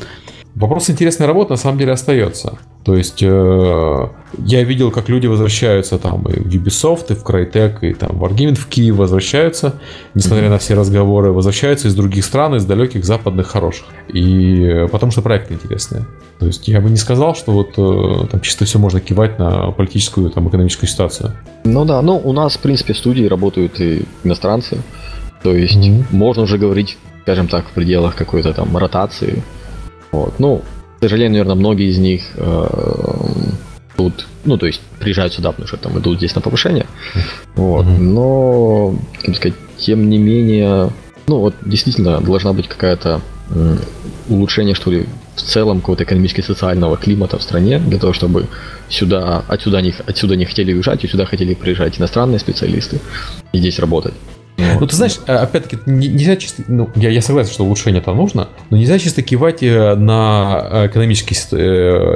[0.55, 2.59] Вопрос интересной работы на самом деле остается.
[2.85, 4.09] То есть э,
[4.45, 8.25] я видел, как люди возвращаются там и в Ubisoft, и в Crytek, и там в
[8.25, 9.81] Wargaming в Киев возвращаются,
[10.15, 13.87] несмотря на все разговоры, возвращаются из других стран, из далеких западных хороших.
[14.13, 16.05] И э, потому что проекты интересные.
[16.39, 19.71] То есть я бы не сказал, что вот э, там чисто все можно кивать на
[19.71, 21.33] политическую, там, экономическую ситуацию.
[21.65, 24.79] Ну да, ну у нас, в принципе, в студии работают и иностранцы.
[25.43, 26.07] То есть Мгм.
[26.11, 29.43] можно уже говорить, скажем так, в пределах какой-то там ротации.
[30.13, 30.39] Вот.
[30.39, 30.63] Ну,
[30.99, 32.67] к сожалению, наверное, многие из них э,
[33.97, 36.87] тут, ну, то есть приезжают сюда, потому что там идут здесь на повышение.
[37.57, 37.87] Вот.
[37.87, 38.95] Но,
[39.25, 40.91] как сказать, тем не менее,
[41.27, 43.21] ну вот действительно должна быть какая-то
[44.29, 48.47] улучшение, что ли, в целом какого-то экономически-социального климата в стране, для того, чтобы
[48.89, 53.01] сюда, отсюда не, отсюда не хотели уезжать, и сюда хотели приезжать иностранные специалисты
[53.53, 54.15] и здесь работать.
[54.57, 54.81] Вот.
[54.81, 56.63] Ну, ты знаешь, э, опять-таки, не- нельзя чисто...
[56.69, 60.87] Ну, я, я согласен, что улучшение там нужно, но нельзя чисто кивать э, на э,
[60.89, 61.39] экономические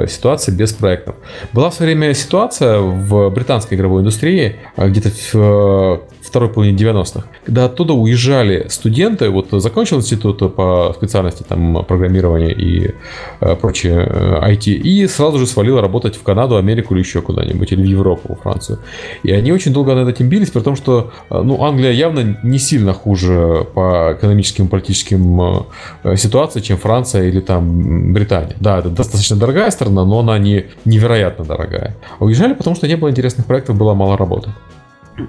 [0.03, 1.15] э, ситуации без проектов.
[1.53, 7.65] Была в свое время ситуация в британской игровой индустрии, где-то в второй половине 90-х, когда
[7.65, 12.93] оттуда уезжали студенты, вот закончил институт по специальности там программирования и
[13.39, 17.71] э, прочее э, IT, и сразу же свалил работать в Канаду, Америку или еще куда-нибудь,
[17.71, 18.79] или в Европу, во Францию.
[19.23, 22.59] И они очень долго над этим бились, при том, что э, ну, Англия явно не
[22.59, 25.65] сильно хуже по экономическим и политическим
[26.03, 28.55] э, ситуациям, чем Франция или там Британия.
[28.59, 31.95] Да, это достаточно дорогая страна, но она не невероятно дорогая.
[32.19, 34.49] А уезжали, потому что не было интересных проектов, было мало работы.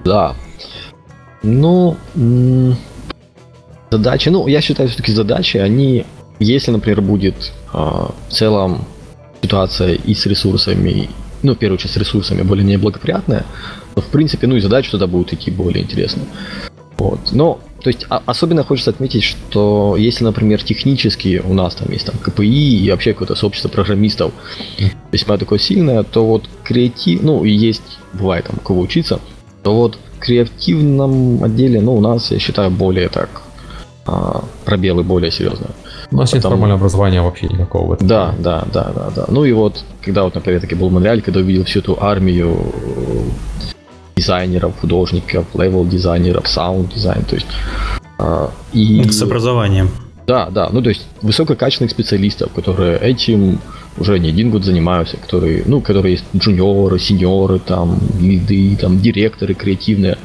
[0.05, 0.35] Да.
[1.41, 1.97] Ну,
[3.89, 6.05] задачи, ну, я считаю, все-таки задачи, они,
[6.39, 8.85] если, например, будет а, в целом
[9.41, 11.09] ситуация и с ресурсами,
[11.43, 13.45] ну, в первую очередь с ресурсами более-менее благоприятная,
[13.95, 16.23] то, в принципе, ну, и задачи туда будут идти более интересно.
[16.97, 17.31] Вот.
[17.31, 22.05] Но, то есть, а- особенно хочется отметить, что если, например, технически у нас там есть
[22.05, 24.33] там КПИ и вообще какое-то сообщество программистов
[25.13, 29.21] весьма такое сильное, то вот креатив, ну, и есть, бывает там, кого учиться,
[29.69, 33.29] то вот в креативном отделе, ну, у нас, я считаю, более так,
[34.07, 35.69] а, пробелы более серьезные.
[36.11, 38.07] У нас нет Потому- формального образования вообще никакого в этом.
[38.07, 39.25] Да, да, да, да, да.
[39.27, 42.57] Ну и вот, когда вот, например, таки был в Монреале, когда увидел всю эту армию
[42.57, 43.23] э,
[44.15, 47.47] дизайнеров, художников, level-дизайнеров, sound design, то есть...
[48.17, 49.03] а, и...
[49.11, 49.91] С образованием.
[50.25, 53.59] Да, да, ну то есть высококачественных специалистов, которые этим
[53.97, 59.53] уже не один год занимаются, которые, ну, которые есть джуниоры, сеньоры, там, лиды, там, директоры
[59.53, 60.17] креативные.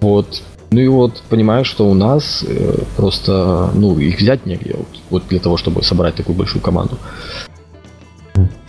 [0.00, 0.42] Вот.
[0.70, 5.22] Ну и вот понимаешь, что у нас э, просто, ну, их взять негде, вот, вот
[5.28, 6.98] для того, чтобы собрать такую большую команду.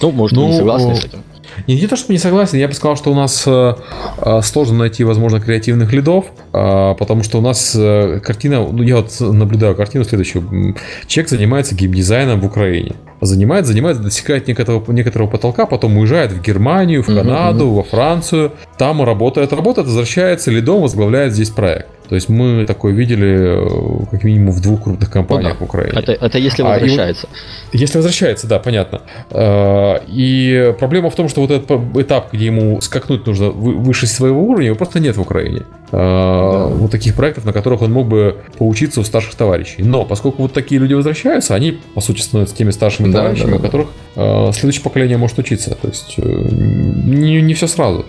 [0.01, 1.23] Ну, может, Ну, не согласны с этим?
[1.65, 3.75] Не, не то, что не согласен, я бы сказал, что у нас э,
[4.19, 8.97] э, сложно найти, возможно, креативных лидов, э, потому что у нас э, картина, ну я
[8.97, 10.75] вот наблюдаю картину следующую.
[11.07, 12.93] Человек занимается геймдизайном в Украине.
[13.21, 18.51] Занимает, занимает, достигает некоторого, некоторого потолка, потом уезжает в Германию, в Канаду, во Францию.
[18.77, 21.87] Там работает, работает, возвращается, лидом возглавляет здесь проект.
[22.09, 23.65] То есть мы такое видели
[24.01, 25.65] э, как минимум в двух крупных компаниях Ну да.
[25.65, 25.99] в Украине.
[25.99, 27.27] Это, это если А, и возвращается.
[27.73, 29.01] Если возвращается, да, понятно.
[29.29, 34.07] Э, И проблема в том, что вот этот этап, где ему скакнуть нужно вы- выше
[34.07, 35.63] своего уровня, его просто нет в Украине.
[35.91, 39.83] Э, Вот таких проектов, на которых он мог бы поучиться у старших товарищей.
[39.83, 43.55] Но поскольку вот такие люди возвращаются, они, по сути, становятся теми старшими Да, товарищами, да,
[43.55, 43.65] у да.
[43.65, 45.75] которых э, следующее поколение может учиться.
[45.75, 48.05] То есть э, не, не все сразу.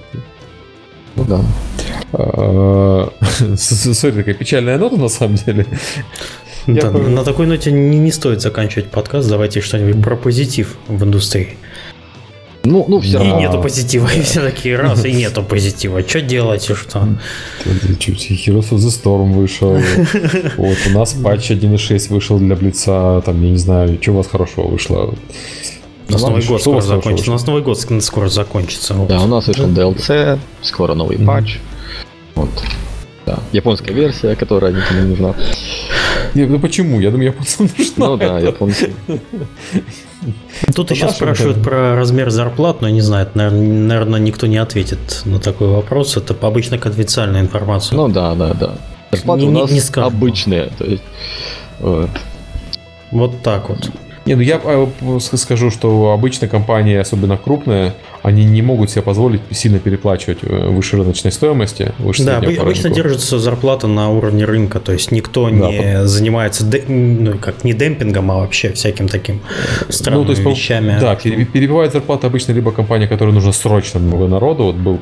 [1.17, 1.41] Ну да.
[2.13, 3.09] Э,
[3.57, 5.67] с- Смотри, такая печальная нота на самом деле.
[6.67, 9.29] Да, на такой ноте не, не стоит заканчивать подкаст.
[9.29, 11.57] Давайте что-нибудь про позитив в индустрии.
[12.69, 13.41] Ну, ну все И равно.
[13.41, 16.03] нету позитива, и все такие раз, и нету позитива.
[16.07, 17.09] Что делать и что?
[17.99, 19.79] Чуть Heroes of the Storm вышел.
[20.59, 23.23] Вот, у нас патч 1.6 вышел для Блица.
[23.25, 25.15] Там, я не знаю, что у вас хорошего вышло.
[26.09, 27.31] У нас Новый год скоро закончится.
[27.31, 28.95] У нас Новый год скоро закончится.
[29.09, 31.59] Да, у нас вышел DLC, скоро новый патч.
[32.35, 32.51] Вот.
[33.29, 33.39] Да.
[33.53, 35.35] Японская версия, которая никому не нужна.
[36.35, 36.99] Не, ну почему?
[37.01, 38.07] Я думаю, японцам нужна.
[38.09, 38.95] Ну да, японцы.
[40.75, 45.39] Тут еще спрашивают про размер зарплат, но я не знаю, наверное, никто не ответит на
[45.39, 46.17] такой вопрос.
[46.17, 47.97] Это обычно конфиденциальная информация.
[47.97, 48.75] Ну да, да, да.
[49.13, 50.71] Зарплаты у нас обычные.
[50.79, 51.03] То есть,
[53.11, 53.91] Вот так вот.
[54.27, 54.61] Не, ну я
[55.21, 60.69] с- скажу, что обычно компании, особенно крупные, они не могут себе позволить сильно переплачивать э,
[60.69, 61.93] выше рыночной стоимости.
[61.99, 66.09] Выше да, обычно держится зарплата на уровне рынка, то есть никто да, не под...
[66.09, 66.85] занимается де...
[66.89, 69.41] ну, как не демпингом, а вообще всяким таким
[69.89, 70.99] странными ну, то есть, вещами.
[71.01, 74.65] Да, перебивает зарплату обычно либо компания, которой нужно срочно много народу.
[74.65, 74.99] Вот был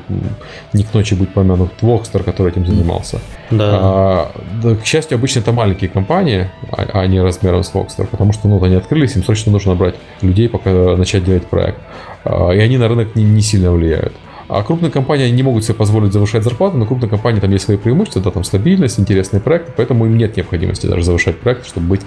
[0.73, 3.19] не к ночи быть помянут Вокстер, который этим занимался.
[3.51, 3.69] Да.
[3.81, 4.31] А,
[4.61, 4.75] да.
[4.75, 8.63] К счастью, обычно это маленькие компании, а, а не размером с Вокстер, потому что ну,
[8.63, 11.79] они открылись, им срочно нужно набрать людей, пока начать делать проект.
[12.23, 14.13] А, и они на рынок не, не сильно влияют.
[14.49, 17.75] А крупные компании не могут себе позволить завышать зарплату, но крупные компании там есть свои
[17.75, 22.01] преимущества, да, там стабильность, интересные проекты, поэтому им нет необходимости даже завышать проект, чтобы быть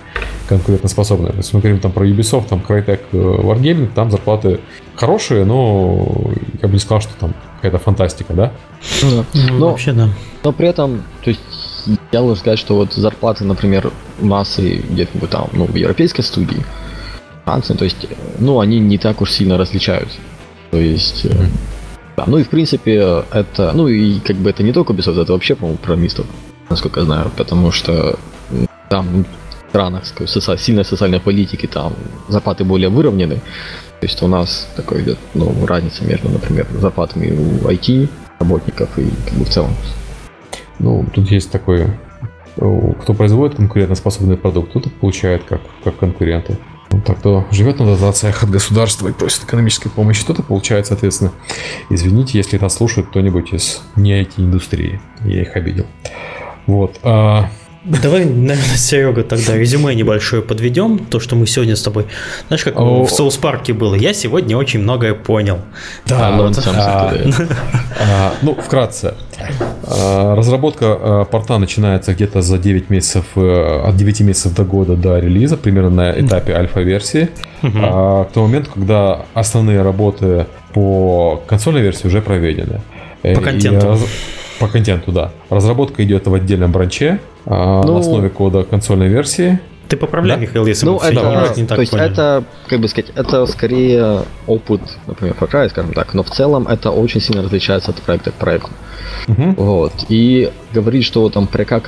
[0.48, 1.36] конкурентоспособными.
[1.36, 4.60] Если мы говорим там про Ubisoft, там Crytek, э, Wargaming, там зарплаты
[4.94, 6.30] хорошие, но
[6.62, 8.52] я бы не сказал, что там какая-то фантастика, да?
[9.02, 9.24] Ну, да.
[9.34, 10.08] Ну, но, вообще, да.
[10.42, 11.40] Но при этом, то есть
[12.10, 16.64] я должен сказать, что вот зарплаты, например, и где-то там, ну, в европейской студии,
[17.44, 18.06] Франции, то есть,
[18.38, 20.18] ну, они не так уж сильно различаются.
[20.70, 21.48] То есть, mm-hmm.
[22.16, 25.32] да, ну и в принципе это, ну и как бы это не только Ubisoft, это
[25.32, 26.26] вообще, по-моему, программистов,
[26.68, 28.18] насколько я знаю, потому что
[28.88, 31.94] там в странах соци- сильной социальной политики там
[32.28, 33.36] зарплаты более выровнены.
[34.00, 39.10] То есть у нас такой идет ну, разница между, например, зарплатами у IT работников и
[39.28, 39.70] как бы в целом.
[40.78, 41.86] Ну, тут есть такой,
[42.56, 46.56] кто производит конкурентоспособный продукт, кто-то получает как, как конкуренты.
[47.06, 51.32] Так кто живет на дотациях от государства и просит экономической помощи, кто-то получает, соответственно.
[51.88, 55.00] Извините, если нас слушает кто-нибудь из не IT-индустрии.
[55.24, 55.86] Я их обидел.
[56.66, 56.98] Вот.
[57.02, 57.48] А...
[57.84, 60.98] Давай, наверное, Серега, тогда резюме небольшое подведем.
[60.98, 62.06] То, что мы сегодня с тобой...
[62.48, 63.04] Знаешь, как О...
[63.04, 63.94] в Соус Парке было?
[63.94, 65.60] Я сегодня очень многое понял.
[66.06, 67.14] Да, а, вот, а,
[68.00, 69.14] а, ну, вкратце.
[69.84, 74.94] А, разработка а, порта начинается где-то за 9 месяцев, э, от 9 месяцев до года
[74.94, 77.30] до релиза, примерно на этапе альфа-версии.
[77.62, 77.78] Угу.
[77.78, 82.82] К тому моменту, когда основные работы по консольной версии уже проведены.
[83.22, 83.98] По контенту.
[84.60, 85.32] По контенту, да.
[85.48, 89.58] Разработка идет в отдельном бранче ну, на основе кода консольной версии.
[89.88, 90.42] Ты поправляй, да?
[90.42, 92.12] Михаил, если ну, мы это, не так То есть поняли.
[92.12, 96.68] это, как бы сказать, это скорее опыт, например, Far Cry, скажем так, но в целом
[96.68, 98.70] это очень сильно различается от проекта к проекту.
[99.26, 99.54] Uh-huh.
[99.56, 99.92] Вот.
[100.08, 101.80] И говорить, что там пока,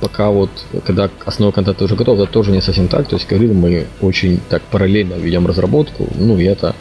[0.00, 0.50] пока вот,
[0.86, 3.08] когда основной контент уже готов, это тоже не совсем так.
[3.08, 6.74] То есть, говорил, мы очень так параллельно ведем разработку, ну и это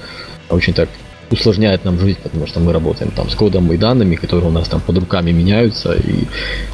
[0.50, 0.88] очень так
[1.32, 4.68] усложняет нам жизнь, потому что мы работаем там с кодом и данными, которые у нас
[4.68, 6.26] там под руками меняются, и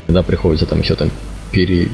[0.08, 1.10] когда приходится там еще там
[1.52, 1.90] пере,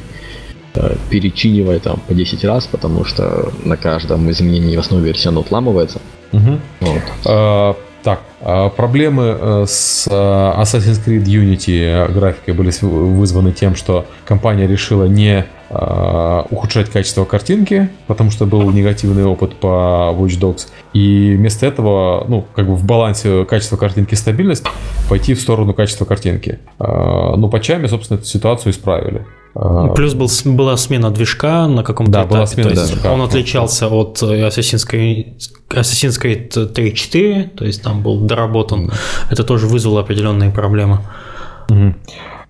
[0.73, 5.41] Э, перечинивая там по 10 раз, потому что на каждом изменении в основе версии оно
[5.41, 5.99] отламывается.
[6.31, 6.59] Угу.
[6.79, 7.01] Вот.
[7.25, 14.05] А, так, а проблемы э, с э, Assassin's Creed Unity графикой были вызваны тем, что
[14.23, 20.67] компания решила не ухудшать качество картинки, потому что был негативный опыт по Watch Dogs.
[20.93, 24.65] И вместо этого, ну, как бы в балансе качества картинки и стабильность,
[25.09, 26.59] пойти в сторону качества картинки.
[26.79, 29.25] Ну, по чаме, собственно, эту ситуацию исправили.
[29.53, 32.35] А, Плюс был, была смена движка на каком-то да, этапе.
[32.35, 35.39] Была смена то есть он отличался от Assassin's Creed,
[35.69, 38.91] Assassin's Creed 3.4, то есть там был доработан.
[39.29, 40.99] Это тоже вызвало определенные проблемы.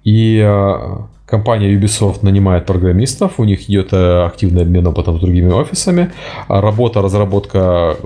[0.03, 5.49] И а, Компания Ubisoft нанимает программистов, у них идет э, активный обмен опытом с другими
[5.49, 6.11] офисами.
[6.49, 8.05] А работа, разработка э,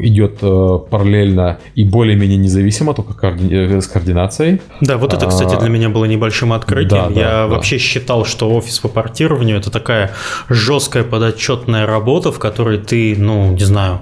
[0.00, 4.62] идет э, параллельно и более-менее независимо, только с координацией.
[4.80, 7.08] Да, вот это, кстати, для меня было небольшим открытием.
[7.08, 7.46] Да, да, Я да.
[7.46, 10.12] вообще считал, что офис по портированию это такая
[10.48, 14.00] жесткая подотчетная работа, в которой ты, ну, не знаю,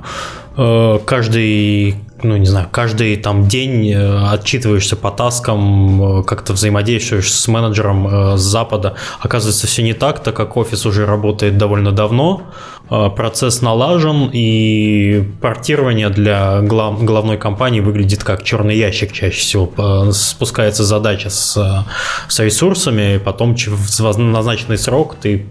[0.54, 7.46] каждый ну, не знаю, каждый там день э, отчитываешься по таскам, э, как-то взаимодействуешь с
[7.48, 8.94] менеджером э, с запада.
[9.20, 12.42] Оказывается, все не так, так как офис уже работает довольно давно,
[12.88, 20.12] процесс налажен, и портирование для глав, главной компании выглядит как черный ящик чаще всего.
[20.12, 21.86] Спускается задача с,
[22.28, 25.46] с ресурсами, потом в назначенный срок ты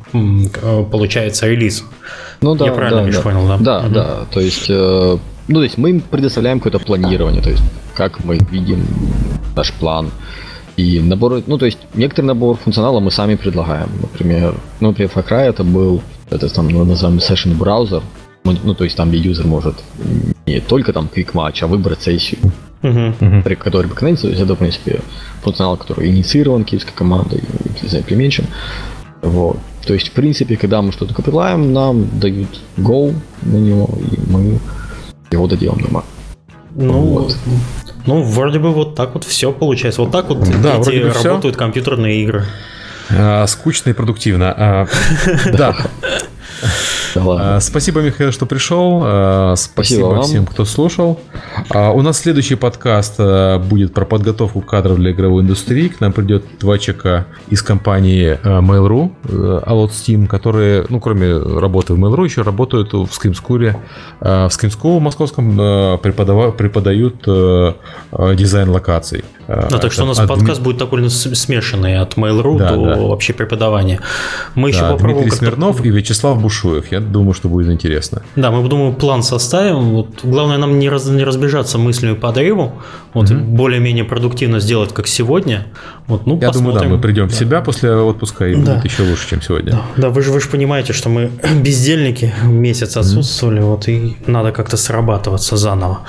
[0.92, 1.84] получается релиз.
[2.42, 3.22] Ну да, Я правильно да, да.
[3.22, 3.58] понял, да?
[3.58, 3.94] Да, угу.
[3.94, 4.20] да.
[4.32, 4.70] То есть
[5.48, 7.64] ну, то есть мы им предоставляем какое-то планирование, то есть
[7.96, 8.86] как мы видим
[9.56, 10.12] наш план.
[10.76, 13.90] И набор, ну, то есть некоторый набор функционала мы сами предлагаем.
[14.02, 16.02] Например, ну, например, Far Cry это был,
[16.32, 18.02] это там мы называем session браузер,
[18.44, 19.76] ну, то есть там, где юзер может
[20.46, 22.40] не только там quick match, а выбрать сессию,
[22.82, 23.44] uh-huh.
[23.44, 25.02] при которой бы то есть это, в принципе,
[25.42, 27.42] функционал, который инициирован киевской командой,
[27.82, 28.46] заимплементен.
[29.22, 29.58] Вот.
[29.86, 33.14] То есть, в принципе, когда мы что-то копилаем, нам дают go
[33.44, 34.60] на него, и мы
[35.34, 36.04] его доделаем дома.
[36.76, 37.38] Ну, вот.
[38.08, 40.02] ну, вроде бы вот так вот все получается.
[40.02, 41.60] Вот так вот да, эти работают все.
[41.60, 42.46] компьютерные игры.
[43.10, 44.54] А, скучно и продуктивно.
[44.58, 44.88] А,
[45.54, 45.76] да.
[47.16, 49.00] Да спасибо, Михаил, что пришел.
[49.56, 51.20] Спасибо, спасибо всем, кто слушал.
[51.70, 53.20] У нас следующий подкаст
[53.68, 55.88] будет про подготовку кадров для игровой индустрии.
[55.90, 59.12] К нам придет два человека из компании Mail.ru,
[59.66, 63.78] Alot Steam, которые, ну, кроме работы в Mail.ru, еще работают в Скримскуре.
[64.20, 65.56] В Скримску в московском
[66.00, 67.24] преподают
[68.36, 69.24] дизайн локаций.
[69.48, 70.30] Ну, так что у нас от...
[70.30, 72.96] подкаст будет такой смешанный от Mail.ru да, до да.
[73.02, 74.00] вообще преподавания.
[74.56, 76.92] Мы да, еще попробуем Дмитрий Смирнов и Вячеслав Бушуев.
[76.92, 78.22] Я думаю, что будет интересно.
[78.36, 79.90] Да, мы, думаю, план составим.
[79.90, 82.72] Вот, главное нам не, раз, не разбежаться мыслями по древу.
[83.14, 85.66] Вот, mm более-менее продуктивно сделать, как сегодня.
[86.08, 86.74] Вот, ну, Я посмотрим.
[86.74, 87.34] думаю, да, мы придем да.
[87.34, 88.76] в себя после отпуска и да.
[88.76, 89.72] будет еще лучше, чем сегодня.
[89.72, 91.32] Да, да вы же вы же понимаете, что мы
[91.64, 96.00] бездельники месяц отсутствовали, mm вот и надо как-то срабатываться заново.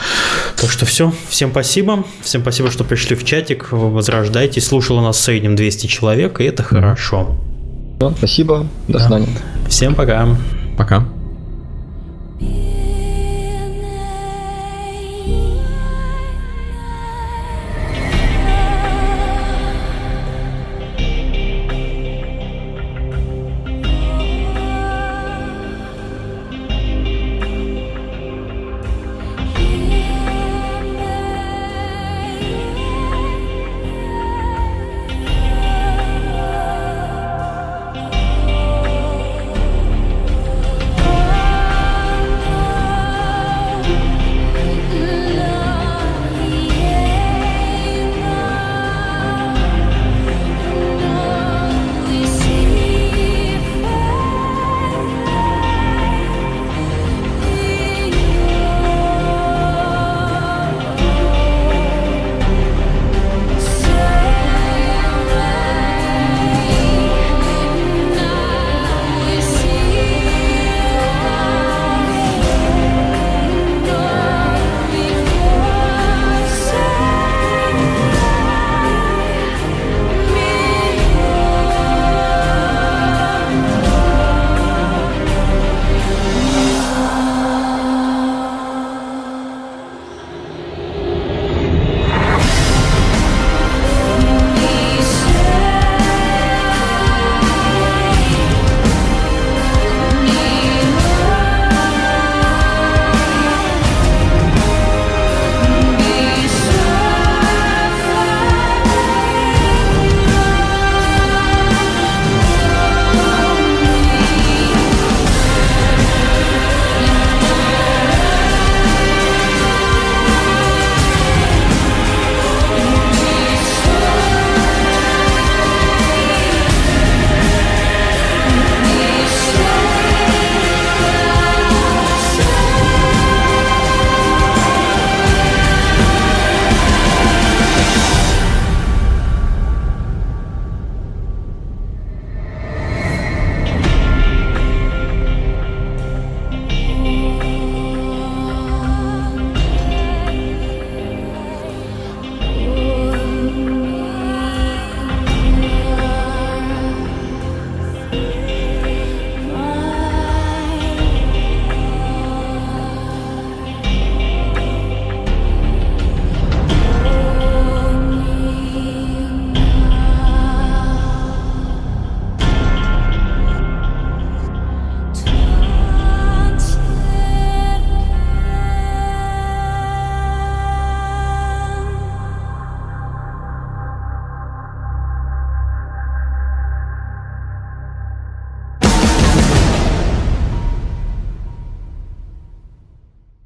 [0.61, 4.61] Так что все, всем спасибо, всем спасибо, что пришли в чатик, возрождайте.
[4.61, 7.37] Слушало нас в среднем 200 человек, и это mm хорошо.
[8.17, 9.01] Спасибо, до да.
[9.01, 9.29] свидания.
[9.69, 10.29] Всем пока.
[10.77, 11.05] Пока.